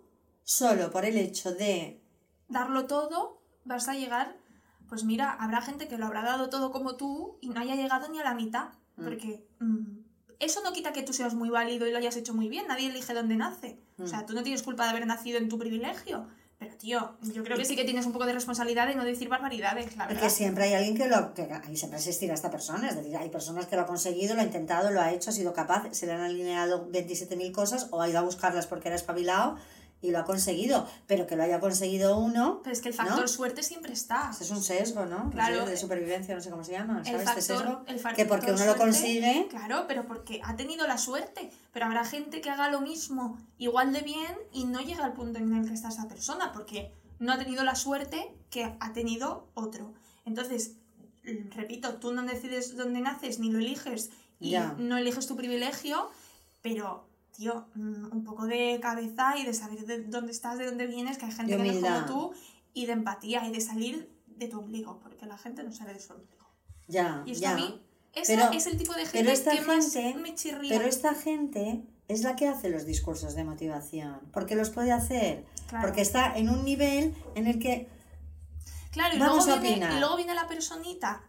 solo 0.45 0.91
por 0.91 1.05
el 1.05 1.17
hecho 1.19 1.53
de... 1.53 2.01
Darlo 2.49 2.87
todo, 2.87 3.41
vas 3.65 3.89
a 3.89 3.95
llegar. 3.95 4.37
Pues 4.93 5.05
mira, 5.05 5.33
habrá 5.41 5.63
gente 5.63 5.89
que 5.89 5.97
lo 5.97 6.05
habrá 6.05 6.21
dado 6.21 6.51
todo 6.51 6.71
como 6.71 6.97
tú 6.97 7.39
y 7.41 7.49
no 7.49 7.59
haya 7.59 7.77
llegado 7.77 8.11
ni 8.11 8.21
a 8.21 8.25
la 8.25 8.35
mitad. 8.35 8.67
Mm. 8.97 9.05
Porque 9.05 9.43
mm, 9.59 9.87
eso 10.39 10.61
no 10.63 10.75
quita 10.75 10.93
que 10.93 11.03
tú 11.03 11.15
seas 11.15 11.33
muy 11.33 11.49
válido 11.49 11.87
y 11.87 11.93
lo 11.93 11.97
hayas 11.97 12.15
hecho 12.17 12.35
muy 12.35 12.51
bien. 12.51 12.67
Nadie 12.69 12.91
elige 12.91 13.15
dónde 13.15 13.37
nace. 13.37 13.81
O 13.99 14.07
sea, 14.07 14.21
Mm. 14.21 14.27
tú 14.27 14.35
no 14.35 14.43
tienes 14.43 14.63
culpa 14.63 14.85
de 14.85 14.91
haber 14.91 15.07
nacido 15.07 15.39
en 15.39 15.49
tu 15.49 15.59
privilegio. 15.59 16.27
Pero 16.59 16.77
tío, 16.77 17.17
yo 17.23 17.43
creo 17.43 17.57
que 17.57 17.65
sí 17.65 17.75
que 17.75 17.85
tienes 17.85 18.05
un 18.05 18.13
poco 18.13 18.27
de 18.27 18.35
responsabilidad 18.35 18.87
de 18.87 18.95
no 18.95 19.05
decir 19.05 19.31
barbaridades, 19.31 19.97
la 19.97 20.07
verdad. 20.09 20.21
Porque 20.21 20.29
siempre 20.29 20.65
hay 20.65 20.75
alguien 20.75 20.95
que 20.95 21.09
lo... 21.09 21.33
Que, 21.33 21.49
ahí 21.51 21.75
siempre 21.75 21.99
existirá 21.99 22.35
esta 22.35 22.51
persona, 22.51 22.91
es 22.91 22.95
decir, 22.95 23.17
hay 23.17 23.31
personas 23.31 23.67
que 23.67 23.77
lo 23.77 23.83
ha 23.83 23.87
conseguido, 23.87 24.35
lo 24.35 24.43
ha 24.43 24.45
intentado, 24.45 24.91
lo 24.91 25.01
ha 25.01 25.11
hecho, 25.11 25.31
ha 25.31 25.33
sido 25.33 25.55
capaz, 25.55 25.89
se 25.93 26.05
le 26.05 26.13
han 26.13 26.21
alineado 26.21 26.87
27.000 26.91 27.51
cosas 27.51 27.89
o 27.93 28.03
ha 28.03 28.11
ido 28.11 28.19
a 28.19 28.23
buscarlas 28.23 28.67
porque 28.67 28.89
era 28.89 28.97
espabilado 28.97 29.57
y 30.03 30.11
lo 30.11 30.19
ha 30.19 30.25
conseguido, 30.25 30.87
pero 31.07 31.27
que 31.27 31.37
lo 31.37 31.45
haya 31.45 31.61
conseguido 31.61 32.19
uno, 32.19 32.61
Pero 32.65 32.73
es 32.75 32.81
que 32.83 32.89
el 32.89 32.95
factor 32.95 33.21
¿no? 33.21 33.29
suerte 33.29 33.63
siempre 33.63 33.93
está. 33.93 34.31
es 34.39 34.51
un 34.51 34.63
sesgo, 34.63 35.07
¿no? 35.07 35.31
Claro. 35.31 35.65
de 35.65 35.77
supervivencia, 35.77 36.35
no 36.35 36.41
sé 36.41 36.51
cómo 36.51 36.65
se 36.65 36.73
llama, 36.73 36.99
El 36.99 37.07
¿sabes? 37.07 37.23
factor, 37.25 37.39
este 37.39 37.55
sesgo. 37.57 37.83
el 37.87 37.99
factor 38.01 38.17
Que 38.17 38.27
porque 38.29 38.53
uno 38.53 38.67
lo 38.67 38.77
consigue... 38.77 39.47
Claro, 39.49 39.85
pero 39.87 40.05
porque 40.07 40.41
ha 40.45 40.57
tenido 40.57 40.87
la 40.89 40.99
suerte. 40.99 41.51
Pero 41.73 41.87
habrá 41.87 42.05
gente 42.05 42.41
que 42.41 42.51
haga 42.51 42.69
lo 42.69 42.81
mismo 42.81 43.39
igual 43.59 43.93
de 43.93 44.01
bien 44.01 44.37
y 44.53 44.65
no 44.65 44.81
llega 44.81 45.05
al 45.05 45.13
punto 45.15 45.39
en 45.39 45.55
el 45.55 45.67
que 45.69 45.75
está 45.75 45.89
esa 45.89 46.09
persona 46.09 46.53
porque 46.53 46.93
no 47.21 47.33
ha 47.33 47.39
tenido 47.39 47.63
la 47.63 47.77
suerte 47.77 48.35
que 48.51 48.77
ha 48.81 48.93
tenido 48.93 49.47
otro. 49.55 49.95
Entonces, 50.25 50.73
repito, 51.55 51.95
tú 51.95 52.13
no 52.13 52.23
decides 52.25 52.77
dónde 52.77 53.01
naces 53.01 53.39
ni 53.39 53.51
lo 53.53 53.61
eliges 53.61 54.11
y 54.41 54.51
Ya. 54.51 54.75
no 54.79 54.97
eliges 54.97 55.29
tu 55.29 55.37
privilegio, 55.37 56.11
pero, 56.63 57.07
tío, 57.37 57.67
mm, 57.75 58.13
un 58.13 58.25
poco 58.25 58.47
de 58.47 58.79
cabeza 58.81 59.37
y 59.39 59.45
de 59.45 59.55
saber 59.55 59.85
de 59.87 60.03
dónde 60.05 60.33
estás, 60.33 60.59
de 60.59 60.67
dónde 60.67 60.87
vienes, 60.87 61.19
que 61.19 61.27
hay 61.27 61.33
gente 61.33 61.57
que 61.57 61.63
no 61.63 61.71
es 61.71 61.81
como 61.81 62.05
tú, 62.07 62.33
y 62.75 62.87
de 62.87 62.93
empatía 62.93 63.47
y 63.49 63.53
de 63.53 63.61
salir 63.61 64.11
de 64.27 64.49
tu 64.49 64.59
ombligo, 64.61 64.99
porque 65.01 65.27
la 65.27 65.39
gente 65.39 65.63
no 65.63 65.73
sale 65.73 65.95
de 65.95 66.01
su 66.01 66.13
ombligo. 66.13 66.47
Ya, 66.89 67.23
Y 67.27 67.33
esto 67.33 67.43
ya. 67.43 67.51
a 67.53 67.57
mí, 67.57 67.81
ese 68.15 68.37
Pero- 68.37 68.51
es 68.53 68.67
el 68.67 68.77
tipo 68.77 68.93
de 68.95 69.07
gente 69.07 69.33
esta 69.33 69.53
que 69.53 69.61
más 69.63 69.93
gente- 69.93 70.19
me 70.21 70.35
chirría. 70.35 70.77
Pero 70.77 70.89
esta 70.89 71.15
gente 71.15 71.83
es 72.09 72.23
la 72.23 72.37
que 72.37 72.49
hace 72.49 72.69
los 72.69 72.85
discursos 72.85 73.35
de 73.35 73.45
motivación, 73.45 74.21
porque 74.33 74.55
los 74.55 74.71
puede 74.71 74.93
hacer, 74.93 75.45
Claro. 75.69 75.87
porque 75.87 76.03
está 76.03 76.37
en 76.37 76.51
un 76.51 76.65
nivel 76.65 77.15
en 77.35 77.47
el 77.47 77.59
que 77.59 77.89
Claro, 78.91 79.17
y 79.17 79.19
Vamos 79.19 79.47
luego, 79.47 79.59
a 79.59 79.63
viene, 79.63 79.77
opinar. 79.77 79.93
y 79.97 80.01
luego 80.01 80.17
viene 80.17 80.35
la 80.35 80.47
personita 80.47 81.23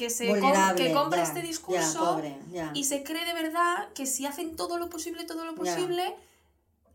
que, 0.00 0.08
se 0.10 0.26
com- 0.28 0.74
que 0.76 0.92
compra 0.92 1.18
ya, 1.18 1.24
este 1.28 1.40
ya, 1.42 1.46
discurso 1.46 1.98
pobre, 2.14 2.38
ya. 2.50 2.70
y 2.74 2.84
se 2.84 3.02
cree 3.02 3.24
de 3.26 3.34
verdad 3.34 3.88
que 3.94 4.06
si 4.06 4.24
hacen 4.26 4.56
todo 4.56 4.78
lo 4.78 4.88
posible, 4.88 5.24
todo 5.24 5.44
lo 5.44 5.54
posible, 5.54 6.14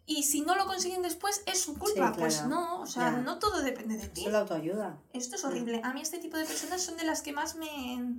y 0.08 0.24
si 0.24 0.42
no 0.42 0.56
lo 0.56 0.66
consiguen 0.66 1.02
después 1.04 1.42
es 1.46 1.60
su 1.62 1.78
culpa. 1.78 2.12
Sí, 2.14 2.20
Pues 2.20 2.46
no, 2.46 2.82
o 2.82 2.86
sea, 2.88 3.12
no 3.12 3.38
todo 3.40 3.62
depende 3.62 3.98
de 3.98 4.08
ti. 4.08 4.26
Es 4.26 4.32
la 4.32 4.40
autoayuda. 4.40 4.98
Esto 5.14 5.36
es 5.36 5.44
horrible. 5.46 5.82
A 5.84 5.94
mí 5.94 6.02
este 6.02 6.18
tipo 6.20 6.36
de 6.38 6.46
personas 6.46 6.82
son 6.82 6.98
de 6.98 7.04
las 7.06 7.22
que 7.22 7.32
más 7.32 7.56
me, 7.56 8.14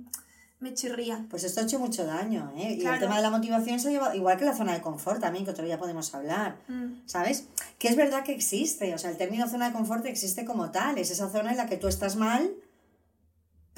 me 0.59 0.73
chirrían. 0.73 1.27
Pues 1.29 1.43
esto 1.45 1.61
ha 1.61 1.63
hecho 1.63 1.79
mucho 1.79 2.05
daño, 2.05 2.51
¿eh? 2.57 2.73
Y 2.79 2.85
el 2.85 2.99
tema 2.99 3.15
de 3.17 3.21
la 3.21 3.29
motivación 3.29 3.79
se 3.79 3.91
lleva, 3.91 4.15
igual 4.15 4.37
que 4.37 4.43
la 4.45 4.55
zona 4.55 4.73
de 4.73 4.81
confort 4.81 5.19
también, 5.21 5.45
que 5.45 5.51
otro 5.51 5.63
día 5.65 5.77
podemos 5.77 6.13
hablar, 6.13 6.57
Mm. 6.67 7.01
¿sabes? 7.05 7.45
Que 7.79 7.87
es 7.89 7.95
verdad 7.95 8.23
que 8.23 8.33
existe, 8.33 8.93
o 8.93 8.97
sea, 8.97 9.09
el 9.09 9.17
término 9.17 9.47
zona 9.49 9.67
de 9.67 9.73
confort 9.73 10.05
existe 10.05 10.43
como 10.45 10.71
tal, 10.71 10.97
es 10.97 11.09
esa 11.11 11.29
zona 11.29 11.51
en 11.51 11.57
la 11.57 11.67
que 11.67 11.77
tú 11.77 11.87
estás 11.87 12.15
mal, 12.17 12.51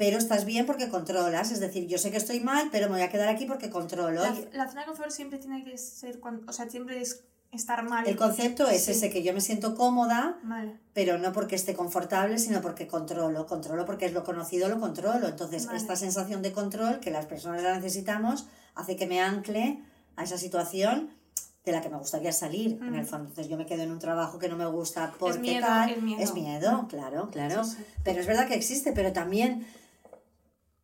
pero 0.00 0.16
estás 0.16 0.46
bien 0.46 0.64
porque 0.64 0.88
controlas, 0.88 1.50
es 1.52 1.60
decir, 1.60 1.86
yo 1.86 1.98
sé 1.98 2.10
que 2.10 2.16
estoy 2.16 2.40
mal, 2.40 2.70
pero 2.72 2.86
me 2.86 2.94
voy 2.94 3.02
a 3.02 3.10
quedar 3.10 3.28
aquí 3.28 3.44
porque 3.44 3.68
controlo. 3.68 4.22
La, 4.22 4.34
la 4.52 4.66
zona 4.66 4.80
de 4.80 4.86
confort 4.86 5.10
siempre 5.10 5.38
tiene 5.38 5.62
que 5.62 5.76
ser 5.76 6.20
cuando, 6.20 6.48
o 6.48 6.54
sea, 6.54 6.70
siempre 6.70 7.02
es 7.02 7.22
estar 7.52 7.82
mal. 7.82 8.06
el 8.08 8.16
concepto 8.16 8.66
es 8.66 8.82
Sí. 8.86 8.92
ese, 8.92 9.10
que 9.10 9.22
yo 9.22 9.34
me 9.34 9.42
siento 9.42 9.74
cómoda, 9.74 10.38
Vale. 10.42 10.78
pero 10.94 11.18
no 11.18 11.32
porque 11.34 11.54
esté 11.54 11.74
confortable, 11.74 12.38
sino 12.38 12.62
porque 12.62 12.86
controlo. 12.86 13.44
Controlo 13.46 13.84
porque 13.84 14.06
es 14.06 14.14
lo 14.14 14.24
conocido, 14.24 14.70
lo 14.70 14.80
controlo. 14.80 15.28
Entonces, 15.28 15.66
Vale. 15.66 15.76
esta 15.76 15.96
sensación 15.96 16.40
de 16.40 16.52
control, 16.52 17.00
que 17.00 17.10
las 17.10 17.26
personas 17.26 17.62
la 17.62 17.74
necesitamos, 17.74 18.46
hace 18.76 18.96
que 18.96 19.06
me 19.06 19.20
ancle 19.20 19.82
a 20.16 20.22
esa 20.24 20.38
situación 20.38 21.10
de 21.66 21.72
la 21.72 21.82
que 21.82 21.90
me 21.90 21.98
gustaría 21.98 22.32
salir, 22.32 22.78
en 22.80 22.94
el 22.94 23.02
Mm. 23.02 23.06
fondo. 23.06 23.24
Entonces, 23.28 23.48
yo 23.50 23.58
me 23.58 23.66
quedo 23.66 23.82
en 23.82 23.90
un 23.90 23.98
trabajo 23.98 24.38
que 24.38 24.48
no 24.48 24.56
me 24.56 24.64
gusta 24.64 25.12
porque 25.18 25.40
miedo, 25.40 25.66
tal. 25.66 25.90
es 25.90 26.02
miedo. 26.02 26.22
Es 26.22 26.32
miedo, 26.32 26.86
claro, 26.88 27.28
claro. 27.30 27.64
Sí, 27.64 27.72
sí. 27.76 27.84
Pero 28.02 28.20
es 28.20 28.26
verdad 28.26 28.48
que 28.48 28.54
existe, 28.54 28.92
pero 28.92 29.12
también 29.12 29.66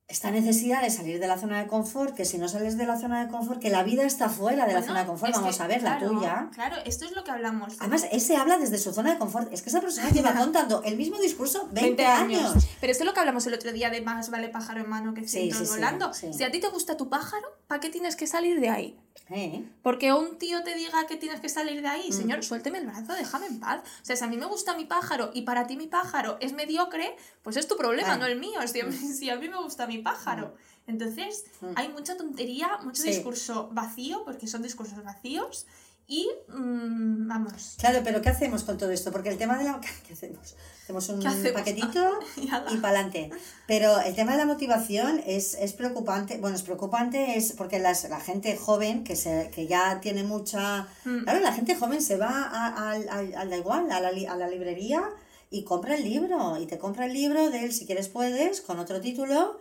esta 0.08 0.30
necesidad 0.30 0.82
de 0.82 0.90
salir 0.90 1.18
de 1.18 1.26
la 1.26 1.36
zona 1.36 1.60
de 1.60 1.66
confort, 1.66 2.14
que 2.14 2.24
si 2.24 2.38
no 2.38 2.48
sales 2.48 2.78
de 2.78 2.86
la 2.86 2.96
zona 2.96 3.24
de 3.24 3.30
confort, 3.30 3.60
que 3.60 3.70
la 3.70 3.82
vida 3.82 4.04
está 4.04 4.28
fuera 4.28 4.64
de 4.64 4.72
la 4.72 4.78
Bueno, 4.78 4.86
zona 4.86 5.00
de 5.00 5.06
confort, 5.06 5.32
vamos 5.34 5.56
que, 5.56 5.62
a 5.62 5.66
ver, 5.66 5.82
la 5.82 5.98
tuya. 5.98 6.48
Claro, 6.54 6.76
esto 6.84 7.06
es 7.06 7.12
lo 7.12 7.24
que 7.24 7.32
hablamos. 7.32 7.74
Además, 7.80 8.06
ese 8.12 8.36
habla 8.36 8.56
desde 8.56 8.78
su 8.78 8.92
zona 8.92 9.12
de 9.12 9.18
confort. 9.18 9.52
Es 9.52 9.62
que 9.62 9.70
esa 9.70 9.80
persona 9.80 10.08
lleva 10.10 10.32
contando 10.34 10.82
el 10.84 10.96
mismo 10.96 11.18
discurso 11.18 11.68
20, 11.72 12.06
años. 12.06 12.68
Pero 12.80 12.92
esto 12.92 13.02
es 13.02 13.06
lo 13.06 13.14
que 13.14 13.20
hablamos 13.20 13.46
el 13.48 13.54
otro 13.54 13.72
día 13.72 13.90
de 13.90 14.00
más 14.00 14.30
vale 14.30 14.48
pájaro 14.48 14.80
en 14.80 14.88
mano 14.88 15.12
que 15.12 15.26
cientos 15.26 15.58
sí, 15.58 15.66
sí, 15.66 15.72
volando. 15.72 16.12
Si 16.14 16.44
a 16.44 16.52
ti 16.52 16.60
te 16.60 16.68
gusta 16.68 16.96
tu 16.96 17.08
pájaro, 17.08 17.55
¿para 17.66 17.80
qué 17.80 17.90
tienes 17.90 18.16
que 18.16 18.26
salir 18.26 18.60
de 18.60 18.68
ahí? 18.68 18.98
¿Eh? 19.30 19.64
Porque 19.82 20.12
un 20.12 20.38
tío 20.38 20.62
te 20.62 20.74
diga 20.76 21.06
que 21.08 21.16
tienes 21.16 21.40
que 21.40 21.48
salir 21.48 21.82
de 21.82 21.88
Mm. 21.88 21.90
ahí, 21.90 22.12
señor, 22.12 22.44
suélteme 22.44 22.78
el 22.78 22.86
brazo, 22.86 23.12
déjame 23.14 23.46
en 23.46 23.58
paz. 23.58 23.80
O 24.02 24.04
sea, 24.04 24.14
si 24.14 24.22
a 24.22 24.28
mí 24.28 24.36
me 24.36 24.46
gusta 24.46 24.76
mi 24.76 24.84
pájaro 24.84 25.30
y 25.34 25.42
para 25.42 25.66
ti 25.66 25.76
mi 25.76 25.88
pájaro 25.88 26.36
es 26.40 26.52
mediocre, 26.52 27.16
pues 27.42 27.56
es 27.56 27.66
tu 27.66 27.76
problema, 27.76 28.08
Claro. 28.08 28.20
no 28.20 28.26
el 28.26 28.38
mío. 28.38 28.60
Si 28.68 28.80
a, 28.80 28.86
mí, 28.86 28.92
si 28.96 29.30
a 29.30 29.36
mí 29.36 29.48
me 29.48 29.56
gusta 29.60 29.86
mi 29.88 29.98
pájaro. 29.98 30.54
Entonces, 30.86 31.44
Mm. 31.60 31.66
hay 31.74 31.88
mucha 31.88 32.16
tontería, 32.16 32.78
mucho 32.84 33.02
Sí. 33.02 33.08
discurso 33.08 33.68
vacío, 33.72 34.22
porque 34.24 34.46
son 34.46 34.62
discursos 34.62 35.02
vacíos. 35.02 35.66
Y, 36.08 36.28
mm, 36.48 37.26
vamos, 37.26 37.74
Claro, 37.78 38.00
pero 38.04 38.22
¿qué 38.22 38.28
hacemos 38.28 38.62
con 38.62 38.78
todo 38.78 38.90
esto? 38.92 39.10
Porque 39.10 39.28
el 39.28 39.38
tema 39.38 39.58
de 39.58 39.64
la... 39.64 39.80
¿Qué 40.06 40.12
hacemos? 40.12 40.54
Hacemos 40.84 41.08
un 41.08 41.18
¿Qué 41.20 41.26
hacemos? 41.26 41.50
paquetito 41.52 42.20
y 42.36 42.46
para 42.46 43.00
adelante. 43.00 43.30
Pero 43.66 43.98
el 44.00 44.14
tema 44.14 44.32
de 44.32 44.38
la 44.38 44.46
motivación 44.46 45.20
es, 45.26 45.54
es 45.54 45.72
preocupante. 45.72 46.38
Bueno, 46.38 46.54
es 46.54 46.62
preocupante 46.62 47.36
es 47.36 47.54
porque 47.54 47.80
las, 47.80 48.08
la 48.08 48.20
gente 48.20 48.56
joven 48.56 49.02
que, 49.02 49.16
se, 49.16 49.50
que 49.52 49.66
ya 49.66 50.00
tiene 50.00 50.22
mucha... 50.22 50.86
Mm. 51.04 51.24
Claro, 51.24 51.40
la 51.40 51.52
gente 51.52 51.74
joven 51.74 52.00
se 52.00 52.16
va 52.16 52.68
al- 52.90 53.06
da 53.50 53.56
igual, 53.56 53.90
a 53.90 53.98
la, 54.00 54.10
a 54.32 54.36
la 54.36 54.48
librería 54.48 55.02
y 55.50 55.64
compra 55.64 55.96
el 55.96 56.04
libro. 56.04 56.56
Y 56.60 56.66
te 56.66 56.78
compra 56.78 57.06
el 57.06 57.14
libro 57.14 57.50
de 57.50 57.64
él, 57.64 57.72
si 57.72 57.84
quieres 57.84 58.08
puedes, 58.08 58.60
con 58.60 58.78
otro 58.78 59.00
título. 59.00 59.58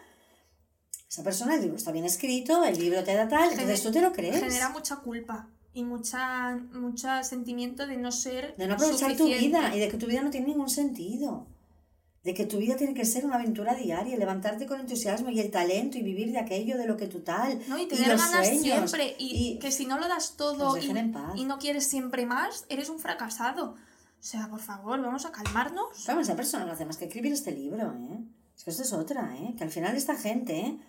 Esa 1.09 1.23
persona, 1.23 1.55
el 1.55 1.61
libro 1.61 1.77
está 1.77 1.91
bien 1.91 2.05
escrito, 2.05 2.63
el 2.63 2.77
libro 2.77 3.03
te 3.03 3.15
da 3.15 3.27
tal, 3.27 3.49
entonces 3.51 3.81
tú 3.81 3.91
te 3.91 4.01
lo 4.01 4.11
crees. 4.11 4.39
genera 4.41 4.69
mucha 4.69 4.97
culpa 4.97 5.47
y 5.75 5.83
mucha, 5.83 6.55
mucho 6.73 7.07
sentimiento 7.23 7.85
de 7.85 7.97
no 7.97 8.11
ser 8.11 8.55
De 8.55 8.65
no 8.65 8.73
aprovechar 8.73 9.11
tu 9.11 9.25
suficiente. 9.25 9.47
vida 9.59 9.75
y 9.75 9.79
de 9.79 9.89
que 9.89 9.97
tu 9.97 10.07
vida 10.07 10.21
no 10.23 10.31
tiene 10.31 10.47
ningún 10.47 10.69
sentido. 10.69 11.45
De 12.23 12.33
que 12.33 12.45
tu 12.47 12.57
vida 12.57 12.75
tiene 12.75 12.95
que 12.95 13.05
ser 13.05 13.23
una 13.25 13.35
aventura 13.35 13.75
diaria, 13.75 14.17
levantarte 14.17 14.65
con 14.65 14.79
entusiasmo 14.79 15.29
y 15.29 15.39
el 15.39 15.51
talento 15.51 15.99
y 15.99 16.01
vivir 16.01 16.31
de 16.31 16.39
aquello, 16.39 16.75
de 16.77 16.87
lo 16.87 16.97
que 16.97 17.05
tú 17.07 17.19
tal. 17.19 17.61
¿no? 17.67 17.77
Y 17.77 17.83
y 17.83 17.87
tener 17.87 18.07
los 18.07 18.19
ganas 18.19 18.47
sueños, 18.47 18.89
siempre. 18.89 19.15
Y, 19.19 19.49
y 19.49 19.59
que 19.59 19.71
si 19.71 19.85
no 19.85 19.99
lo 19.99 20.07
das 20.07 20.35
todo 20.35 20.75
y, 20.77 20.91
y 21.35 21.45
no 21.45 21.59
quieres 21.59 21.85
siempre 21.85 22.25
más, 22.25 22.65
eres 22.69 22.89
un 22.89 22.97
fracasado. 22.97 23.71
O 23.73 24.27
sea, 24.27 24.47
por 24.49 24.59
favor, 24.59 24.99
vamos 25.01 25.25
a 25.25 25.31
calmarnos. 25.31 26.03
Vamos, 26.07 26.23
esa 26.23 26.35
persona 26.35 26.65
no 26.65 26.71
hace 26.71 26.85
más 26.85 26.97
que 26.97 27.05
escribir 27.05 27.31
este 27.31 27.51
libro, 27.51 27.93
¿eh? 27.93 28.23
Es 28.57 28.63
que 28.63 28.71
esto 28.71 28.81
es 28.81 28.93
otra, 28.93 29.35
¿eh? 29.37 29.53
Que 29.55 29.63
al 29.65 29.69
final 29.69 29.95
esta 29.95 30.15
gente, 30.15 30.57
¿eh? 30.57 30.79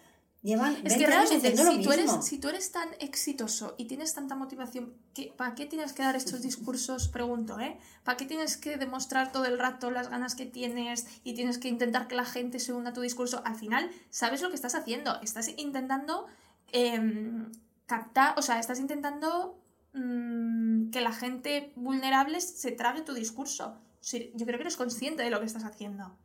Llevan 0.46 0.76
Es 0.76 0.82
20 0.84 0.98
que 0.98 1.06
realmente, 1.08 1.56
si 1.56 1.64
lo 1.64 1.82
tú, 1.82 1.90
eres, 1.90 2.10
si 2.24 2.38
tú 2.38 2.48
eres 2.48 2.70
tan 2.70 2.88
exitoso 3.00 3.74
y 3.78 3.86
tienes 3.86 4.14
tanta 4.14 4.36
motivación, 4.36 4.94
¿qué- 5.12 5.34
¿para 5.36 5.56
qué 5.56 5.66
tienes 5.66 5.92
que 5.92 6.04
dar 6.04 6.14
estos 6.14 6.40
discursos? 6.40 7.08
Pregunto, 7.08 7.58
¿eh? 7.58 7.76
¿Para 8.04 8.16
qué 8.16 8.26
tienes 8.26 8.56
que 8.56 8.76
demostrar 8.76 9.32
todo 9.32 9.44
el 9.46 9.58
rato 9.58 9.90
las 9.90 10.08
ganas 10.08 10.36
que 10.36 10.46
tienes 10.46 11.08
y 11.24 11.34
tienes 11.34 11.58
que 11.58 11.66
intentar 11.66 12.06
que 12.06 12.14
la 12.14 12.24
gente 12.24 12.60
se 12.60 12.72
una 12.72 12.90
a 12.90 12.92
tu 12.92 13.00
discurso? 13.00 13.42
Al 13.44 13.56
final, 13.56 13.90
¿sabes 14.10 14.40
lo 14.40 14.48
que 14.50 14.54
estás 14.54 14.76
haciendo? 14.76 15.20
Estás 15.20 15.48
intentando 15.56 16.26
em, 16.70 17.50
captar, 17.86 18.38
o 18.38 18.42
sea, 18.42 18.60
estás 18.60 18.78
intentando 18.78 19.58
mm, 19.94 20.90
que 20.90 21.00
la 21.00 21.12
gente 21.12 21.72
vulnerable 21.74 22.40
se 22.40 22.70
trague 22.70 23.02
tu 23.02 23.14
discurso. 23.14 23.78
Yo 24.12 24.46
creo 24.46 24.58
que 24.58 24.62
eres 24.62 24.76
consciente 24.76 25.24
de 25.24 25.30
lo 25.30 25.40
que 25.40 25.46
estás 25.46 25.64
haciendo, 25.64 26.16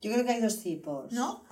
Yo 0.00 0.10
creo 0.12 0.24
que 0.24 0.32
hay 0.32 0.40
dos 0.40 0.60
tipos. 0.60 1.12
¿no? 1.12 1.44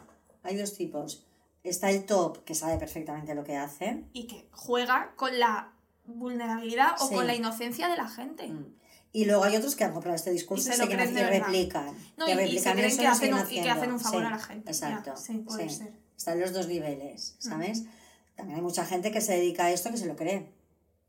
Hay 0.43 0.57
dos 0.57 0.75
tipos. 0.75 1.25
Está 1.63 1.91
el 1.91 2.05
top, 2.07 2.43
que 2.45 2.55
sabe 2.55 2.79
perfectamente 2.79 3.35
lo 3.35 3.45
que 3.45 3.57
hace. 3.57 4.05
y 4.13 4.27
que 4.27 4.49
juega 4.53 5.13
con 5.17 5.39
la 5.39 5.73
vulnerabilidad 6.07 6.93
o 7.01 7.09
Sí. 7.09 7.15
con 7.15 7.27
la 7.27 7.35
inocencia 7.35 7.89
de 7.89 7.97
la 7.97 8.09
gente. 8.09 8.49
Mm. 8.49 8.75
Y 9.13 9.25
luego 9.25 9.43
hay 9.45 9.57
otros 9.57 9.75
que 9.77 9.85
han 9.85 9.93
comprado 9.93 10.15
este 10.17 10.31
discurso 10.31 10.69
Y 10.69 10.73
se 10.73 10.83
siguen 10.83 10.97
creen 10.99 11.09
haciendo- 11.17 11.35
y 11.35 11.39
replican. 11.41 11.95
No, 12.17 12.27
que 12.27 12.33
y- 12.33 12.35
y 12.35 12.37
se 12.37 12.43
replican 12.45 12.73
creen 12.75 12.91
eso 12.91 13.01
que 13.01 13.07
hacen 13.09 13.35
un- 13.35 13.51
y 13.51 13.63
que 13.63 13.71
hacen 13.71 13.93
un 13.93 14.01
favor 14.01 14.21
Sí, 14.21 14.27
a 14.27 14.31
la 14.31 14.39
gente. 14.39 14.73
Ya, 14.73 14.89
Exacto. 14.89 15.17
sí, 15.17 15.39
puede 15.39 15.69
sí. 15.69 15.77
ser. 15.77 15.93
Están 16.17 16.41
los 16.41 16.53
dos 16.53 16.67
niveles, 16.69 17.35
¿sabes? 17.39 17.85
También 18.37 18.57
hay 18.57 18.63
mucha 18.63 18.85
gente 18.87 19.11
que 19.11 19.21
se 19.21 19.35
dedica 19.35 19.65
a 19.67 19.71
esto 19.71 19.91
que 19.91 19.97
se 19.97 20.07
lo 20.07 20.17
cree. 20.17 20.53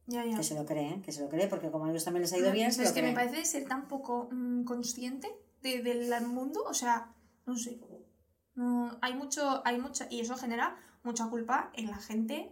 Ya, 0.07 0.25
ya. 0.25 0.35
Que 0.35 0.43
se 0.43 0.55
lo 0.55 0.65
cree, 0.65 1.01
que 1.01 1.11
se 1.11 1.21
lo 1.21 1.29
cree, 1.29 1.47
porque 1.47 1.69
como 1.69 1.85
a 1.85 1.89
ellos 1.91 2.03
también 2.03 2.23
les 2.23 2.33
ha 2.33 2.37
ido 2.37 2.47
No, 2.49 2.53
bien, 2.53 2.71
se 2.73 2.81
es 2.83 2.89
lo 2.89 2.93
que 2.95 3.03
me 3.03 3.13
parece 3.13 3.45
ser 3.45 3.65
tan 3.67 3.87
poco 3.87 4.27
mm, 4.31 4.63
consciente 4.63 5.29
de- 5.61 5.81
del 5.83 6.27
mundo, 6.27 6.63
o 6.67 6.73
sea, 6.73 7.13
no 7.45 7.57
sé. 7.57 7.77
No, 8.61 8.95
hay 9.01 9.15
mucho, 9.15 9.61
hay 9.65 9.79
mucho, 9.79 10.05
y 10.11 10.19
eso 10.19 10.35
genera 10.35 10.75
mucha 11.03 11.25
culpa 11.27 11.71
en 11.73 11.87
la 11.87 11.97
gente 11.97 12.51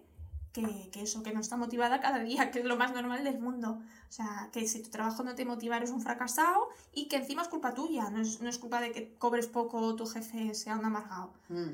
que, 0.54 0.90
que 0.92 1.04
eso, 1.04 1.22
que 1.22 1.32
no 1.32 1.40
está 1.40 1.56
motivada 1.56 2.00
cada 2.00 2.20
día, 2.20 2.50
que 2.50 2.60
es 2.60 2.66
lo 2.66 2.78
más 2.78 2.94
normal 2.94 3.24
del 3.24 3.38
mundo. 3.40 3.80
O 4.10 4.12
sea, 4.12 4.50
que 4.52 4.68
si 4.68 4.82
tu 4.82 4.90
trabajo 4.90 5.24
no 5.24 5.36
te 5.36 5.46
motiva 5.46 5.78
eres 5.78 5.92
un 5.92 6.02
fracasado 6.02 6.70
y 6.94 7.08
que 7.08 7.18
encima 7.18 7.44
es 7.44 7.48
culpa 7.48 7.76
tuya, 7.76 8.10
no 8.10 8.22
es, 8.22 8.42
no 8.42 8.50
es 8.50 8.58
culpa 8.58 8.82
de 8.82 8.92
que 8.92 9.14
cobres 9.20 9.46
poco 9.46 9.78
o 9.78 9.96
tu 9.96 10.08
jefe 10.08 10.56
sea 10.56 10.78
un 10.78 10.86
amargado. 10.86 11.32
Mm. 11.50 11.74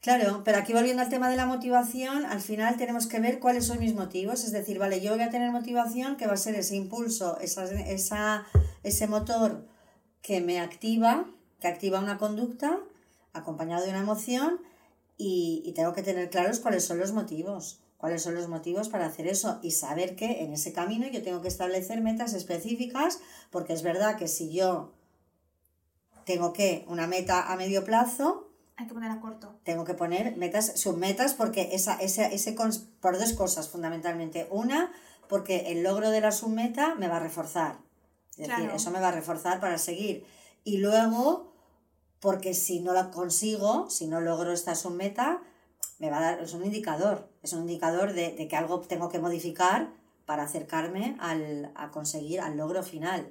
Claro, 0.00 0.42
pero 0.44 0.58
aquí 0.58 0.72
volviendo 0.72 1.02
al 1.02 1.08
tema 1.08 1.30
de 1.30 1.36
la 1.36 1.46
motivación, 1.46 2.26
al 2.26 2.40
final 2.40 2.76
tenemos 2.76 3.06
que 3.06 3.20
ver 3.20 3.38
cuáles 3.38 3.66
son 3.66 3.78
mis 3.78 3.94
motivos. 3.94 4.42
Es 4.42 4.50
decir, 4.50 4.80
vale, 4.80 5.00
yo 5.00 5.12
voy 5.12 5.22
a 5.22 5.30
tener 5.30 5.52
motivación 5.52 6.16
que 6.16 6.26
va 6.26 6.34
a 6.34 6.36
ser 6.36 6.56
ese 6.56 6.74
impulso, 6.74 7.38
esa, 7.38 7.64
esa, 7.64 8.44
ese 8.82 9.06
motor 9.06 9.64
que 10.20 10.40
me 10.40 10.60
activa, 10.60 11.24
que 11.60 11.68
activa 11.68 12.00
una 12.00 12.18
conducta, 12.18 12.80
acompañado 13.34 13.84
de 13.84 13.90
una 13.90 14.00
emoción, 14.00 14.60
y, 15.18 15.62
y 15.64 15.72
tengo 15.72 15.92
que 15.92 16.02
tener 16.02 16.30
claros 16.30 16.58
cuáles 16.60 16.84
son 16.84 16.98
los 16.98 17.12
motivos. 17.12 17.80
Cuáles 17.98 18.22
son 18.22 18.34
los 18.34 18.48
motivos 18.48 18.88
para 18.90 19.06
hacer 19.06 19.26
eso 19.26 19.60
y 19.62 19.70
saber 19.70 20.14
que 20.14 20.42
en 20.42 20.52
ese 20.52 20.72
camino 20.74 21.06
yo 21.06 21.22
tengo 21.22 21.40
que 21.40 21.48
establecer 21.48 22.02
metas 22.02 22.34
específicas, 22.34 23.20
porque 23.50 23.72
es 23.72 23.82
verdad 23.82 24.16
que 24.18 24.28
si 24.28 24.52
yo 24.52 24.92
tengo 26.26 26.52
que 26.52 26.84
una 26.88 27.06
meta 27.06 27.50
a 27.52 27.56
medio 27.56 27.84
plazo, 27.84 28.50
Hay 28.76 28.86
que 28.88 28.92
poner 28.94 29.10
a 29.10 29.20
corto. 29.20 29.54
tengo 29.62 29.84
que 29.84 29.94
poner 29.94 30.36
metas, 30.36 30.72
submetas, 30.78 31.32
porque 31.34 31.70
esa, 31.72 31.94
esa, 31.96 32.26
ese 32.26 32.54
por 33.00 33.18
dos 33.18 33.32
cosas 33.34 33.68
fundamentalmente. 33.70 34.48
Una, 34.50 34.92
porque 35.28 35.72
el 35.72 35.82
logro 35.82 36.10
de 36.10 36.20
la 36.20 36.32
submeta 36.32 36.96
me 36.96 37.08
va 37.08 37.16
a 37.16 37.20
reforzar. 37.20 37.78
Es 38.32 38.36
decir, 38.38 38.54
Claro. 38.54 38.74
eso 38.76 38.90
me 38.90 39.00
va 39.00 39.08
a 39.08 39.12
reforzar 39.12 39.60
para 39.60 39.78
seguir. 39.78 40.26
Y 40.64 40.78
luego, 40.78 41.53
porque 42.24 42.54
si 42.54 42.80
no 42.80 42.94
la 42.94 43.10
consigo, 43.10 43.90
si 43.90 44.06
no 44.06 44.18
logro 44.22 44.50
esta 44.50 44.74
submeta, 44.74 45.42
me 45.98 46.08
va 46.08 46.16
a 46.16 46.20
dar, 46.22 46.40
es 46.40 46.54
un 46.54 46.64
indicador. 46.64 47.28
Es 47.42 47.52
un 47.52 47.60
indicador 47.60 48.14
de, 48.14 48.32
de 48.32 48.48
que 48.48 48.56
algo 48.56 48.80
tengo 48.80 49.10
que 49.10 49.18
modificar 49.18 49.90
para 50.24 50.44
acercarme 50.44 51.18
al, 51.20 51.70
a 51.74 51.90
conseguir 51.90 52.40
al 52.40 52.56
logro 52.56 52.82
final. 52.82 53.28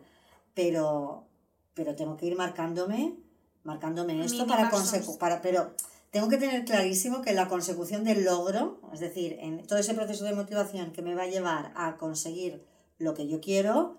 Pero, 0.54 1.26
pero 1.74 1.96
tengo 1.96 2.18
que 2.18 2.28
ir 2.28 2.38
marcándome, 2.38 3.16
marcándome 3.64 4.24
esto 4.24 4.46
para 4.46 4.70
conseguir, 4.70 5.18
para, 5.18 5.42
pero 5.42 5.74
tengo 6.12 6.30
que 6.30 6.38
tener 6.38 6.64
clarísimo 6.64 7.24
que 7.24 7.34
la 7.34 7.48
consecución 7.48 8.04
del 8.04 8.24
logro, 8.24 8.80
es 8.94 9.00
decir, 9.00 9.38
en 9.40 9.66
todo 9.66 9.80
ese 9.80 9.96
proceso 9.96 10.24
de 10.24 10.36
motivación 10.36 10.92
que 10.92 11.02
me 11.02 11.16
va 11.16 11.24
a 11.24 11.28
llevar 11.28 11.74
a 11.76 11.98
conseguir 11.98 12.64
lo 13.00 13.16
que 13.16 13.28
yo 13.28 13.42
quiero, 13.42 13.98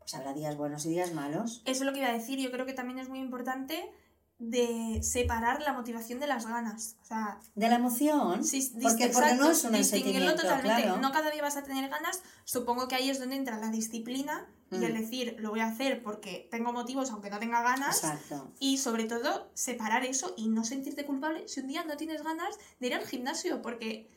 pues 0.00 0.12
habrá 0.12 0.34
días 0.34 0.54
buenos 0.58 0.84
y 0.84 0.90
días 0.90 1.14
malos. 1.14 1.62
Eso 1.64 1.80
es 1.80 1.86
lo 1.86 1.94
que 1.94 2.00
iba 2.00 2.08
a 2.08 2.12
decir. 2.12 2.38
Yo 2.38 2.50
creo 2.50 2.66
que 2.66 2.74
también 2.74 2.98
es 2.98 3.08
muy 3.08 3.20
importante 3.20 3.90
de 4.38 5.00
separar 5.02 5.62
la 5.62 5.72
motivación 5.72 6.18
de 6.20 6.26
las 6.26 6.46
ganas. 6.46 6.96
O 7.02 7.04
sea, 7.04 7.38
De 7.54 7.68
la 7.68 7.76
emoción, 7.76 8.44
sí, 8.44 8.72
porque, 8.82 9.08
porque 9.08 9.34
no 9.34 9.48
exacto, 9.48 9.50
es 9.50 9.64
un 9.64 9.72
distinguirlo 9.72 10.34
totalmente. 10.34 10.82
claro. 10.82 11.00
No 11.00 11.12
cada 11.12 11.30
día 11.30 11.40
vas 11.42 11.56
a 11.56 11.62
tener 11.62 11.88
ganas. 11.88 12.20
Supongo 12.44 12.88
que 12.88 12.96
ahí 12.96 13.10
es 13.10 13.18
donde 13.20 13.36
entra 13.36 13.58
la 13.58 13.70
disciplina 13.70 14.46
y 14.70 14.78
Mm. 14.78 14.82
el 14.84 14.94
decir, 14.94 15.36
lo 15.38 15.50
voy 15.50 15.60
a 15.60 15.66
hacer 15.68 16.02
porque 16.02 16.48
tengo 16.50 16.72
motivos 16.72 17.10
aunque 17.10 17.30
no 17.30 17.38
tenga 17.38 17.62
ganas. 17.62 18.02
Exacto. 18.02 18.52
Y 18.58 18.78
sobre 18.78 19.04
todo, 19.04 19.50
separar 19.54 20.04
eso 20.04 20.34
y 20.36 20.48
no 20.48 20.64
sentirte 20.64 21.06
culpable 21.06 21.46
si 21.48 21.60
un 21.60 21.68
día 21.68 21.84
no 21.84 21.96
tienes 21.96 22.22
ganas 22.24 22.56
de 22.80 22.86
ir 22.88 22.94
al 22.94 23.06
gimnasio, 23.06 23.62
porque 23.62 24.10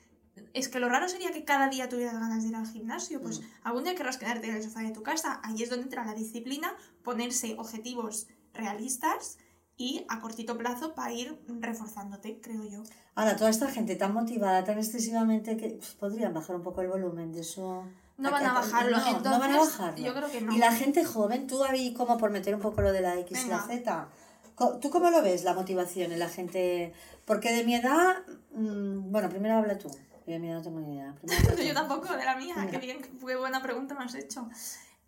es 0.53 0.67
que 0.67 0.79
lo 0.79 0.89
raro 0.89 1.07
sería 1.09 1.31
que 1.31 1.45
cada 1.45 1.69
día 1.69 1.89
tuvieras 1.89 2.15
ganas 2.15 2.41
de 2.43 2.49
ir 2.49 2.55
al 2.55 2.67
gimnasio. 2.67 3.21
Pues 3.21 3.39
Mm. 3.39 3.43
algún 3.63 3.83
día 3.83 3.93
querrás 3.95 4.17
quedarte 4.17 4.49
en 4.49 4.55
el 4.55 4.63
sofá 4.63 4.79
de 4.81 4.91
tu 4.91 5.03
casa. 5.03 5.39
Ahí 5.43 5.61
es 5.61 5.69
donde 5.69 5.83
entra 5.85 6.05
la 6.05 6.15
disciplina, 6.15 6.75
ponerse 7.03 7.55
objetivos 7.59 8.27
realistas 8.53 9.37
y 9.77 10.05
a 10.09 10.19
cortito 10.19 10.57
plazo 10.57 10.95
para 10.95 11.13
ir 11.13 11.39
reforzándote, 11.47 12.39
creo 12.41 12.63
yo. 12.65 12.83
Ahora, 13.13 13.35
toda 13.35 13.51
esta 13.51 13.69
gente 13.69 13.95
tan 13.95 14.13
motivada, 14.13 14.63
tan 14.63 14.79
excesivamente, 14.79 15.55
que 15.55 15.69
pf, 15.69 15.95
podrían 15.99 16.33
bajar 16.33 16.55
un 16.55 16.63
poco 16.63 16.81
el 16.81 16.87
volumen 16.87 17.31
de 17.31 17.41
eso. 17.41 17.85
No 18.17 18.31
van 18.31 18.45
a 18.47 18.53
bajarlo, 18.53 18.97
No, 18.97 19.03
no 19.03 19.17
entonces 19.17 19.39
van 19.39 19.51
a 19.51 19.57
bajarlo. 19.57 20.05
yo 20.05 20.13
creo 20.15 20.31
que 20.31 20.41
no. 20.41 20.55
Y 20.55 20.57
la 20.57 20.71
gente 20.71 21.05
joven, 21.05 21.45
tú 21.45 21.63
ahí 21.63 21.93
como 21.93 22.17
por 22.17 22.31
meter 22.31 22.55
un 22.55 22.61
poco 22.61 22.81
lo 22.81 22.91
de 22.91 23.01
la 23.01 23.15
X 23.19 23.45
y 23.45 23.49
la 23.49 23.65
Venga. 23.67 24.07
Z. 24.55 24.79
¿Tú 24.81 24.89
cómo 24.89 25.11
lo 25.11 25.21
ves 25.21 25.43
la 25.43 25.53
motivación 25.53 26.11
en 26.11 26.17
la 26.17 26.27
gente? 26.27 26.91
Porque 27.25 27.51
de 27.51 27.63
mi 27.63 27.75
edad, 27.75 28.15
mm, 28.55 29.11
bueno, 29.11 29.29
primero 29.29 29.57
habla 29.57 29.77
tú. 29.77 29.89
Yo 30.25 30.33
de 30.33 30.39
mi 30.39 30.49
edad 30.49 30.57
no 30.57 30.63
tengo 30.63 30.79
ni 30.79 30.95
idea. 30.95 31.13
Yo 31.67 31.73
tampoco, 31.75 32.17
de 32.17 32.25
la 32.25 32.35
mía. 32.35 32.55
Venga. 32.57 32.71
Qué 32.71 32.77
bien, 32.79 33.01
qué 33.01 33.35
buena 33.35 33.61
pregunta 33.61 33.93
me 33.93 34.05
has 34.05 34.15
hecho. 34.15 34.49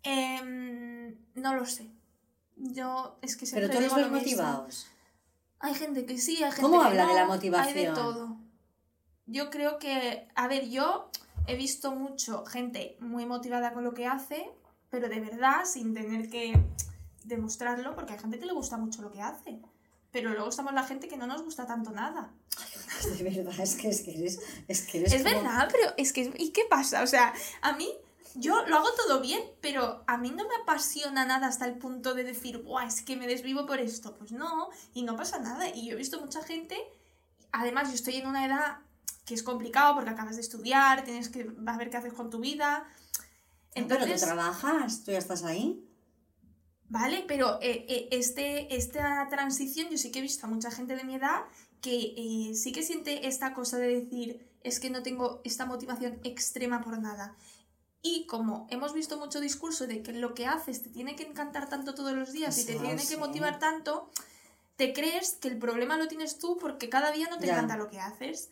Em, 0.04 1.16
no 1.34 1.54
lo 1.56 1.66
sé. 1.66 1.90
Yo 2.62 3.16
es 3.22 3.36
que 3.36 3.46
siempre 3.46 3.68
Pero 3.68 3.88
tú 3.88 3.96
los 3.98 4.10
motivados. 4.10 4.86
Hay 5.60 5.74
gente 5.74 6.04
que 6.06 6.18
sí, 6.18 6.36
hay 6.42 6.50
gente 6.50 6.62
¿Cómo 6.62 6.80
que 6.80 6.86
habla 6.88 7.06
de 7.06 7.14
la 7.14 7.26
motivación? 7.26 7.76
Hay 7.78 7.86
de 7.86 7.92
todo. 7.92 8.36
Yo 9.26 9.50
creo 9.50 9.78
que, 9.78 10.28
a 10.34 10.48
ver, 10.48 10.68
yo 10.68 11.10
he 11.46 11.56
visto 11.56 11.92
mucho 11.92 12.44
gente 12.44 12.96
muy 13.00 13.26
motivada 13.26 13.72
con 13.72 13.84
lo 13.84 13.94
que 13.94 14.06
hace, 14.06 14.50
pero 14.90 15.08
de 15.08 15.20
verdad, 15.20 15.64
sin 15.64 15.94
tener 15.94 16.28
que 16.28 16.60
demostrarlo, 17.24 17.94
porque 17.94 18.14
hay 18.14 18.18
gente 18.18 18.38
que 18.38 18.46
le 18.46 18.52
gusta 18.52 18.76
mucho 18.76 19.02
lo 19.02 19.10
que 19.10 19.22
hace. 19.22 19.60
pero 20.10 20.30
luego 20.30 20.48
estamos 20.48 20.72
la 20.72 20.82
gente 20.82 21.06
que 21.06 21.16
no 21.16 21.26
nos 21.26 21.42
gusta 21.42 21.66
tanto 21.66 21.92
nada. 21.92 22.32
De 23.18 23.22
verdad, 23.22 23.60
es 23.60 23.76
que, 23.76 23.88
es 23.88 24.00
que 24.02 24.18
eres. 24.18 24.40
Es, 24.66 24.82
que 24.82 24.98
eres 24.98 25.12
Es 25.12 25.22
como- 25.22 25.36
verdad, 25.36 25.68
pero 25.70 25.94
es 25.96 26.12
que... 26.12 26.32
¿Y 26.36 26.50
qué 26.50 26.62
pasa? 26.68 27.02
O 27.02 27.06
sea, 27.06 27.32
a 27.62 27.72
mí... 27.74 27.88
Yo 28.34 28.66
lo 28.66 28.76
hago 28.76 28.88
todo 28.94 29.20
bien, 29.20 29.42
pero 29.60 30.04
a 30.06 30.16
mí 30.16 30.30
no 30.30 30.46
me 30.46 30.54
apasiona 30.62 31.24
nada 31.24 31.48
hasta 31.48 31.66
el 31.66 31.78
punto 31.78 32.14
de 32.14 32.24
decir, 32.24 32.62
Buah, 32.62 32.86
es 32.86 33.02
que 33.02 33.16
me 33.16 33.26
desvivo 33.26 33.66
por 33.66 33.80
esto. 33.80 34.16
Pues 34.16 34.32
no, 34.32 34.68
y 34.94 35.02
no 35.02 35.16
pasa 35.16 35.38
nada. 35.38 35.68
Y 35.68 35.86
yo 35.86 35.94
he 35.94 35.96
visto 35.96 36.20
mucha 36.20 36.42
gente, 36.42 36.76
además 37.52 37.88
yo 37.88 37.94
estoy 37.94 38.16
en 38.16 38.26
una 38.26 38.46
edad 38.46 38.78
que 39.24 39.34
es 39.34 39.42
complicado 39.42 39.94
porque 39.94 40.10
acabas 40.10 40.36
de 40.36 40.42
estudiar, 40.42 41.04
tienes 41.04 41.28
que 41.28 41.50
a 41.66 41.76
ver 41.76 41.90
qué 41.90 41.96
haces 41.96 42.12
con 42.12 42.30
tu 42.30 42.40
vida. 42.40 42.84
Pero 43.74 43.86
tú 43.86 43.94
Entonces, 43.94 44.20
trabajas, 44.22 45.04
tú 45.04 45.12
ya 45.12 45.18
estás 45.18 45.44
ahí. 45.44 45.86
Vale, 46.88 47.24
pero 47.28 47.60
eh, 47.62 47.86
eh, 47.88 48.08
este, 48.10 48.74
esta 48.74 49.28
transición 49.30 49.88
yo 49.90 49.96
sí 49.96 50.10
que 50.10 50.18
he 50.18 50.22
visto 50.22 50.46
a 50.46 50.50
mucha 50.50 50.72
gente 50.72 50.96
de 50.96 51.04
mi 51.04 51.14
edad 51.14 51.44
que 51.80 52.14
eh, 52.16 52.54
sí 52.54 52.72
que 52.72 52.82
siente 52.82 53.28
esta 53.28 53.54
cosa 53.54 53.78
de 53.78 54.00
decir 54.02 54.50
es 54.64 54.80
que 54.80 54.90
no 54.90 55.02
tengo 55.02 55.40
esta 55.44 55.66
motivación 55.66 56.18
extrema 56.24 56.82
por 56.82 56.98
nada. 56.98 57.36
Y 58.02 58.26
como 58.26 58.66
hemos 58.70 58.94
visto 58.94 59.18
mucho 59.18 59.40
discurso 59.40 59.86
de 59.86 60.02
que 60.02 60.12
lo 60.12 60.32
que 60.34 60.46
haces 60.46 60.82
te 60.82 60.88
tiene 60.88 61.16
que 61.16 61.24
encantar 61.24 61.68
tanto 61.68 61.94
todos 61.94 62.14
los 62.14 62.32
días 62.32 62.58
y 62.58 62.64
te 62.64 62.76
tiene 62.76 63.06
que 63.06 63.16
motivar 63.18 63.58
tanto, 63.58 64.08
te 64.76 64.94
crees 64.94 65.34
que 65.34 65.48
el 65.48 65.58
problema 65.58 65.98
lo 65.98 66.08
tienes 66.08 66.38
tú 66.38 66.56
porque 66.58 66.88
cada 66.88 67.12
día 67.12 67.28
no 67.28 67.38
te 67.38 67.50
encanta 67.50 67.76
lo 67.76 67.88
que 67.88 68.00
haces. 68.00 68.48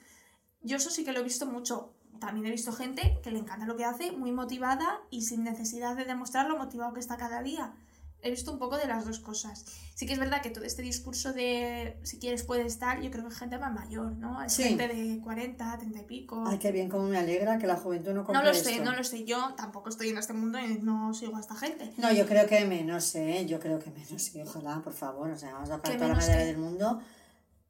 Yo 0.61 0.77
eso 0.77 0.91
sí 0.91 1.05
que 1.05 1.13
lo 1.13 1.21
he 1.21 1.23
visto 1.23 1.47
mucho. 1.47 1.95
También 2.21 2.47
he 2.47 2.51
visto 2.51 2.73
gente 2.73 3.19
que 3.23 3.31
le 3.31 3.39
encanta 3.39 3.65
lo 3.65 3.77
que 3.77 3.85
hace, 3.85 4.13
muy 4.13 4.33
motivada 4.33 5.01
y 5.09 5.23
sin 5.23 5.45
necesidad 5.45 5.97
de 5.97 6.05
demostrar 6.05 6.47
lo 6.47 6.59
motivado 6.59 6.93
que 6.93 7.01
está 7.01 7.17
cada 7.17 7.43
día. 7.43 7.73
He 8.21 8.31
visto 8.31 8.53
un 8.53 8.59
poco 8.59 8.77
de 8.77 8.87
las 8.87 9.05
dos 9.05 9.21
cosas. 9.21 9.65
Sí 9.95 10.05
que 10.05 10.13
es 10.13 10.19
verdad 10.19 10.43
que 10.43 10.51
todo 10.51 10.65
este 10.65 10.83
discurso 10.83 11.33
de 11.33 11.99
si 12.03 12.19
quieres 12.19 12.43
puedes 12.43 12.67
estar, 12.67 13.01
yo 13.01 13.11
creo 13.13 13.25
que 13.25 13.31
es 13.33 13.39
gente 13.39 13.59
más 13.59 13.73
mayor, 13.73 14.13
¿no? 14.17 14.43
Es 14.43 14.55
Sí. 14.55 14.65
gente 14.65 14.89
de 14.89 15.21
40, 15.21 15.79
30 15.79 16.01
y 16.01 16.03
pico. 16.03 16.43
Ay, 16.47 16.59
qué 16.59 16.73
bien, 16.73 16.89
cómo 16.89 17.05
me 17.05 17.17
alegra 17.17 17.59
que 17.59 17.69
la 17.69 17.77
juventud 17.77 18.13
no 18.13 18.25
compre 18.25 18.43
no 18.43 18.49
lo 18.49 18.55
sé, 18.55 18.73
esto. 18.73 18.85
no 18.85 18.97
lo 18.97 19.05
sé. 19.05 19.25
Yo 19.25 19.55
tampoco 19.57 19.89
estoy 19.89 20.09
en 20.09 20.19
este 20.19 20.33
mundo 20.33 20.59
y 20.59 20.79
no 20.81 21.15
sigo 21.15 21.37
a 21.37 21.41
esta 21.41 21.55
gente. 21.55 21.93
No, 21.97 22.13
yo 22.13 22.27
creo 22.27 22.47
que 22.49 22.65
menos, 22.65 23.15
¿eh? 23.15 23.47
Yo 23.47 23.61
creo 23.61 23.79
que 23.79 23.91
menos, 23.93 24.21
sí, 24.21 24.41
ojalá, 24.43 24.81
por 24.83 24.95
favor. 24.95 25.31
O 25.31 25.39
sea, 25.39 25.53
vamos 25.53 25.71
a 25.71 25.75
¿Qué 25.81 25.93
buscar 25.93 25.97
toda 25.99 26.09
la 26.09 26.15
madera 26.17 26.39
qué? 26.39 26.45
del 26.47 26.59
mundo. 26.59 27.01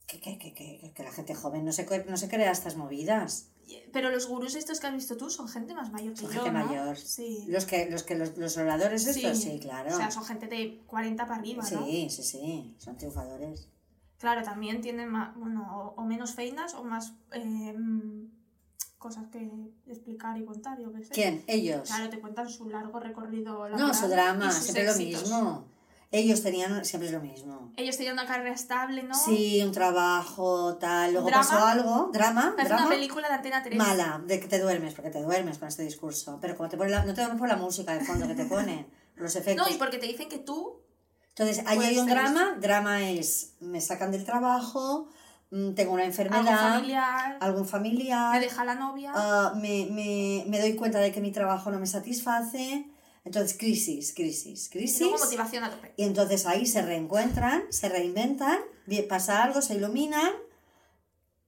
Que, 0.07 0.19
que, 0.21 0.39
que, 0.39 0.55
que, 0.55 0.93
que 0.95 1.03
la 1.03 1.13
gente 1.13 1.35
joven 1.35 1.67
no 1.67 1.73
se, 1.73 1.87
no 2.09 2.17
se 2.17 2.29
crea 2.31 2.51
estas 2.51 2.77
movidas. 2.77 3.49
Pero 3.93 4.11
los 4.11 4.27
gurús 4.27 4.55
estos 4.55 4.81
que 4.81 4.87
has 4.87 4.95
visto 4.95 5.17
tú 5.17 5.31
son 5.31 5.49
gente 5.49 5.75
más 5.75 5.91
mayor 5.93 6.15
que 6.15 6.21
Son 6.21 6.31
yo, 6.31 6.43
gente 6.43 6.59
¿no? 6.59 6.67
mayor. 6.67 6.97
Sí. 6.97 7.45
Los 7.49 7.65
que, 7.65 7.91
los 7.91 8.03
que 8.03 8.15
los, 8.17 8.37
los 8.37 8.57
oradores 8.57 9.07
estos, 9.07 9.39
sí, 9.39 9.59
claro. 9.61 9.95
O 9.95 9.97
sea, 9.97 10.11
son 10.11 10.25
gente 10.25 10.47
de 10.47 10.83
40 10.87 11.27
para 11.27 11.41
arriba, 11.41 11.63
¿no? 11.71 11.85
Sí, 11.87 12.09
sí, 12.11 12.23
sí, 12.23 12.75
son 12.79 12.97
triunfadores. 12.97 13.69
Claro, 14.19 14.43
también 14.43 14.81
tienen 14.81 15.11
más, 15.11 15.35
bueno, 15.37 15.95
o, 15.97 16.03
o 16.03 16.05
menos 16.05 16.35
feinas 16.35 16.75
o 16.75 16.83
más 16.83 17.13
eh, 17.33 17.75
cosas 18.99 19.27
que 19.29 19.49
explicar 19.87 20.37
y 20.39 20.45
contar, 20.45 20.79
yo 20.81 20.93
qué 20.93 21.05
sé. 21.05 21.15
¿Quién? 21.15 21.45
Ellos. 21.47 21.89
Claro, 21.89 22.11
te 22.11 22.21
cuentan 22.21 22.49
su 22.49 22.69
largo 22.69 22.99
recorrido 22.99 23.53
no, 23.53 23.69
laboral 23.69 23.95
su 23.95 24.07
y 24.07 24.09
drama, 24.09 24.51
siempre 24.51 24.91
éxitos. 24.91 25.31
lo 25.31 25.37
mismo. 25.37 25.78
Ellos 26.11 26.43
tenían 26.43 26.85
siempre 26.87 27.09
es 27.09 27.13
lo 27.15 27.21
mismo. 27.21 27.73
Ellos 27.77 27.97
tenían 27.99 28.15
una 28.15 28.27
carrera 28.27 28.55
estable, 28.55 29.03
¿no? 29.03 29.15
Sí, 29.15 29.61
un 29.63 29.73
trabajo, 29.73 30.77
tal. 30.77 31.13
Luego 31.13 31.29
¿Drama? 31.29 31.47
pasó 31.47 31.67
algo, 31.67 32.11
drama, 32.15 32.53
Parece 32.57 32.69
drama. 32.69 32.87
una 32.87 32.95
película 32.95 33.29
de 33.29 33.35
Antena 33.35 33.63
3. 33.63 33.77
Mala, 33.77 34.23
de 34.27 34.41
que 34.41 34.49
te 34.49 34.59
duermes, 34.59 34.95
porque 34.95 35.11
te 35.11 35.21
duermes 35.23 35.59
con 35.59 35.69
este 35.69 35.83
discurso. 35.83 36.39
Pero 36.41 36.57
como 36.57 36.71
te 36.71 36.79
pone 36.79 36.91
la- 36.91 37.05
no 37.05 37.13
te 37.13 37.21
duermes 37.21 37.39
por 37.39 37.49
la 37.49 37.57
música 37.57 37.93
de 37.93 38.05
fondo 38.05 38.27
que 38.27 38.35
te 38.35 38.47
ponen, 38.47 38.87
los 39.17 39.37
efectos. 39.37 39.67
No, 39.69 39.75
y 39.75 39.77
porque 39.77 39.99
te 39.99 40.07
dicen 40.07 40.29
que 40.31 40.39
tú... 40.39 40.81
Entonces, 41.37 41.63
ahí 41.67 41.79
hay 41.79 41.99
un 41.99 42.07
drama. 42.09 42.57
Drama 42.59 43.03
es, 43.11 43.53
me 43.61 43.81
sacan 43.83 44.11
del 44.11 44.25
trabajo, 44.25 45.09
mm, 45.51 45.75
tengo 45.75 45.93
una 45.93 46.05
enfermedad, 46.05 46.73
familiar, 46.73 47.37
algún 47.41 47.65
familiar, 47.67 48.33
me 48.33 48.41
deja 48.41 48.65
la 48.65 48.75
novia... 48.75 49.13
ah, 49.15 49.53
me, 49.55 49.87
me, 49.91 50.45
me 50.49 50.59
doy 50.59 50.75
cuenta 50.75 50.99
de 51.01 51.13
que 51.13 51.21
mi 51.21 51.31
trabajo 51.33 51.71
no 51.71 51.79
me 51.79 51.87
satisface. 51.87 52.87
Entonces, 53.25 53.57
crisis, 53.59 54.15
crisis, 54.15 54.67
y 54.67 54.71
crisis. 54.71 55.01
luego 55.01 55.19
motivación 55.19 55.65
a 55.65 55.71
tope. 55.71 55.93
Y 55.97 56.05
entonces 56.05 56.47
ahí 56.47 56.67
se 56.67 56.83
reencuentran, 56.83 57.65
se 57.71 57.89
reinventan, 57.89 58.59
pasa 59.09 59.43
algo, 59.43 59.61
se 59.61 59.75
iluminan 59.75 60.33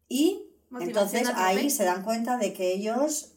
y 0.09 0.47
Motivación 0.71 0.89
entonces 0.89 1.29
ahí 1.37 1.71
se 1.71 1.85
dan 1.85 2.03
cuenta 2.03 2.37
de 2.37 2.53
que 2.53 2.73
ellos 2.73 3.33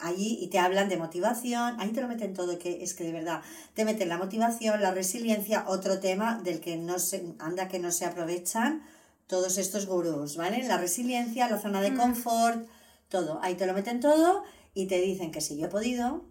allí 0.00 0.38
y 0.40 0.48
te 0.48 0.58
hablan 0.58 0.88
de 0.88 0.96
motivación, 0.96 1.80
ahí 1.80 1.90
te 1.90 2.00
lo 2.00 2.08
meten 2.08 2.34
todo, 2.34 2.58
que 2.58 2.82
es 2.82 2.94
que 2.94 3.04
de 3.04 3.12
verdad 3.12 3.42
te 3.74 3.84
meten 3.84 4.08
la 4.08 4.18
motivación, 4.18 4.80
la 4.80 4.92
resiliencia, 4.92 5.64
otro 5.66 5.98
tema 5.98 6.40
del 6.42 6.60
que 6.60 6.76
no 6.76 6.98
se 6.98 7.34
anda 7.38 7.68
que 7.68 7.78
no 7.78 7.90
se 7.90 8.04
aprovechan 8.04 8.82
todos 9.26 9.58
estos 9.58 9.86
gurús, 9.86 10.36
¿vale? 10.36 10.62
La 10.66 10.78
resiliencia, 10.78 11.48
la 11.48 11.58
zona 11.58 11.80
de 11.80 11.90
Mm. 11.90 11.96
confort, 11.96 12.66
todo, 13.08 13.40
ahí 13.42 13.54
te 13.54 13.66
lo 13.66 13.74
meten 13.74 14.00
todo 14.00 14.42
y 14.74 14.86
te 14.86 15.00
dicen 15.00 15.30
que 15.32 15.40
si 15.40 15.56
yo 15.56 15.66
he 15.66 15.70
podido, 15.70 16.24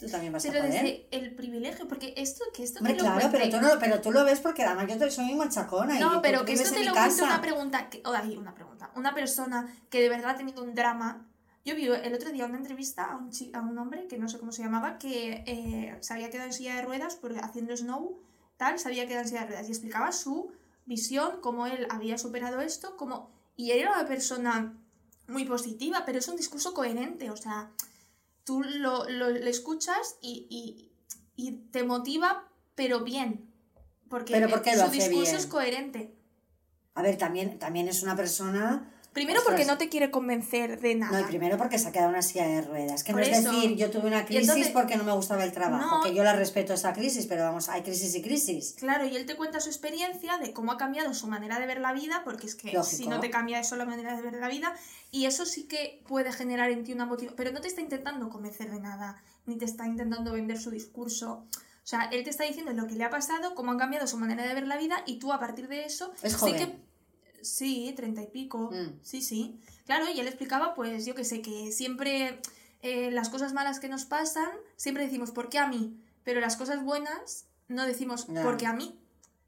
tú 0.00 0.08
también 0.08 0.32
vas 0.32 0.42
Pero 0.44 0.58
a 0.58 0.62
poder. 0.66 0.82
desde 0.82 1.06
el 1.10 1.34
privilegio, 1.34 1.86
porque 1.86 2.14
esto 2.16 2.44
que 2.54 2.64
esto 2.64 2.78
Hombre, 2.80 2.94
te 2.94 3.02
lo 3.02 3.04
claro, 3.14 3.28
pero 3.30 3.48
tú, 3.50 3.60
no, 3.60 3.68
pero 3.78 4.00
tú 4.00 4.10
lo 4.10 4.24
ves 4.24 4.40
porque 4.40 4.64
además 4.64 4.98
yo 4.98 5.10
soy 5.10 5.24
muy 5.26 5.34
machacona. 5.34 5.96
y 5.96 6.00
No, 6.00 6.14
tú- 6.14 6.22
pero 6.22 6.44
que 6.44 6.54
esto 6.54 6.70
te 6.74 6.84
lo 6.84 6.92
cuente 6.94 7.22
una 7.22 7.40
pregunta, 7.40 7.88
que, 7.90 8.02
o 8.04 8.12
hay 8.12 8.36
una 8.36 8.54
pregunta, 8.54 8.90
una 8.96 9.14
persona 9.14 9.72
que 9.90 10.00
de 10.00 10.08
verdad 10.08 10.30
ha 10.30 10.36
tenido 10.36 10.64
un 10.64 10.74
drama. 10.74 11.26
Yo 11.64 11.74
vi 11.76 11.86
el 11.86 12.14
otro 12.14 12.30
día 12.32 12.46
una 12.46 12.56
entrevista 12.56 13.04
a 13.04 13.16
un, 13.16 13.30
chi- 13.30 13.50
a 13.54 13.60
un 13.60 13.76
hombre 13.78 14.06
que 14.08 14.16
no 14.18 14.28
sé 14.28 14.38
cómo 14.38 14.50
se 14.50 14.62
llamaba, 14.62 14.96
que 14.98 15.44
eh, 15.46 15.96
se 16.00 16.14
había 16.14 16.30
quedado 16.30 16.46
en 16.48 16.54
silla 16.54 16.74
de 16.76 16.82
ruedas 16.82 17.16
por 17.16 17.36
haciendo 17.38 17.76
snow, 17.76 18.18
tal, 18.56 18.78
se 18.78 18.88
había 18.88 19.06
quedado 19.06 19.22
en 19.24 19.28
silla 19.28 19.40
de 19.42 19.46
ruedas 19.48 19.68
y 19.68 19.72
explicaba 19.72 20.10
su 20.12 20.50
visión, 20.86 21.40
cómo 21.42 21.66
él 21.66 21.86
había 21.90 22.16
superado 22.16 22.60
esto, 22.62 22.96
cómo... 22.96 23.30
Y 23.56 23.72
él 23.72 23.80
era 23.80 23.92
una 23.92 24.06
persona 24.08 24.74
muy 25.28 25.44
positiva, 25.44 26.04
pero 26.06 26.18
es 26.18 26.28
un 26.28 26.36
discurso 26.36 26.72
coherente, 26.72 27.30
o 27.30 27.36
sea, 27.36 27.70
tú 28.50 28.62
lo, 28.64 29.08
lo- 29.08 29.28
escuchas 29.28 30.16
y, 30.20 30.48
y- 30.50 30.90
y 31.36 31.52
te 31.70 31.84
motiva, 31.84 32.48
pero 32.74 33.04
bien. 33.04 33.48
Porque 34.08 34.32
Pero 34.32 34.48
¿por 34.48 34.62
qué 34.62 34.74
lo 34.74 34.86
su 34.86 34.90
discurso 34.90 35.22
bien? 35.22 35.36
es 35.36 35.46
coherente. 35.46 36.12
A 36.94 37.02
ver, 37.02 37.16
también, 37.16 37.60
también 37.60 37.86
es 37.86 38.02
una 38.02 38.16
persona. 38.16 38.92
Primero 39.12 39.40
porque 39.44 39.64
no 39.64 39.76
te 39.76 39.88
quiere 39.88 40.12
convencer 40.12 40.80
de 40.80 40.94
nada. 40.94 41.18
No, 41.20 41.26
y 41.26 41.28
primero 41.28 41.58
porque 41.58 41.78
se 41.78 41.88
ha 41.88 41.92
quedado 41.92 42.10
en 42.10 42.14
una 42.14 42.22
silla 42.22 42.46
de 42.46 42.62
ruedas. 42.62 43.02
Que 43.02 43.12
Por 43.12 43.20
no 43.22 43.26
es 43.26 43.38
eso. 43.38 43.50
decir, 43.50 43.74
yo 43.76 43.90
tuve 43.90 44.06
una 44.06 44.24
crisis 44.24 44.48
entonces- 44.48 44.72
porque 44.72 44.96
no 44.96 45.02
me 45.02 45.12
gustaba 45.12 45.42
el 45.42 45.50
trabajo. 45.50 45.98
No. 45.98 46.02
Que 46.04 46.14
yo 46.14 46.22
la 46.22 46.34
respeto 46.36 46.74
esa 46.74 46.92
crisis, 46.92 47.26
pero 47.26 47.42
vamos, 47.42 47.68
hay 47.68 47.82
crisis 47.82 48.14
y 48.14 48.22
crisis. 48.22 48.76
Claro, 48.78 49.04
y 49.06 49.16
él 49.16 49.26
te 49.26 49.34
cuenta 49.36 49.58
su 49.58 49.68
experiencia 49.68 50.38
de 50.38 50.52
cómo 50.52 50.70
ha 50.72 50.76
cambiado 50.76 51.12
su 51.12 51.26
manera 51.26 51.58
de 51.58 51.66
ver 51.66 51.80
la 51.80 51.92
vida, 51.92 52.22
porque 52.24 52.46
es 52.46 52.54
que 52.54 52.72
Lógico. 52.72 52.84
si 52.84 53.08
no 53.08 53.18
te 53.18 53.30
cambia 53.30 53.58
eso 53.58 53.74
la 53.76 53.84
manera 53.84 54.14
de 54.14 54.22
ver 54.22 54.34
la 54.34 54.48
vida, 54.48 54.72
y 55.10 55.26
eso 55.26 55.44
sí 55.44 55.64
que 55.64 56.02
puede 56.06 56.32
generar 56.32 56.70
en 56.70 56.84
ti 56.84 56.92
una 56.92 57.06
motivación, 57.06 57.34
pero 57.36 57.50
no 57.50 57.60
te 57.60 57.66
está 57.66 57.80
intentando 57.80 58.28
convencer 58.30 58.70
de 58.70 58.78
nada, 58.80 59.20
ni 59.46 59.58
te 59.58 59.64
está 59.64 59.86
intentando 59.86 60.30
vender 60.32 60.58
su 60.60 60.70
discurso. 60.70 61.46
O 61.82 61.86
sea, 61.90 62.04
él 62.12 62.22
te 62.22 62.30
está 62.30 62.44
diciendo 62.44 62.72
lo 62.74 62.86
que 62.86 62.94
le 62.94 63.02
ha 63.02 63.10
pasado, 63.10 63.56
cómo 63.56 63.72
han 63.72 63.78
cambiado 63.78 64.06
su 64.06 64.16
manera 64.18 64.46
de 64.46 64.54
ver 64.54 64.68
la 64.68 64.76
vida, 64.76 65.02
y 65.06 65.18
tú 65.18 65.32
a 65.32 65.40
partir 65.40 65.66
de 65.66 65.84
eso 65.84 66.12
Es 66.22 66.34
sí 66.34 66.52
que... 66.52 66.78
Sí, 67.42 67.92
treinta 67.96 68.22
y 68.22 68.26
pico. 68.28 68.70
Mm. 68.72 68.98
Sí, 69.02 69.22
sí. 69.22 69.60
Claro, 69.86 70.06
y 70.10 70.20
él 70.20 70.26
explicaba, 70.26 70.74
pues 70.74 71.04
yo 71.06 71.14
que 71.14 71.24
sé, 71.24 71.42
que 71.42 71.72
siempre 71.72 72.40
eh, 72.82 73.10
las 73.10 73.28
cosas 73.28 73.52
malas 73.52 73.80
que 73.80 73.88
nos 73.88 74.04
pasan, 74.04 74.50
siempre 74.76 75.04
decimos, 75.04 75.30
¿por 75.32 75.48
qué 75.48 75.58
a 75.58 75.66
mí? 75.66 75.96
Pero 76.24 76.40
las 76.40 76.56
cosas 76.56 76.82
buenas 76.84 77.46
no 77.68 77.86
decimos. 77.86 78.26
¿por 78.42 78.56
qué 78.56 78.66
a 78.66 78.72
mí? 78.72 78.96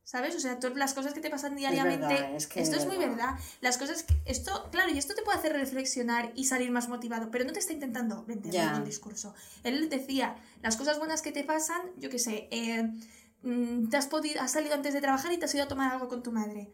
¿Sabes? 0.04 0.34
O 0.34 0.40
sea, 0.40 0.58
tú- 0.58 0.74
las 0.74 0.94
cosas 0.94 1.14
que 1.14 1.20
te 1.20 1.30
pasan 1.30 1.54
diariamente, 1.56 2.06
verdad, 2.06 2.34
es 2.36 2.46
que 2.48 2.60
esto 2.60 2.76
es 2.76 2.86
muy 2.86 2.98
verdad. 2.98 3.36
Las 3.60 3.78
cosas 3.78 4.02
que, 4.02 4.14
esto, 4.26 4.68
claro, 4.72 4.90
y 4.92 4.98
esto 4.98 5.14
te 5.14 5.22
puede 5.22 5.38
hacer 5.38 5.52
reflexionar 5.52 6.32
y 6.34 6.44
salir 6.46 6.70
más 6.72 6.88
motivado, 6.88 7.30
pero 7.30 7.44
no 7.44 7.52
te 7.52 7.60
está 7.60 7.72
intentando 7.72 8.24
vender 8.24 8.52
ningún 8.72 8.84
discurso. 8.84 9.32
Él 9.62 9.88
decía, 9.88 10.36
las 10.60 10.76
cosas 10.76 10.98
buenas 10.98 11.22
que 11.22 11.30
te 11.32 11.44
pasan, 11.44 11.80
yo 11.98 12.10
qué 12.10 12.18
sé, 12.18 12.48
eh, 12.50 12.82
mm, 13.42 13.88
te 13.90 13.96
has, 13.96 14.06
podido, 14.08 14.40
has 14.42 14.50
salido 14.50 14.74
antes 14.74 14.92
de 14.92 15.00
trabajar 15.00 15.32
y 15.32 15.38
te 15.38 15.44
has 15.46 15.54
ido 15.54 15.64
a 15.64 15.68
tomar 15.68 15.92
algo 15.92 16.08
con 16.08 16.22
tu 16.22 16.32
madre. 16.32 16.72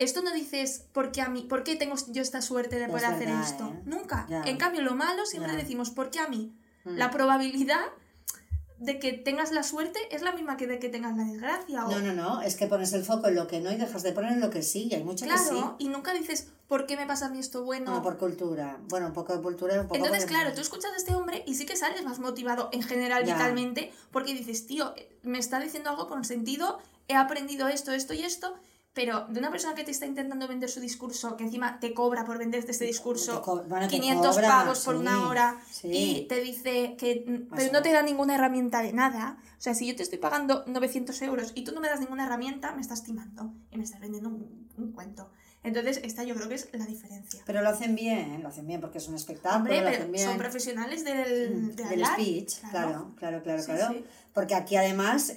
Esto 0.00 0.22
no 0.22 0.32
dices, 0.32 0.86
¿por 0.92 1.12
qué 1.12 1.20
a 1.20 1.28
mí? 1.28 1.42
¿Por 1.42 1.62
qué 1.62 1.76
tengo 1.76 1.94
yo 2.08 2.22
esta 2.22 2.40
suerte 2.42 2.76
de 2.76 2.86
Es 2.86 2.90
poder 2.90 3.04
hacer 3.04 3.28
verdad, 3.28 3.44
esto? 3.44 3.66
¿eh? 3.68 3.82
Nunca. 3.84 4.26
En 4.46 4.56
cambio, 4.56 4.80
lo 4.82 4.94
malo 4.96 5.24
siempre 5.26 5.54
decimos, 5.54 5.90
¿por 5.90 6.10
qué 6.10 6.18
a 6.20 6.26
mí? 6.26 6.52
Mm. 6.84 6.96
La 6.96 7.10
probabilidad 7.10 7.84
de 8.78 8.98
que 8.98 9.12
tengas 9.12 9.52
la 9.52 9.62
suerte 9.62 9.98
es 10.10 10.22
la 10.22 10.32
misma 10.32 10.56
que 10.56 10.66
de 10.66 10.78
que 10.78 10.88
tengas 10.88 11.14
la 11.14 11.24
desgracia. 11.24 11.84
O, 11.84 11.90
No, 11.90 12.00
no, 12.00 12.14
no, 12.14 12.40
es 12.40 12.56
que 12.56 12.66
pones 12.66 12.94
el 12.94 13.04
foco 13.04 13.28
en 13.28 13.34
lo 13.34 13.46
que 13.46 13.60
no 13.60 13.70
y 13.70 13.76
dejas 13.76 14.02
de 14.02 14.12
poner 14.12 14.32
en 14.32 14.40
lo 14.40 14.48
que 14.48 14.62
sí, 14.62 14.88
y 14.90 14.94
hay 14.94 15.04
mucho 15.04 15.26
que 15.26 15.36
sí. 15.36 15.48
claro, 15.50 15.76
y 15.78 15.88
nunca 15.88 16.14
dices, 16.14 16.48
¿por 16.66 16.86
qué 16.86 16.96
me 16.96 17.04
pasa 17.06 17.26
a 17.26 17.28
mí 17.28 17.38
esto 17.38 17.62
bueno? 17.62 17.90
No, 17.92 18.02
por 18.02 18.16
cultura. 18.16 18.78
Bueno, 18.88 19.08
un 19.08 19.12
poco 19.12 19.36
de 19.36 19.42
cultura 19.42 19.74
y 19.74 19.78
un 19.80 19.84
poco 19.86 19.96
Entonces, 19.96 20.24
claro, 20.24 20.54
tú 20.54 20.62
escuchas 20.62 20.92
a 20.94 20.96
este 20.96 21.14
hombre 21.14 21.44
y 21.46 21.56
sí 21.56 21.66
que 21.66 21.76
sales 21.76 22.02
más 22.06 22.20
motivado 22.20 22.70
en 22.72 22.82
general 22.82 23.26
Ya. 23.26 23.34
vitalmente 23.34 23.92
porque 24.10 24.32
dices, 24.32 24.66
tío, 24.66 24.94
me 25.24 25.38
está 25.38 25.60
diciendo 25.60 25.90
algo 25.90 26.08
con 26.08 26.24
sentido, 26.24 26.78
he 27.06 27.16
aprendido 27.16 27.68
esto, 27.68 27.92
esto 27.92 28.14
y 28.14 28.22
esto, 28.22 28.54
Pero 28.92 29.26
de 29.28 29.38
una 29.38 29.50
persona 29.52 29.74
que 29.76 29.84
te 29.84 29.92
está 29.92 30.04
intentando 30.06 30.48
vender 30.48 30.68
su 30.68 30.80
discurso, 30.80 31.36
que 31.36 31.44
encima 31.44 31.78
te 31.78 31.94
cobra 31.94 32.24
por 32.24 32.38
venderte 32.38 32.72
este 32.72 32.84
discurso, 32.86 33.40
bueno, 33.68 33.86
te 33.86 34.00
500 34.00 34.34
cobra, 34.34 34.48
pavos 34.48 34.84
por 34.84 34.94
sí, 34.96 35.00
una 35.00 35.28
hora, 35.28 35.60
sí. 35.70 35.88
y 35.92 36.26
te 36.26 36.40
dice 36.40 36.96
que... 36.98 37.24
mm, 37.26 37.54
Pero 37.54 37.72
no 37.72 37.82
te 37.82 37.92
da 37.92 38.02
ninguna 38.02 38.34
herramienta 38.34 38.82
de 38.82 38.92
nada. 38.92 39.38
O 39.58 39.60
sea, 39.62 39.74
si 39.74 39.86
yo 39.86 39.94
te 39.94 40.02
estoy 40.02 40.18
pagando 40.18 40.64
900 40.66 41.22
euros 41.22 41.52
y 41.54 41.62
tú 41.62 41.72
no 41.72 41.80
me 41.80 41.88
das 41.88 42.00
ninguna 42.00 42.26
herramienta, 42.26 42.72
me 42.72 42.80
estás 42.80 43.04
timando 43.04 43.52
y 43.70 43.76
me 43.78 43.84
estás 43.84 44.00
vendiendo 44.00 44.28
un, 44.28 44.68
un 44.76 44.92
cuento. 44.92 45.30
Entonces, 45.62 46.00
esta 46.02 46.24
yo 46.24 46.34
creo 46.34 46.48
que 46.48 46.54
es 46.54 46.68
la 46.72 46.86
diferencia. 46.86 47.42
Pero 47.46 47.60
lo 47.62 47.68
hacen 47.68 47.94
bien, 47.94 48.42
lo 48.42 48.48
hacen 48.48 48.66
bien 48.66 48.80
porque 48.80 48.96
es 48.98 49.06
un 49.08 49.14
espectáculo, 49.14 49.58
Hombre, 49.58 49.76
lo 49.76 49.84
pero 49.84 49.96
hacen 49.98 50.10
bien. 50.12 50.26
son 50.26 50.38
profesionales 50.38 51.04
del, 51.04 51.76
de 51.76 51.84
del 51.84 51.92
hablar. 52.04 52.14
speech, 52.20 52.54
claro, 52.70 53.12
claro, 53.16 53.42
claro, 53.42 53.60
Sí, 53.62 53.66
claro. 53.66 53.94
Porque 54.32 54.54
aquí 54.54 54.76
además, 54.76 55.34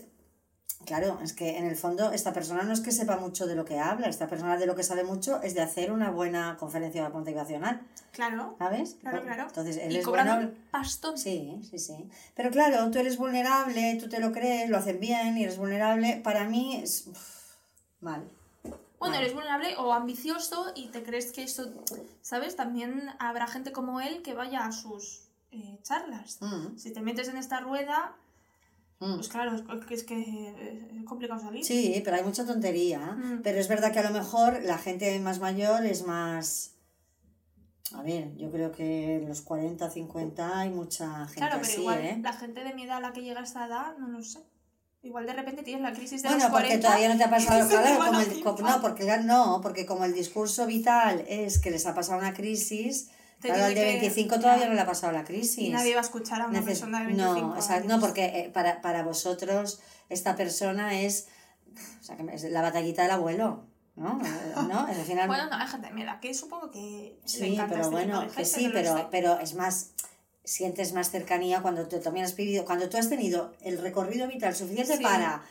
claro, 0.86 1.20
es 1.24 1.34
que 1.34 1.58
en 1.58 1.66
el 1.66 1.76
fondo 1.76 2.12
esta 2.12 2.34
persona 2.34 2.64
no 2.64 2.74
es 2.74 2.80
que 2.82 2.92
sepa 2.92 3.18
mucho 3.18 3.48
de 3.48 3.56
lo 3.56 3.66
que 3.66 3.80
habla, 3.80 4.08
esta 4.08 4.28
persona 4.28 4.58
de 4.58 4.66
lo 4.66 4.76
que 4.76 4.84
sabe 4.84 5.04
mucho 5.04 5.42
es 5.42 5.54
de 5.54 5.62
hacer 5.62 5.92
una 5.92 6.10
buena 6.12 6.58
conferencia 6.58 7.10
motivacional, 7.10 7.82
Claro, 8.12 8.56
¿sabes? 8.60 8.98
claro, 9.02 9.24
claro. 9.24 9.44
Entonces, 9.48 9.78
él 9.78 9.92
y 9.92 9.98
es 9.98 10.06
cobrando 10.06 10.36
bueno. 10.36 10.52
Sí, 11.16 11.60
sí, 11.70 11.80
sí. 11.80 12.10
Pero 12.36 12.52
claro, 12.52 12.92
tú 12.92 13.00
eres 13.00 13.18
vulnerable, 13.18 13.98
tú 14.00 14.08
te 14.08 14.20
lo 14.20 14.32
crees, 14.32 14.70
lo 14.70 14.78
hacen 14.78 15.00
bien 15.00 15.38
y 15.38 15.44
eres 15.44 15.58
vulnerable. 15.58 16.22
Para 16.24 16.46
mí 16.46 16.76
es 16.76 17.08
uf, 17.08 17.56
mal. 18.02 18.24
Bueno, 19.00 19.16
eres 19.16 19.34
vulnerable 19.34 19.76
o 19.78 19.92
ambicioso 19.94 20.72
y 20.76 20.88
te 20.88 21.04
crees 21.04 21.32
que 21.34 21.44
eso, 21.44 21.70
¿sabes? 22.22 22.56
También 22.56 23.10
habrá 23.20 23.48
gente 23.48 23.72
como 23.72 24.00
él 24.00 24.22
que 24.22 24.34
vaya 24.34 24.66
a 24.66 24.72
sus 24.72 25.28
eh, 25.52 25.78
charlas. 25.84 26.38
Mm, 26.40 26.78
Si 26.78 26.94
te 26.94 27.02
metes 27.02 27.28
en 27.28 27.38
esta 27.38 27.60
rueda, 27.60 28.14
mm. 29.08 29.16
pues 29.16 29.30
claro, 29.30 29.56
es 29.56 29.86
que 29.86 29.94
es, 29.94 30.04
que 30.04 30.20
es 30.98 31.04
complicado 31.06 31.40
salir. 31.40 31.64
Sí, 31.64 32.02
pero 32.04 32.18
hay 32.18 32.24
mucha 32.24 32.46
tontería. 32.46 33.00
Mm. 33.00 33.42
Pero 33.44 33.60
es 33.60 33.68
verdad 33.68 33.92
que 33.92 34.00
a 34.00 34.10
lo 34.10 34.18
mejor 34.18 34.62
la 34.64 34.78
gente 34.78 35.18
más 35.20 35.40
mayor 35.40 35.86
es 35.86 36.06
más... 36.06 36.72
A 37.94 38.02
ver, 38.02 38.36
yo 38.38 38.50
creo 38.50 38.72
que 38.72 39.18
en 39.18 39.28
los 39.28 39.42
40, 39.42 39.90
50 39.90 40.60
hay 40.60 40.70
mucha 40.70 41.26
gente 41.26 41.36
claro, 41.36 41.58
pero 41.62 41.66
así, 41.68 41.82
igual 41.82 42.00
¿eh? 42.00 42.20
la 42.24 42.34
gente 42.34 42.64
de 42.64 42.74
mi 42.74 42.84
edad 42.84 42.98
a 42.98 43.02
la 43.02 43.14
que 43.14 43.22
llega 43.22 43.42
a 43.42 43.44
esta 43.44 43.68
edad, 43.68 43.98
no 43.98 44.08
lo 44.08 44.24
sé. 44.24 44.40
Igual 45.04 45.26
de 45.26 45.34
repente 45.34 45.64
tienes 45.64 45.84
la 45.84 45.94
crisis 45.94 46.24
de 46.24 46.30
Bueno, 46.30 46.46
los 46.46 46.52
porque 46.52 46.80
40. 46.80 46.88
todavía 46.88 47.10
no 47.10 47.18
te 47.18 47.24
ha 47.26 47.30
pasado, 47.30 47.70
claro, 47.70 47.98
como 47.98 48.20
el, 48.22 48.64
no, 48.64 48.82
porque 48.82 49.18
no, 49.24 49.60
porque 49.62 49.86
como 49.86 50.06
el 50.06 50.14
discurso 50.14 50.66
vital 50.66 51.26
es 51.28 51.60
que 51.60 51.72
les 51.72 51.86
ha 51.86 51.94
pasado 51.94 52.20
una 52.20 52.34
crisis, 52.34 53.10
claro, 53.50 53.66
al 53.66 53.70
de 53.74 53.82
tiene 53.82 53.94
que- 53.96 54.00
25 54.10 54.40
todavía 54.40 54.68
no 54.68 54.74
le 54.74 54.82
ha 54.82 54.86
pasado 54.86 55.12
la 55.14 55.24
crisis. 55.24 55.58
Y 55.60 55.70
nadie 55.70 55.94
va 55.94 56.02
a 56.02 56.04
escuchar 56.04 56.42
a 56.42 56.48
una 56.48 56.60
Neces- 56.60 56.66
persona 56.66 57.00
de 57.02 57.06
25 57.08 57.40
no, 57.48 57.56
exacto, 57.56 57.88
no, 57.88 58.00
porque 58.00 58.26
eh, 58.26 58.50
para, 58.54 58.82
para 58.82 59.04
vosotros 59.04 59.80
esta 60.10 60.36
persona 60.36 61.00
es, 61.02 61.28
o 62.02 62.04
sea, 62.04 62.16
que 62.18 62.24
es 62.34 62.44
la 62.44 62.62
batallita 62.62 63.04
del 63.04 63.12
abuelo, 63.12 63.66
¿no? 63.96 64.20
¿No? 64.70 64.88
Final, 65.06 65.28
Bueno, 65.28 65.50
no, 65.50 65.56
hay 65.58 65.68
gente 65.68 65.88
de 65.88 65.94
mi 65.94 66.02
edad 66.04 66.20
que 66.20 66.34
supongo 66.34 66.72
que 66.72 67.20
sí, 67.26 67.58
pero 67.70 67.82
este 67.82 67.90
bueno, 67.92 68.28
que 68.36 68.46
sí, 68.46 68.70
pero, 68.74 69.08
pero 69.12 69.40
es 69.40 69.54
más, 69.56 69.92
sientes 70.44 70.94
más 70.94 71.10
cercanía 71.10 71.62
cuando 71.62 71.88
tú 71.88 72.00
también 72.00 72.26
has 72.26 72.36
vivido, 72.36 72.66
cuando 72.66 72.90
tú 72.90 72.98
has 72.98 73.08
tenido 73.10 73.54
el 73.62 73.78
recorrido 73.78 74.28
vital 74.28 74.56
suficiente 74.56 74.98
Sí. 74.98 75.04
para 75.04 75.42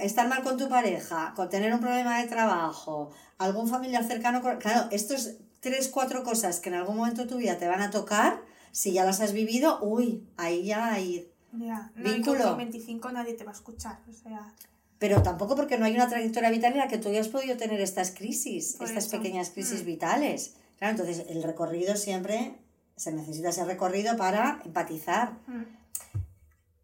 estar 0.00 0.28
mal 0.28 0.42
con 0.44 0.56
tu 0.56 0.68
pareja, 0.68 1.32
con 1.34 1.48
tener 1.50 1.74
un 1.74 1.80
problema 1.80 2.20
de 2.22 2.28
trabajo, 2.28 3.10
algún 3.38 3.68
familiar 3.68 4.04
cercano, 4.04 4.40
con- 4.40 4.58
claro, 4.58 4.88
estos 4.92 5.32
tres, 5.62 5.88
cuatro 5.88 6.22
cosas 6.24 6.60
que 6.60 6.68
en 6.68 6.74
algún 6.74 6.96
momento 6.96 7.22
de 7.22 7.28
tu 7.28 7.36
vida 7.38 7.56
te 7.56 7.66
van 7.68 7.80
a 7.80 7.90
tocar, 7.90 8.42
si 8.72 8.92
ya 8.92 9.04
las 9.04 9.20
has 9.20 9.32
vivido, 9.32 9.78
uy, 9.80 10.26
ahí 10.36 10.64
ya 10.66 10.92
hay... 10.92 11.30
Ya, 11.52 11.90
no, 11.94 12.02
Vínculo. 12.12 12.38
con, 12.40 12.48
con 12.48 12.58
25 12.58 13.12
nadie 13.12 13.34
te 13.34 13.44
va 13.44 13.52
a 13.52 13.54
escuchar, 13.54 13.98
o 14.08 14.12
sea... 14.12 14.52
Pero 14.98 15.22
tampoco 15.22 15.56
porque 15.56 15.78
no 15.78 15.84
hay 15.84 15.94
una 15.94 16.08
trayectoria 16.08 16.50
vital 16.50 16.72
en 16.72 16.78
la 16.78 16.86
que 16.88 16.96
tú 16.98 17.08
hayas 17.08 17.28
podido 17.28 17.56
tener 17.56 17.80
estas 17.80 18.10
crisis, 18.12 18.74
Por 18.78 18.86
estas 18.86 19.06
eso. 19.06 19.16
pequeñas 19.16 19.50
crisis 19.50 19.82
Mm. 19.82 19.86
vitales. 19.86 20.54
Claro, 20.78 20.92
entonces 20.92 21.26
el 21.28 21.42
recorrido 21.42 21.96
siempre 21.96 22.54
se 22.96 23.10
necesita 23.12 23.48
ese 23.48 23.64
recorrido 23.64 24.16
para 24.16 24.60
empatizar. 24.64 25.32
mm. 25.48 25.62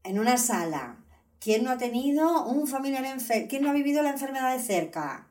En 0.04 0.18
una 0.18 0.36
sala, 0.36 0.96
¿quién 1.40 1.62
no 1.64 1.70
ha 1.70 1.78
tenido 1.78 2.44
un 2.46 2.66
familiar 2.66 3.04
enfermo? 3.04 3.46
¿Quién 3.48 3.62
no 3.62 3.70
ha 3.70 3.72
vivido 3.72 4.02
la 4.02 4.10
enfermedad 4.10 4.56
de 4.56 4.62
cerca? 4.62 5.27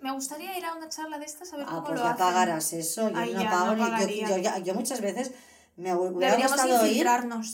Me 0.00 0.12
gustaría 0.12 0.56
ir 0.56 0.64
a 0.64 0.74
una 0.74 0.88
charla 0.88 1.18
de 1.18 1.24
estas 1.26 1.52
a 1.52 1.56
ver 1.56 1.66
Ah, 1.68 1.70
cómo 1.70 1.84
pues 1.84 1.98
lo 1.98 2.04
ya 2.04 2.10
hacen. 2.12 2.24
pagarás 2.26 2.72
eso. 2.72 3.10
Yo 3.10 3.16
Ay, 3.16 3.34
no 3.34 3.42
ya, 3.42 3.50
pago 3.50 3.74
no 3.76 3.88
ni- 4.06 4.20
yo- 4.20 4.28
yo, 4.28 4.36
ya- 4.38 4.58
yo 4.58 4.74
muchas 4.74 5.00
veces 5.00 5.32
me 5.76 5.92
hu- 5.92 6.12
hubiera 6.14 6.34
Deberíamos 6.36 6.52
gustado 6.62 6.86
ir. 6.86 7.06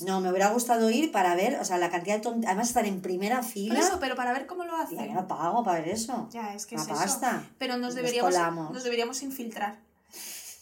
No, 0.07 0.21
me 0.21 0.29
hubiera 0.31 0.51
gustado 0.51 0.91
ir 0.91 1.11
para 1.11 1.35
ver, 1.35 1.59
o 1.61 1.65
sea, 1.65 1.79
la 1.79 1.91
cantidad 1.91 2.17
de 2.17 2.23
tont- 2.23 2.45
Además, 2.47 2.69
estar 2.69 2.85
en 2.87 3.01
primera 3.01 3.37
Por 3.41 3.45
fila. 3.51 3.81
eso, 3.81 3.99
pero 3.99 4.15
para 4.15 4.33
ver 4.33 4.47
cómo 4.47 4.65
lo 4.65 4.77
Ya, 4.77 4.83
hacen. 4.83 5.07
yo 5.09 5.15
no 5.15 5.27
pago 5.27 5.65
para 5.65 5.81
ver 5.81 5.89
eso. 5.89 6.29
Ya, 6.33 6.55
es 6.55 6.67
que 6.67 6.75
es 6.75 6.83
eso. 6.83 6.91
pasta. 6.91 7.45
Pero 7.59 7.75
nos 7.75 7.83
Nos 7.89 7.95
deberíamos, 7.95 8.33
colamos. 8.35 8.73
nos 8.73 8.85
deberíamos 8.85 9.23
infiltrar. 9.23 9.79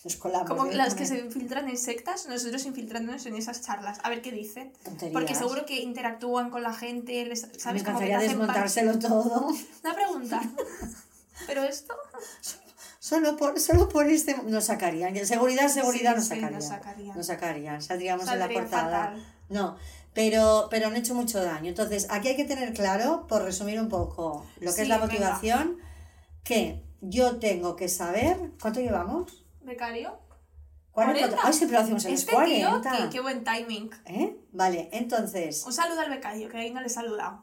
Nos 0.04 0.16
colamos. 0.16 0.48
Como 0.48 0.64
las 0.66 0.94
que 0.94 1.06
se 1.06 1.18
infiltran 1.18 1.68
en 1.68 1.76
sectas, 1.78 2.26
nosotros 2.26 2.64
infiltrándonos 2.66 3.24
en 3.26 3.36
esas 3.36 3.60
charlas. 3.62 3.98
A 4.02 4.08
ver 4.08 4.20
qué 4.22 4.32
dicen. 4.32 4.72
Tonterías. 4.84 5.12
Porque 5.12 5.34
seguro 5.36 5.64
que 5.64 5.80
interactúan 5.80 6.50
con 6.50 6.62
la 6.62 6.72
gente, 6.74 7.24
les, 7.24 7.46
Me 7.46 7.58
¿sabes? 7.58 7.82
Te 7.84 7.88
encantaría 7.90 8.18
desmontárselo 8.18 8.98
todo. 8.98 9.46
Una 9.84 9.94
pregunta. 9.94 10.40
Pero 11.46 11.62
esto... 11.64 11.94
Solo 12.98 13.36
por, 13.36 13.58
solo 13.58 13.88
por 13.88 14.06
este. 14.06 14.36
Nos 14.44 14.66
sacarían. 14.66 15.14
Seguridad, 15.26 15.68
seguridad 15.68 16.12
Sí, 16.12 16.16
nos 16.16 16.24
sí, 16.24 16.28
sacarían. 16.30 16.52
nos 16.54 16.64
sacarían. 16.68 17.16
Nos 17.16 17.26
sacarían. 17.26 17.82
Saldríamos 17.82 18.28
en 18.28 18.38
la 18.38 18.48
portada. 18.48 19.06
fatal. 19.08 19.26
No. 19.48 19.76
Pero, 20.14 20.68
pero 20.70 20.86
han 20.86 20.94
hecho 20.96 21.14
mucho 21.14 21.42
daño. 21.42 21.68
Entonces, 21.68 22.06
aquí 22.10 22.28
hay 22.28 22.36
que 22.36 22.44
tener 22.44 22.72
claro, 22.74 23.26
por 23.26 23.42
resumir 23.42 23.80
un 23.80 23.88
poco 23.88 24.46
lo 24.60 24.70
que 24.70 24.76
Sí, 24.76 24.82
es 24.82 24.88
la 24.88 24.98
venga. 24.98 25.06
motivación, 25.12 25.78
que 26.44 26.84
yo 27.00 27.38
tengo 27.38 27.74
que 27.74 27.88
saber. 27.88 28.36
¿Cuánto 28.60 28.78
llevamos? 28.80 29.44
¿Becario? 29.62 30.18
40. 30.92 31.20
40. 31.28 31.38
Ay, 31.48 31.52
siempre 31.54 31.78
lo 31.78 31.82
hacemos 31.84 32.04
en 32.04 32.14
Este 32.14 32.30
tío, 32.30 32.36
40. 32.80 32.90
qué, 32.98 33.08
qué 33.10 33.20
buen 33.20 33.42
timing. 33.42 33.90
¿Eh? 34.06 34.36
Vale, 34.52 34.90
entonces. 34.92 35.64
Un 35.66 35.72
saludo 35.72 36.00
al 36.02 36.10
becario, 36.10 36.48
que 36.48 36.56
ahí 36.58 36.70
no 36.72 36.80
le 36.80 36.86
he 36.86 36.90
saludado. 36.90 37.42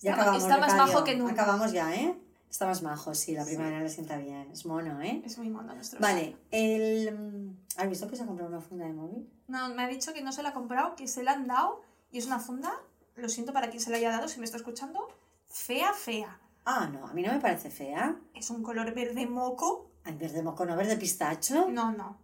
Ya 0.00 0.10
Está, 0.10 0.22
acabamos. 0.24 0.42
está 0.42 0.58
más 0.58 0.72
becario. 0.72 0.92
bajo 0.92 1.04
que 1.04 1.16
nunca. 1.16 1.32
Acabamos 1.32 1.72
ya, 1.72 1.94
¿eh? 1.94 2.18
Está 2.54 2.66
más 2.66 2.82
majo, 2.82 3.16
sí, 3.16 3.32
la 3.32 3.44
primavera 3.44 3.80
le 3.80 3.88
sienta 3.88 4.16
bien. 4.16 4.48
Es 4.52 4.64
mono, 4.64 5.02
¿eh? 5.02 5.20
Es 5.24 5.38
muy 5.38 5.50
mono 5.50 5.74
nuestro. 5.74 5.98
Vale, 5.98 6.36
el... 6.52 7.12
mm, 7.12 7.56
¿Has 7.78 7.88
visto 7.88 8.06
que 8.06 8.14
se 8.14 8.22
ha 8.22 8.26
comprado 8.26 8.48
una 8.48 8.60
funda 8.60 8.86
de 8.86 8.92
móvil? 8.92 9.28
No, 9.48 9.74
me 9.74 9.82
ha 9.82 9.88
dicho 9.88 10.12
que 10.12 10.22
no 10.22 10.30
se 10.30 10.40
la 10.44 10.50
ha 10.50 10.52
comprado, 10.52 10.94
que 10.94 11.08
se 11.08 11.24
la 11.24 11.32
han 11.32 11.48
dado 11.48 11.82
y 12.12 12.18
es 12.18 12.26
una 12.26 12.38
funda, 12.38 12.72
lo 13.16 13.28
siento 13.28 13.52
para 13.52 13.70
quien 13.70 13.82
se 13.82 13.90
la 13.90 13.96
haya 13.96 14.12
dado, 14.12 14.28
si 14.28 14.38
me 14.38 14.44
está 14.44 14.56
escuchando, 14.56 15.08
fea, 15.48 15.92
fea. 15.94 16.38
Ah, 16.64 16.88
no, 16.92 17.08
a 17.08 17.12
mí 17.12 17.22
no 17.22 17.32
me 17.32 17.40
parece 17.40 17.70
fea. 17.70 18.20
Es 18.36 18.50
un 18.50 18.62
color 18.62 18.94
verde 18.94 19.26
moco. 19.26 19.90
Ay, 20.04 20.16
verde 20.16 20.40
moco, 20.40 20.64
no 20.64 20.76
verde 20.76 20.96
pistacho. 20.96 21.68
No, 21.68 21.90
no. 21.90 22.18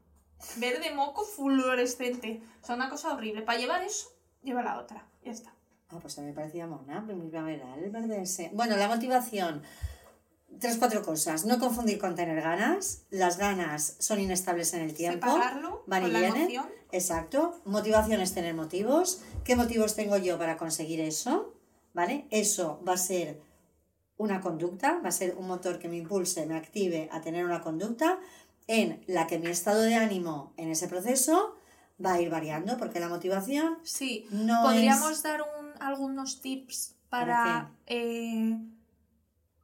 Verde 0.58 0.94
moco 0.94 1.24
fluorescente. 1.24 2.40
O 2.62 2.66
sea, 2.66 2.76
una 2.76 2.88
cosa 2.88 3.12
horrible. 3.14 3.42
Para 3.42 3.58
llevar 3.58 3.82
eso, 3.82 4.06
lleva 4.44 4.62
la 4.62 4.78
otra. 4.78 5.04
Ya 5.24 5.32
está. 5.32 5.52
Ah, 5.88 5.98
pues 6.00 6.16
a 6.18 6.20
mí 6.20 6.28
me 6.28 6.34
parecía 6.34 6.68
mona, 6.68 7.00
muy 7.00 7.16
primaveral, 7.16 7.82
el 7.82 7.90
verde 7.90 8.22
ese. 8.22 8.52
Bueno, 8.54 8.76
la 8.76 8.86
motivación. 8.86 9.64
Tres, 10.58 10.76
cuatro 10.78 11.02
cosas. 11.02 11.44
No 11.46 11.58
confundir 11.58 11.98
con 11.98 12.14
tener 12.14 12.40
ganas. 12.42 13.02
Las 13.10 13.38
ganas 13.38 13.96
son 13.98 14.20
inestables 14.20 14.74
en 14.74 14.82
el 14.82 14.94
tiempo. 14.94 15.26
Separarlo 15.32 15.84
Van 15.86 16.02
y 16.02 16.04
con 16.04 16.12
la 16.12 16.18
vienen. 16.20 16.60
Exacto. 16.92 17.60
Motivación 17.64 18.20
es 18.20 18.34
tener 18.34 18.54
motivos. 18.54 19.20
¿Qué 19.44 19.56
motivos 19.56 19.94
tengo 19.94 20.16
yo 20.18 20.38
para 20.38 20.56
conseguir 20.56 21.00
eso? 21.00 21.54
¿Vale? 21.94 22.26
Eso 22.30 22.80
va 22.86 22.94
a 22.94 22.98
ser 22.98 23.40
una 24.16 24.40
conducta, 24.40 25.00
va 25.02 25.08
a 25.08 25.12
ser 25.12 25.34
un 25.38 25.46
motor 25.46 25.78
que 25.78 25.88
me 25.88 25.96
impulse, 25.96 26.44
me 26.46 26.56
active 26.56 27.08
a 27.10 27.20
tener 27.22 27.44
una 27.44 27.62
conducta 27.62 28.18
en 28.66 29.02
la 29.06 29.26
que 29.26 29.38
mi 29.38 29.46
estado 29.48 29.80
de 29.82 29.94
ánimo 29.94 30.52
en 30.58 30.68
ese 30.70 30.88
proceso 30.88 31.56
va 32.04 32.14
a 32.14 32.20
ir 32.20 32.28
variando, 32.30 32.76
porque 32.76 33.00
la 33.00 33.08
motivación 33.08 33.78
Sí. 33.82 34.26
no 34.30 34.62
Podríamos 34.62 35.10
es... 35.12 35.22
dar 35.22 35.40
un- 35.42 35.72
algunos 35.82 36.40
tips 36.42 36.96
¿Para 37.08 37.26
para. 37.26 37.70
eh, 37.86 38.58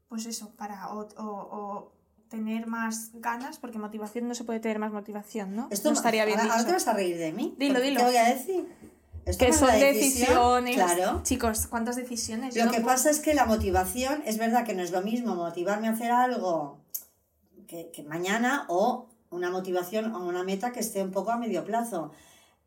pues 0.09 0.26
eso, 0.26 0.50
para. 0.57 0.88
O, 0.90 1.00
o- 1.16 1.22
o 1.59 1.92
tener 2.28 2.66
más 2.66 3.11
ganas, 3.14 3.59
porque 3.59 3.78
motivación 3.78 4.26
no 4.26 4.34
se 4.34 4.42
puede 4.44 4.59
tener 4.59 4.78
más 4.80 4.90
motivación, 4.92 5.54
¿no? 5.54 5.68
Esto 5.70 5.90
no 5.90 5.94
estaría 5.96 6.24
bien 6.24 6.40
ahora, 6.40 6.54
ahora 6.54 6.66
te 6.66 6.72
vas 6.72 6.88
a 6.88 6.92
reír 6.92 7.16
de 7.18 7.32
mí. 7.32 7.54
Dilo, 7.57 7.80
dilo. 7.80 8.00
¿Qué 8.00 8.07
voy 8.07 8.16
a 8.16 8.24
decir? 8.34 8.66
Esto 9.24 9.44
Que 9.46 9.52
son 9.52 9.68
decisión, 9.70 10.64
decisiones. 10.64 10.74
Claro. 10.74 11.20
Chicos, 11.22 11.66
¿cuántas 11.68 11.94
decisiones? 11.96 12.57
Lo 12.57 12.70
que 12.70 12.80
pasa 12.80 13.11
es 13.11 13.20
que 13.20 13.32
la 13.34 13.44
motivación, 13.46 14.22
es 14.26 14.38
verdad 14.38 14.64
que 14.64 14.74
no 14.74 14.82
es 14.82 14.90
lo 14.90 15.02
mismo 15.02 15.34
motivarme 15.36 15.86
a 15.88 15.92
hacer 15.92 16.11
algo 16.11 16.78
que, 17.68 17.90
que 17.92 18.02
mañana 18.02 18.66
o 18.68 19.07
una 19.30 19.50
motivación 19.50 20.14
o 20.14 20.24
una 20.26 20.42
meta 20.44 20.72
que 20.72 20.80
esté 20.80 21.02
un 21.02 21.11
poco 21.12 21.30
a 21.30 21.36
medio 21.38 21.64
plazo. 21.64 22.11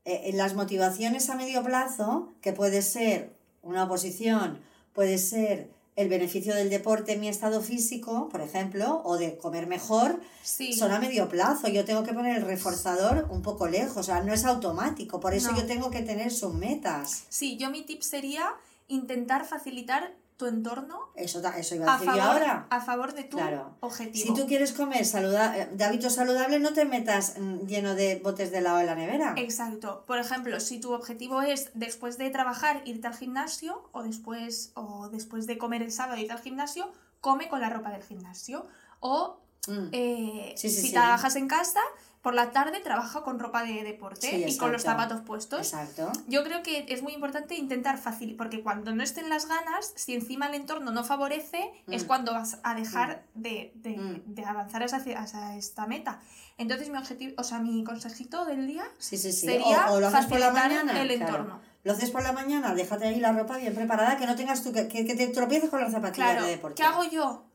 Eh, 0.06 0.24
en 0.30 0.38
las 0.38 0.54
motivaciones 0.54 1.30
a 1.30 1.36
medio 1.36 1.64
plazo, 1.64 2.30
que 2.42 2.54
puede 2.54 2.82
ser 2.82 3.34
una 3.62 3.84
oposición, 3.86 4.60
puede 4.94 5.18
ser 5.18 5.70
el 6.00 6.08
beneficio 6.08 6.56
del 6.56 6.70
deporte 6.70 7.12
en 7.14 7.20
mi 7.20 7.28
estado 7.28 7.62
físico, 7.62 8.30
por 8.30 8.39
ejemplo, 8.39 9.02
o 9.04 9.18
de 9.18 9.38
comer 9.38 9.68
mejor, 9.68 10.22
Sí. 10.43 10.72
son 10.72 10.91
a 10.93 11.00
medio 11.00 11.28
plazo. 11.28 11.68
Yo 11.68 11.84
tengo 11.84 12.04
que 12.04 12.14
poner 12.14 12.38
el 12.38 12.43
reforzador 12.45 13.28
un 13.30 13.41
poco 13.41 13.68
lejos, 13.68 13.97
o 13.97 14.04
sea, 14.04 14.22
no 14.22 14.34
es 14.34 14.45
automático. 14.45 15.20
Por 15.20 15.34
eso 15.34 15.52
No. 15.52 15.58
yo 15.58 15.66
tengo 15.66 15.91
que 15.91 16.02
tener 16.02 16.32
sus 16.32 16.54
metas. 16.54 17.24
Sí, 17.28 17.58
yo 17.58 17.70
mi 17.70 17.82
tip 17.82 18.02
sería 18.02 18.45
intentar 18.88 19.45
facilitar 19.45 20.14
tu 20.40 20.46
entorno 20.48 21.10
Eso, 21.16 21.42
eso 21.58 21.76
iba 21.76 21.86
a 21.86 21.96
a 21.96 22.00
decir 22.00 22.14
yo 22.16 22.22
favor, 22.22 22.42
ahora. 22.42 22.68
a 22.70 22.80
favor 22.80 23.14
de 23.14 23.24
tu 23.26 23.36
Claro. 23.36 23.76
objetivo. 23.82 24.26
Si 24.26 24.34
tú 24.42 24.48
quieres 24.48 24.72
comer 24.72 25.06
saluda 25.06 25.56
eh, 25.58 25.70
de 25.74 25.84
hábitos 25.84 26.14
saludables, 26.16 26.62
no 26.62 26.72
te 26.72 26.86
metas 26.86 27.36
mm, 27.38 27.66
lleno 27.68 27.94
de 27.94 28.16
botes 28.24 28.50
de 28.50 28.60
helado 28.60 28.80
en 28.80 28.86
la 28.86 28.96
nevera. 28.96 29.34
Exacto. 29.36 30.06
Por 30.08 30.18
ejemplo, 30.18 30.62
si 30.62 30.80
tu 30.80 30.94
objetivo 30.94 31.42
es 31.42 31.72
después 31.74 32.18
de 32.18 32.30
trabajar 32.30 32.82
irte 32.86 33.06
al 33.08 33.16
gimnasio 33.18 33.90
o 33.92 34.02
después, 34.02 34.72
o 34.76 35.10
después 35.10 35.46
de 35.46 35.58
comer 35.58 35.82
el 35.84 35.92
sábado 35.92 36.20
irte 36.22 36.32
al 36.34 36.40
gimnasio, 36.40 36.90
come 37.20 37.50
con 37.50 37.60
la 37.60 37.70
ropa 37.70 37.92
del 37.92 38.02
gimnasio. 38.04 38.66
O 39.02 39.42
Mm. 39.68 39.90
eh, 39.92 40.54
Sí, 40.56 40.70
sí, 40.70 40.76
si 40.82 40.88
sí. 40.88 40.94
trabajas 40.94 41.36
en 41.36 41.50
casa, 41.50 41.82
por 42.22 42.34
la 42.34 42.52
tarde 42.52 42.82
trabaja 42.82 43.22
con 43.24 43.40
ropa 43.40 43.64
de 43.64 43.82
deporte 43.84 44.30
Sí, 44.30 44.44
y 44.46 44.58
con 44.58 44.72
los 44.74 44.84
zapatos 44.84 45.22
puestos. 45.22 45.60
Exacto. 45.60 46.12
Yo 46.28 46.44
creo 46.44 46.62
que 46.64 46.86
es 46.90 47.02
muy 47.02 47.14
importante 47.14 47.56
intentar 47.56 47.98
fácil, 47.98 48.36
porque 48.36 48.62
cuando 48.62 48.94
no 48.94 49.04
estén 49.04 49.30
las 49.30 49.48
ganas, 49.48 49.94
si 49.96 50.14
encima 50.16 50.48
el 50.48 50.56
entorno 50.56 50.92
no 50.92 51.06
favorece, 51.06 51.72
es 51.88 52.04
Mm. 52.04 52.08
cuando 52.08 52.34
vas 52.34 52.60
a 52.64 52.76
dejar 52.76 53.24
de, 53.36 53.72
de- 53.76 53.98
Mm. 53.98 54.34
de 54.34 54.44
avanzar 54.46 54.84
hacia, 54.84 55.20
hacia 55.20 55.56
esta 55.56 55.88
meta. 55.88 56.20
Entonces 56.58 56.90
mi 56.90 56.98
objetivo, 56.98 57.36
o 57.38 57.44
sea, 57.46 57.60
mi 57.60 57.84
consejito 57.86 58.44
del 58.44 58.68
día 58.68 58.84
Sí, 58.98 59.18
sería 59.18 59.90
o, 59.90 59.94
o 59.96 60.00
lo 60.02 60.08
haces 60.08 60.26
por 60.26 60.40
la 60.40 60.52
facilitar 60.52 60.84
mañana. 60.86 61.02
el 61.02 61.08
claro. 61.18 61.26
entorno. 61.36 61.62
Lo 61.86 61.94
haces 61.94 62.12
por 62.12 62.22
la 62.22 62.34
mañana, 62.34 62.76
déjate 62.76 63.08
ahí 63.08 63.22
la 63.22 63.32
ropa 63.32 63.56
bien 63.58 63.74
preparada, 63.74 64.18
que 64.18 64.26
no 64.28 64.36
tengas 64.36 64.62
tú 64.62 64.74
que, 64.74 64.90
que, 64.90 65.06
que 65.06 65.16
te 65.16 65.28
tropieces 65.30 65.70
con 65.70 65.80
las 65.80 65.94
zapatillas 65.94 66.32
Claro, 66.32 66.44
de 66.46 66.52
deporte. 66.52 66.76
¿qué 66.76 66.84
hago 66.84 67.06
yo? 67.06 67.46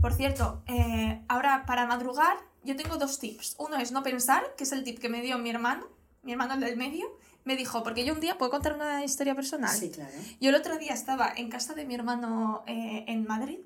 Por 0.00 0.12
cierto, 0.12 0.64
eh, 0.66 1.22
ahora 1.28 1.64
para 1.66 1.86
madrugar 1.86 2.36
yo 2.64 2.76
tengo 2.76 2.96
dos 2.96 3.18
tips. 3.18 3.56
Uno 3.58 3.76
es 3.76 3.92
no 3.92 4.02
pensar, 4.02 4.54
que 4.56 4.64
es 4.64 4.72
el 4.72 4.84
tip 4.84 4.98
que 4.98 5.08
me 5.08 5.22
dio 5.22 5.38
mi 5.38 5.50
hermano, 5.50 5.86
mi 6.22 6.32
hermano 6.32 6.54
el 6.54 6.60
del 6.60 6.76
medio. 6.76 7.06
Me 7.44 7.56
dijo, 7.56 7.82
porque 7.82 8.04
yo 8.04 8.14
un 8.14 8.20
día 8.20 8.38
puedo 8.38 8.52
contar 8.52 8.74
una 8.74 9.04
historia 9.04 9.34
personal. 9.34 9.76
Sí, 9.76 9.90
claro. 9.90 10.12
Yo 10.40 10.50
el 10.50 10.54
otro 10.54 10.78
día 10.78 10.92
estaba 10.92 11.32
en 11.36 11.48
casa 11.50 11.74
de 11.74 11.84
mi 11.84 11.94
hermano 11.94 12.62
eh, 12.66 13.04
en 13.08 13.26
Madrid 13.26 13.58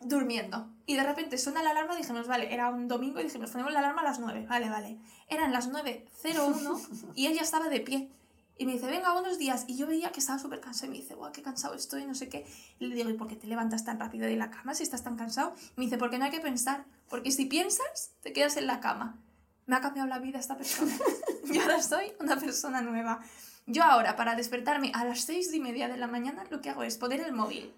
durmiendo 0.00 0.68
y 0.86 0.96
de 0.96 1.02
repente 1.02 1.38
suena 1.38 1.62
la 1.62 1.70
alarma, 1.70 1.96
dijimos, 1.96 2.26
vale, 2.26 2.52
era 2.52 2.68
un 2.68 2.88
domingo 2.88 3.20
y 3.20 3.24
dijimos, 3.24 3.50
ponemos 3.50 3.72
la 3.72 3.78
alarma 3.78 4.02
a 4.02 4.04
las 4.04 4.18
9, 4.20 4.46
vale, 4.48 4.68
vale. 4.68 4.98
Eran 5.28 5.52
las 5.52 5.70
9.01 5.70 7.12
y 7.14 7.26
ella 7.26 7.42
estaba 7.42 7.68
de 7.68 7.80
pie 7.80 8.10
y 8.56 8.66
me 8.66 8.72
dice, 8.72 8.86
venga, 8.86 9.12
buenos 9.12 9.38
días. 9.38 9.64
Y 9.66 9.76
yo 9.76 9.86
veía 9.86 10.12
que 10.12 10.20
estaba 10.20 10.38
súper 10.38 10.60
cansado 10.60 10.86
y 10.86 10.90
me 10.90 11.02
dice, 11.02 11.14
guau, 11.14 11.32
qué 11.32 11.42
cansado 11.42 11.74
estoy, 11.74 12.06
no 12.06 12.14
sé 12.14 12.28
qué. 12.28 12.46
Y 12.78 12.86
le 12.86 12.94
digo, 12.94 13.10
¿y 13.10 13.14
por 13.14 13.26
qué 13.26 13.36
te 13.36 13.46
levantas 13.46 13.84
tan 13.84 13.98
rápido 13.98 14.26
de 14.26 14.36
la 14.36 14.50
cama 14.50 14.74
si 14.74 14.84
estás 14.84 15.02
tan 15.02 15.16
cansado? 15.16 15.54
Y 15.76 15.80
me 15.80 15.84
dice, 15.86 15.98
porque 15.98 16.18
no 16.18 16.24
hay 16.24 16.30
que 16.30 16.40
pensar, 16.40 16.84
porque 17.08 17.32
si 17.32 17.46
piensas, 17.46 18.12
te 18.22 18.32
quedas 18.32 18.56
en 18.56 18.66
la 18.66 18.80
cama. 18.80 19.18
Me 19.66 19.76
ha 19.76 19.80
cambiado 19.80 20.08
la 20.08 20.18
vida 20.18 20.38
esta 20.38 20.56
persona. 20.56 20.96
Yo 21.52 21.62
ahora 21.62 21.82
soy 21.82 22.12
una 22.20 22.36
persona 22.38 22.80
nueva. 22.80 23.20
Yo 23.66 23.82
ahora, 23.82 24.14
para 24.14 24.36
despertarme 24.36 24.92
a 24.94 25.04
las 25.04 25.22
seis 25.22 25.52
y 25.52 25.58
media 25.58 25.88
de 25.88 25.96
la 25.96 26.06
mañana, 26.06 26.44
lo 26.50 26.60
que 26.60 26.70
hago 26.70 26.82
es 26.82 26.96
poner 26.96 27.20
el 27.20 27.32
móvil 27.32 27.72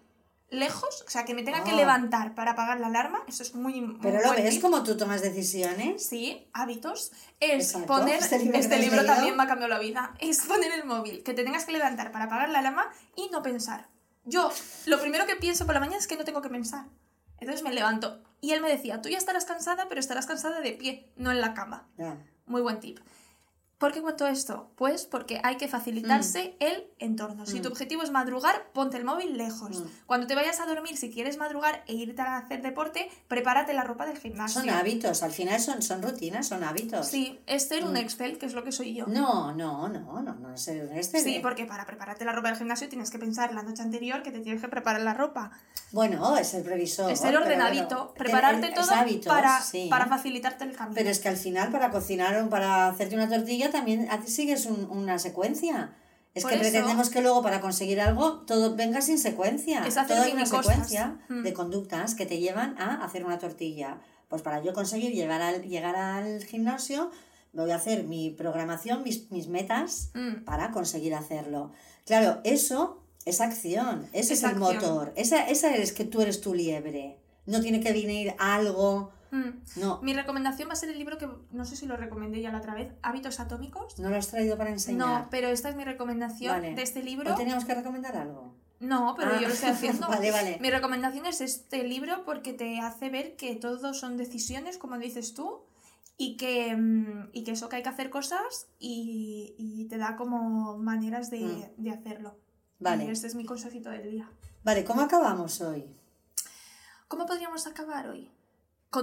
lejos, 0.48 1.02
o 1.06 1.10
sea, 1.10 1.24
que 1.24 1.34
me 1.34 1.42
tenga 1.42 1.64
que 1.64 1.72
Ah. 1.72 1.76
levantar 1.76 2.34
para 2.34 2.52
apagar 2.52 2.78
la 2.80 2.86
alarma. 2.86 3.22
Eso 3.26 3.42
es 3.42 3.54
muy... 3.54 3.80
muy 3.80 3.98
Pero 4.00 4.22
lo 4.22 4.30
ves 4.32 4.58
como 4.60 4.82
tú 4.84 4.96
tomas 4.96 5.20
decisiones. 5.22 6.06
Sí, 6.06 6.48
hábitos. 6.52 7.12
Es 7.40 7.74
Exacto. 7.74 7.86
poner. 7.88 8.16
Este 8.20 8.36
Este 8.36 8.38
libro 8.44 8.58
libro, 8.58 8.68
que 8.68 8.78
te 8.78 8.78
has 8.80 8.90
leído. 9.02 9.14
también 9.14 9.36
me 9.36 9.42
ha 9.42 9.46
cambiado 9.46 9.72
la 9.74 9.80
vida. 9.80 10.14
Es 10.20 10.40
poner 10.46 10.70
el 10.72 10.84
móvil, 10.84 11.22
que 11.22 11.34
te 11.34 11.42
tengas 11.44 11.64
que 11.64 11.72
levantar 11.72 12.12
para 12.12 12.26
apagar 12.26 12.48
la 12.48 12.60
alarma 12.60 12.90
y 13.16 13.28
no 13.30 13.42
pensar. 13.42 13.88
Yo, 14.24 14.50
lo 14.86 15.00
primero 15.00 15.26
que 15.26 15.36
pienso 15.36 15.66
por 15.66 15.74
la 15.74 15.80
mañana 15.80 15.98
es 15.98 16.06
que 16.06 16.16
no 16.16 16.24
tengo 16.24 16.42
que 16.42 16.48
pensar. 16.48 16.86
Entonces 17.38 17.62
me 17.62 17.72
levanto. 17.74 18.22
Y 18.40 18.52
él 18.52 18.60
me 18.60 18.68
decía, 18.68 19.00
tú 19.02 19.08
ya 19.08 19.18
estarás 19.18 19.44
cansada, 19.44 19.86
pero 19.88 20.00
estarás 20.00 20.26
cansada 20.26 20.60
de 20.60 20.72
pie, 20.72 21.12
no 21.16 21.30
en 21.30 21.40
la 21.40 21.54
cama. 21.54 21.88
Ya. 21.98 22.16
Muy 22.46 22.60
buen 22.62 22.80
tip. 22.80 22.98
¿Por 23.78 23.92
qué 23.92 24.00
cuento 24.00 24.26
esto? 24.26 24.70
Pues 24.76 25.04
porque 25.04 25.38
hay 25.42 25.56
que 25.58 25.68
facilitarse 25.68 26.56
el 26.60 26.86
entorno. 26.98 27.44
Si 27.44 27.60
tu 27.60 27.68
Mm. 27.68 27.72
objetivo 27.72 28.02
es 28.02 28.10
madrugar, 28.10 28.70
ponte 28.72 28.96
el 28.96 29.04
móvil 29.04 29.36
lejos. 29.36 29.80
Mm. 29.80 29.84
Cuando 30.06 30.26
te 30.26 30.34
vayas 30.34 30.60
a 30.60 30.66
dormir, 30.66 30.96
si 30.96 31.10
quieres 31.10 31.36
madrugar 31.36 31.84
e 31.86 31.92
irte 31.92 32.22
a 32.22 32.38
hacer 32.38 32.62
deporte, 32.62 33.10
prepárate 33.28 33.74
la 33.74 33.84
ropa 33.84 34.06
del 34.06 34.16
gimnasio. 34.18 34.62
Son 34.62 34.70
hábitos, 34.70 35.22
al 35.22 35.30
final 35.30 35.60
son, 35.60 35.82
son 35.82 36.00
rutinas, 36.02 36.48
son 36.48 36.64
hábitos. 36.64 37.06
Sí, 37.06 37.38
es 37.46 37.68
ser 37.68 37.84
un 37.84 37.92
Mm. 37.92 37.96
Excel, 37.98 38.38
que 38.38 38.46
es 38.46 38.54
lo 38.54 38.64
que 38.64 38.72
soy 38.72 38.94
yo. 38.94 39.06
No, 39.08 39.52
no, 39.52 39.88
no, 39.88 40.22
no, 40.22 40.34
no 40.34 40.54
es 40.54 40.66
el 40.68 40.90
este. 40.92 41.20
Sí, 41.20 41.34
de- 41.34 41.40
porque 41.40 41.66
para 41.66 41.84
prepararte 41.84 42.24
la 42.24 42.32
ropa 42.32 42.48
del 42.48 42.56
gimnasio 42.56 42.88
tienes 42.88 43.10
que 43.10 43.18
pensar 43.18 43.52
la 43.52 43.62
noche 43.62 43.82
anterior 43.82 44.22
que 44.22 44.32
te 44.32 44.40
tienes 44.40 44.62
que 44.62 44.68
preparar 44.68 45.02
la 45.02 45.12
ropa. 45.12 45.50
Bueno, 45.92 46.38
es 46.38 46.54
el 46.54 46.62
previsor. 46.62 47.10
es 47.10 47.20
ser 47.20 47.36
ordenadito, 47.36 47.96
bueno, 47.96 48.14
prepararte 48.14 48.68
es 48.68 48.74
todo 48.74 48.90
hábitos, 48.94 49.26
para, 49.26 49.60
sí. 49.60 49.88
para 49.90 50.06
facilitarte 50.06 50.64
el 50.64 50.72
camino. 50.74 50.94
Pero 50.94 51.10
es 51.10 51.18
que 51.18 51.28
al 51.28 51.36
final 51.36 51.70
para 51.70 51.90
cocinar 51.90 52.42
o 52.42 52.48
para 52.48 52.88
hacerte 52.88 53.14
una 53.14 53.28
tortilla 53.28 53.65
también 53.70 54.08
a 54.10 54.20
ti 54.20 54.30
sigues 54.30 54.66
un- 54.66 54.88
una 54.90 55.18
secuencia. 55.18 55.94
Es 56.34 56.42
Por 56.42 56.50
que 56.52 56.56
eso- 56.58 56.64
pretendemos 56.70 57.08
que 57.10 57.22
luego 57.22 57.42
para 57.42 57.60
conseguir 57.60 58.00
algo 58.00 58.40
todo 58.40 58.76
venga 58.76 59.00
sin 59.00 59.18
secuencia. 59.18 59.86
Es 59.86 59.96
hacer 59.96 60.18
todo 60.18 60.32
una 60.32 60.44
secuencia 60.46 61.18
Mm. 61.28 61.42
de 61.42 61.52
conductas 61.54 62.14
que 62.14 62.26
te 62.26 62.38
llevan 62.38 62.76
a 62.78 63.02
hacer 63.04 63.24
una 63.24 63.38
tortilla. 63.38 64.00
Pues 64.28 64.42
para 64.42 64.62
yo 64.62 64.72
conseguir 64.74 65.12
llegar 65.12 65.40
al, 65.40 65.62
llegar 65.62 65.96
al 65.96 66.44
gimnasio 66.44 67.10
voy 67.52 67.70
a 67.70 67.76
hacer 67.76 68.04
mi 68.04 68.30
programación, 68.30 69.02
mis, 69.02 69.30
mis 69.30 69.48
metas 69.48 70.10
Mm, 70.14 70.44
para 70.44 70.72
conseguir 70.72 71.14
hacerlo. 71.14 71.72
Claro, 72.04 72.40
eso 72.44 73.00
es 73.24 73.40
acción, 73.40 74.06
ese 74.12 74.34
es, 74.34 74.38
Es 74.40 74.44
el 74.44 74.50
acción. 74.50 74.74
motor, 74.76 75.12
esa, 75.16 75.48
esa 75.48 75.74
es 75.74 75.92
que 75.92 76.04
tú 76.04 76.20
eres 76.20 76.42
tu 76.42 76.52
liebre. 76.54 77.16
No 77.46 77.60
tiene 77.62 77.80
que 77.80 77.92
venir 77.92 78.34
algo, 78.38 79.10
mm. 79.36 79.80
no, 79.80 80.00
Mi 80.02 80.12
recomendación 80.14 80.68
va 80.68 80.72
a 80.72 80.76
ser 80.76 80.90
el 80.90 80.98
libro 80.98 81.18
que 81.18 81.28
no 81.52 81.64
sé 81.64 81.76
si 81.76 81.86
lo 81.86 81.96
recomendé 81.96 82.40
ya 82.40 82.50
la 82.52 82.58
otra 82.58 82.74
vez, 82.74 82.92
Hábitos 83.02 83.40
Atómicos. 83.40 83.98
no 83.98 84.10
lo 84.10 84.16
has 84.16 84.28
traído 84.28 84.56
para 84.56 84.70
enseñar. 84.70 84.98
No, 85.06 85.28
pero 85.30 85.48
esta 85.48 85.68
es 85.68 85.76
mi 85.76 85.84
recomendación 85.84 86.52
Vale. 86.52 86.74
de 86.74 86.82
este 86.82 87.00
¿O 87.00 87.02
libro. 87.04 87.34
teníamos 87.34 87.64
que 87.64 87.74
recomendar 87.74 88.16
algo? 88.16 88.54
No, 88.80 89.14
pero 89.16 89.32
Ah, 89.34 89.40
yo 89.40 89.48
lo 89.48 89.54
estoy 89.54 89.70
haciendo. 90.00 90.08
vale, 90.08 90.30
vale. 90.30 90.58
Mi 90.60 90.70
recomendación 90.70 91.24
es 91.26 91.40
este 91.40 91.82
libro 91.84 92.24
porque 92.24 92.52
te 92.52 92.78
hace 92.80 93.08
ver 93.10 93.36
que 93.36 93.56
todo 93.56 93.94
son 93.94 94.16
decisiones, 94.16 94.76
como 94.78 94.98
dices 94.98 95.32
tú, 95.34 95.62
y 96.18 96.36
que, 96.36 96.74
mm, 96.76 97.30
y 97.32 97.44
que 97.44 97.52
eso 97.52 97.68
que 97.68 97.76
hay 97.76 97.82
que 97.82 97.88
hacer 97.90 98.10
cosas 98.10 98.68
y, 98.78 99.54
y 99.58 99.84
te 99.86 99.96
da 99.98 100.16
como 100.16 100.76
maneras 100.78 101.30
de, 101.30 101.40
Mm. 101.40 101.82
de 101.82 101.90
hacerlo. 101.90 102.38
Vale. 102.78 103.04
Y 103.06 103.10
este 103.10 103.26
es 103.26 103.34
mi 103.34 103.44
consejito 103.46 103.88
del 103.90 104.10
día. 104.10 104.30
Vale, 104.62 104.84
¿cómo 104.84 105.00
acabamos 105.02 105.60
hoy? 105.62 105.86
¿Cómo 107.08 107.24
podríamos 107.26 107.66
acabar 107.66 108.08
hoy? 108.08 108.30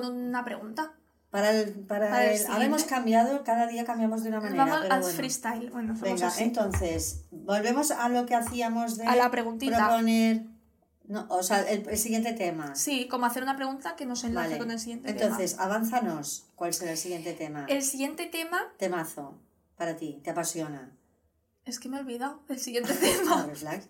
Con 0.02 0.06
una 0.06 0.44
pregunta. 0.44 0.94
Para 1.30 1.52
el, 1.52 1.72
para 1.86 2.10
Para 2.10 2.26
el 2.32 2.40
el- 2.42 2.48
ahora 2.48 2.66
hemos 2.66 2.84
cambiado, 2.84 3.44
cada 3.44 3.68
día 3.68 3.86
cambiamos 3.86 4.24
de 4.24 4.30
una 4.30 4.40
manera. 4.40 4.66
Vamos 4.66 4.80
pero 4.84 4.94
al 4.94 5.02
bueno. 5.02 5.16
freestyle. 5.16 5.70
Bueno, 5.72 5.94
Venga, 6.00 6.28
así. 6.28 6.44
entonces, 6.44 7.26
volvemos 7.32 7.92
a 7.92 8.10
lo 8.10 8.26
que 8.26 8.36
hacíamos 8.36 8.98
de 8.98 9.06
A 9.06 9.16
la 9.16 9.30
preguntita. 9.32 9.78
proponer. 9.78 10.44
No, 11.06 11.26
o 11.30 11.44
sea, 11.44 11.62
el, 11.70 11.88
el 11.90 11.98
siguiente 11.98 12.34
tema. 12.34 12.76
Sí, 12.76 13.08
como 13.08 13.26
hacer 13.26 13.44
una 13.44 13.56
pregunta 13.56 13.96
que 13.96 14.06
nos 14.06 14.24
enlace 14.24 14.48
Vale. 14.50 14.58
con 14.60 14.72
el 14.72 14.80
siguiente 14.80 15.10
Entonces, 15.12 15.60
avánzanos. 15.60 16.46
¿Cuál 16.56 16.74
será 16.74 16.92
el 16.92 16.98
siguiente 16.98 17.34
tema? 17.34 17.66
tema. 17.66 17.78
El 17.78 17.84
siguiente 17.84 18.26
tema... 18.28 18.62
Temazo. 18.78 19.38
Para 19.76 19.96
ti, 19.96 20.22
te 20.24 20.30
apasiona. 20.32 20.92
Es 21.66 21.80
que 21.80 21.90
me 21.90 21.98
he 21.98 22.00
olvidado 22.00 22.42
del 22.48 22.60
siguiente 22.60 22.94
tema. 23.00 23.46
Red 23.46 23.56
flags. 23.58 23.90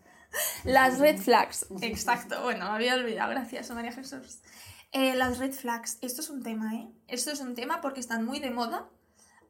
Las 0.64 0.98
red 1.00 1.18
flags. 1.20 1.68
Exacto, 1.82 2.42
bueno, 2.42 2.66
me 2.66 2.72
había 2.72 2.96
olvidado, 2.96 3.30
gracias 3.32 3.70
María 3.72 3.92
Jesús. 3.92 4.40
Eh, 4.94 5.16
las 5.16 5.40
red 5.40 5.52
flags, 5.52 5.98
esto 6.02 6.22
es 6.22 6.30
un 6.30 6.44
tema, 6.44 6.76
¿eh? 6.76 6.88
Esto 7.08 7.32
es 7.32 7.40
un 7.42 7.56
tema 7.56 7.82
porque 7.82 8.00
están 8.00 8.26
muy 8.26 8.40
de 8.40 8.52
moda. 8.52 8.88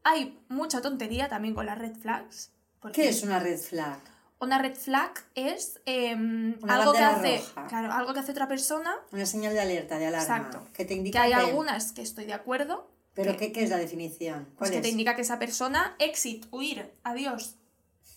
Hay 0.04 0.40
mucha 0.50 0.82
tontería 0.82 1.28
también 1.30 1.54
con 1.54 1.66
las 1.66 1.78
red 1.78 1.96
flags. 1.96 2.52
¿Qué 2.94 3.10
es 3.10 3.24
una 3.24 3.40
red 3.40 3.58
flag? 3.60 4.00
Una 4.40 4.58
red 4.58 4.76
flag 4.76 5.12
es 5.36 5.80
Una 5.86 6.76
algo 6.76 6.92
que 6.94 7.00
hace, 7.00 7.42
claro, 7.70 7.94
algo 7.94 8.14
que 8.14 8.20
hace 8.20 8.32
otra 8.32 8.48
persona. 8.48 8.94
Una 9.12 9.26
señal 9.26 9.54
de 9.54 9.62
alerta, 9.62 9.98
de 10.00 10.08
alarma. 10.08 10.38
Exacto. 10.38 10.68
Que 10.74 10.84
te 10.84 10.90
Que 10.90 10.94
indica 10.96 11.22
hay 11.24 11.30
que- 11.30 11.36
algunas 11.36 11.94
que 11.94 12.02
estoy 12.02 12.26
de 12.26 12.34
acuerdo. 12.34 12.90
¿Pero 13.14 13.34
que- 13.34 13.38
qué, 13.38 13.52
qué 13.54 13.64
es 13.64 13.70
la 13.70 13.78
definición? 13.78 14.46
Pues 14.46 14.56
¿Cuál 14.58 14.72
que 14.72 14.76
es? 14.78 14.82
te 14.84 14.90
indica 14.90 15.16
que 15.16 15.22
esa 15.22 15.40
persona, 15.40 15.96
exit, 16.00 16.46
huir, 16.52 16.92
adiós, 17.04 17.56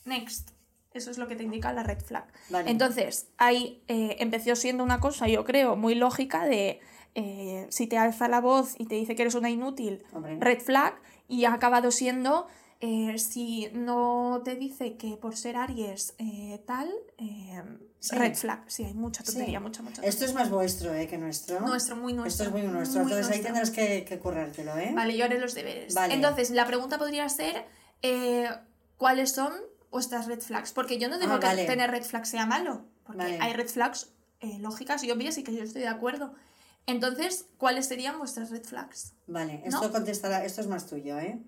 next. 0.04 0.50
Eso 0.94 1.10
es 1.10 1.18
lo 1.18 1.28
que 1.28 1.36
te 1.36 1.42
indica 1.42 1.72
la 1.72 1.82
red 1.82 2.00
flag. 2.00 2.26
Vale. 2.48 2.70
Entonces, 2.70 3.28
ahí 3.36 3.84
eh, 3.86 4.16
empezó 4.18 4.56
siendo 4.56 4.82
una 4.82 4.98
cosa, 4.98 5.28
yo 5.28 5.44
creo, 5.44 5.76
muy 5.76 5.94
lógica 5.94 6.44
de 6.46 6.80
eh, 7.18 7.66
si 7.70 7.86
te 7.88 7.96
alza 7.98 8.28
la 8.28 8.40
voz 8.40 8.74
y 8.78 8.86
te 8.86 8.94
dice 8.94 9.16
que 9.16 9.22
eres 9.22 9.34
una 9.34 9.50
inútil, 9.50 10.04
Hombre. 10.12 10.36
red 10.38 10.60
flag, 10.60 10.94
y 11.28 11.44
ha 11.46 11.52
acabado 11.54 11.90
siendo 11.90 12.46
eh, 12.80 13.16
si 13.18 13.70
no 13.72 14.42
te 14.44 14.54
dice 14.54 14.98
que 14.98 15.16
por 15.16 15.34
ser 15.34 15.56
Aries 15.56 16.14
eh, 16.18 16.62
tal, 16.66 16.92
eh, 17.16 17.62
Sí. 18.00 18.14
red 18.16 18.34
flag. 18.34 18.62
Sí, 18.66 18.84
hay 18.84 18.92
mucha 18.92 19.24
tontería, 19.24 19.58
Sí. 19.58 19.62
mucha, 19.64 19.82
mucha 19.82 20.02
Esto 20.02 20.26
es 20.26 20.34
más 20.34 20.50
vuestro 20.50 20.92
que 20.92 21.16
nuestro. 21.18 21.58
Nuestro, 21.60 21.96
muy 21.96 22.12
nuestro. 22.12 22.44
Esto 22.44 22.54
es 22.56 22.62
muy 22.62 22.70
nuestro. 22.70 23.02
muy 23.02 23.10
Entonces 23.12 23.34
ahí 23.34 23.42
tendrás 23.42 23.70
que, 23.70 24.04
que 24.04 24.18
currártelo, 24.18 24.76
¿eh? 24.76 24.92
Vale, 24.94 25.16
yo 25.16 25.24
haré 25.24 25.40
los 25.40 25.54
deberes. 25.54 25.94
Vale. 25.94 26.12
Entonces, 26.14 26.50
la 26.50 26.66
pregunta 26.66 26.98
podría 26.98 27.26
ser, 27.30 27.64
¿cuáles 28.98 29.32
son 29.32 29.52
vuestras 29.90 30.26
red 30.26 30.40
flags? 30.40 30.72
Porque 30.72 30.98
yo 30.98 31.08
no 31.08 31.18
digo 31.18 31.32
Ah, 31.32 31.40
que 31.40 31.46
vale. 31.46 31.64
tener 31.64 31.90
red 31.90 32.04
flags 32.04 32.28
sea 32.28 32.44
malo, 32.46 32.84
porque 33.04 33.22
Vale. 33.22 33.38
hay 33.40 33.52
red 33.54 33.68
flags 33.68 34.12
lógicas 34.60 35.02
y 35.02 35.10
obvias 35.10 35.38
y 35.38 35.42
que 35.42 35.54
yo 35.54 35.62
estoy 35.62 35.80
de 35.80 35.88
acuerdo. 35.88 36.34
Entonces, 36.86 37.46
¿cuáles 37.58 37.86
serían 37.86 38.18
vuestras 38.18 38.50
red 38.50 38.62
flags? 38.64 39.12
Vale, 39.26 39.62
¿No? 39.64 39.76
esto 39.76 39.92
contestará, 39.92 40.44
esto 40.44 40.60
es 40.60 40.66
más 40.68 40.86
tuyo, 40.86 41.18
¿eh? 41.18 41.38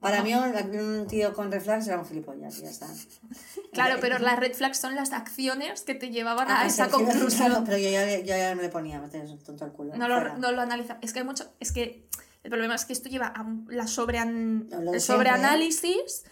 Para 0.00 0.22
mí 0.22 0.34
un, 0.34 1.06
tío 1.08 1.32
con 1.32 1.50
red 1.50 1.62
flags 1.62 1.88
era 1.88 1.98
un 1.98 2.04
gilipollas, 2.06 2.58
ya 2.60 2.68
está. 2.68 2.86
Claro, 3.72 3.96
pero 4.00 4.18
las 4.18 4.38
red 4.38 4.52
flags 4.54 4.78
son 4.78 4.94
las 4.94 5.12
acciones 5.12 5.82
que 5.82 5.94
te 5.94 6.10
llevaban 6.10 6.48
Ah, 6.50 6.62
a 6.62 6.66
esa 6.66 6.84
sí, 6.84 6.90
claro, 6.90 7.06
conclusión. 7.06 7.64
pero 7.66 7.78
yo 7.78 7.90
ya, 7.90 8.18
yo 8.18 8.24
ya 8.36 8.54
me 8.54 8.62
le 8.62 8.68
ponía, 8.68 9.00
me 9.00 9.08
tienes 9.08 9.30
un 9.30 9.38
tonto 9.38 9.64
al 9.64 9.72
culo. 9.72 9.96
No 9.96 10.06
lo, 10.08 10.36
no 10.36 10.52
lo 10.52 10.60
analiza. 10.60 10.98
Es 11.00 11.12
que 11.12 11.20
hay 11.20 11.24
mucho. 11.24 11.50
Es 11.60 11.72
que 11.72 12.06
el 12.44 12.50
problema 12.50 12.74
es 12.74 12.84
que 12.84 12.92
esto 12.92 13.08
lleva 13.08 13.26
a 13.28 13.44
la 13.68 13.86
sobrean- 13.86 14.68
de 14.68 14.76
el 14.76 14.80
siempre, 14.82 14.96
¿eh? 14.96 15.00
sobreanálisis 15.00 16.24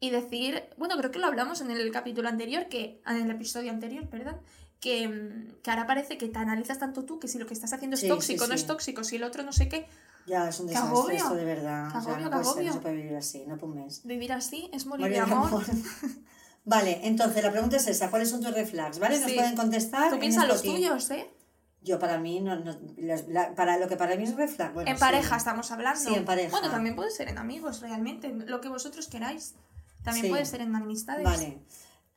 y 0.00 0.10
decir. 0.10 0.62
Bueno, 0.78 0.96
creo 0.96 1.10
que 1.10 1.18
lo 1.18 1.26
hablamos 1.26 1.60
en 1.60 1.70
el 1.72 1.90
capítulo 1.90 2.28
anterior, 2.28 2.68
que. 2.68 3.02
En 3.06 3.16
el 3.16 3.30
episodio 3.30 3.70
anterior, 3.72 4.08
perdón. 4.08 4.40
Que, 4.84 5.08
mm, 5.08 5.62
que 5.62 5.70
ahora 5.70 5.86
parece 5.86 6.18
que 6.18 6.28
te 6.28 6.38
analizas 6.38 6.78
tanto 6.78 7.04
tú 7.06 7.18
que 7.18 7.26
si 7.26 7.38
lo 7.38 7.46
que 7.46 7.54
estás 7.54 7.72
haciendo 7.72 7.94
es 7.94 8.00
Sí, 8.02 8.08
tóxico, 8.08 8.44
sí, 8.44 8.50
no 8.50 8.56
sí. 8.58 8.60
es 8.62 8.66
tóxico, 8.66 9.02
si 9.02 9.16
el 9.16 9.24
otro 9.24 9.42
no 9.42 9.50
sé 9.52 9.66
qué. 9.66 9.86
Ya, 10.26 10.46
es 10.50 10.60
un 10.60 10.66
desastre 10.66 10.90
agobio. 10.90 11.16
esto 11.16 11.34
de 11.34 11.44
verdad. 11.46 11.90
Qué 11.90 11.96
o 11.98 12.00
sea, 12.02 12.12
agobio, 12.12 12.24
no 12.24 12.30
qué 12.30 12.30
puede 12.30 12.44
ser, 12.44 12.50
agobio. 12.52 12.66
no 12.66 12.72
se 12.74 12.80
puede 12.80 12.94
vivir 12.96 13.16
así, 13.16 13.44
no 13.46 13.56
por 13.56 13.68
un 13.70 13.76
mes. 13.76 14.02
Vivir 14.04 14.32
así 14.34 14.68
es 14.74 14.84
morir, 14.84 15.06
Morir 15.06 15.16
de 15.24 15.32
amor. 15.32 15.64
Vale, 16.66 17.00
entonces 17.04 17.42
la 17.42 17.50
pregunta 17.50 17.76
es 17.76 17.86
esa, 17.86 18.10
¿cuáles 18.10 18.28
son 18.30 18.42
tus 18.42 18.52
red 18.52 18.66
flags? 18.66 18.98
¿Vale? 18.98 19.20
Nos 19.20 19.32
pueden 19.32 19.56
contestar. 19.56 20.08
Tú 20.10 20.14
en 20.16 20.20
piensas 20.20 20.46
los 20.48 20.62
tuyos, 20.62 21.10
¿eh? 21.10 21.30
Yo 21.82 21.98
para 21.98 22.18
mí, 22.18 22.40
no, 22.40 22.56
no- 22.56 22.78
la- 22.96 23.54
para 23.54 23.76
lo 23.78 23.88
que 23.88 23.96
para 23.96 24.16
mí 24.16 24.24
es 24.24 24.34
red 24.34 24.48
flag. 24.48 24.72
Bueno, 24.74 24.90
en 24.90 24.98
pareja 24.98 25.36
estamos 25.36 25.70
hablando. 25.70 26.00
Sí, 26.00 26.14
en 26.14 26.24
pareja. 26.24 26.50
Bueno, 26.50 26.70
también 26.70 26.94
puede 26.96 27.10
ser 27.10 27.28
en 27.28 27.36
amigos, 27.38 27.80
realmente. 27.80 28.28
Lo 28.30 28.60
que 28.62 28.68
vosotros 28.68 29.08
queráis. 29.08 29.54
También 30.02 30.28
puede 30.30 30.44
ser 30.46 30.60
en 30.62 30.74
amistades. 30.76 31.24
Vale. 31.24 31.58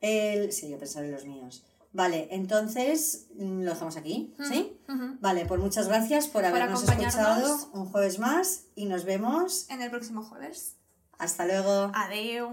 El, 0.00 0.52
sí, 0.52 0.68
yo 0.70 0.78
pensaba 0.78 1.04
en 1.06 1.12
los 1.12 1.24
míos. 1.26 1.64
Vale, 1.92 2.28
entonces 2.30 3.28
mm, 3.34 3.62
lo 3.62 3.70
dejamos 3.70 3.96
aquí, 3.96 4.34
¿sí? 4.48 4.78
Ujú. 4.88 5.16
Vale, 5.20 5.46
pues 5.46 5.60
muchas 5.60 5.88
gracias 5.88 6.28
por 6.28 6.44
habernos 6.44 6.82
escuchado 6.82 7.70
un 7.72 7.86
jueves 7.86 8.18
más 8.18 8.64
y 8.74 8.86
nos 8.86 9.04
vemos. 9.04 9.68
En 9.70 9.82
el 9.82 9.90
próximo 9.90 10.22
jueves. 10.22 10.76
Hasta 11.18 11.46
luego. 11.46 11.90
Adeu. 11.94 12.52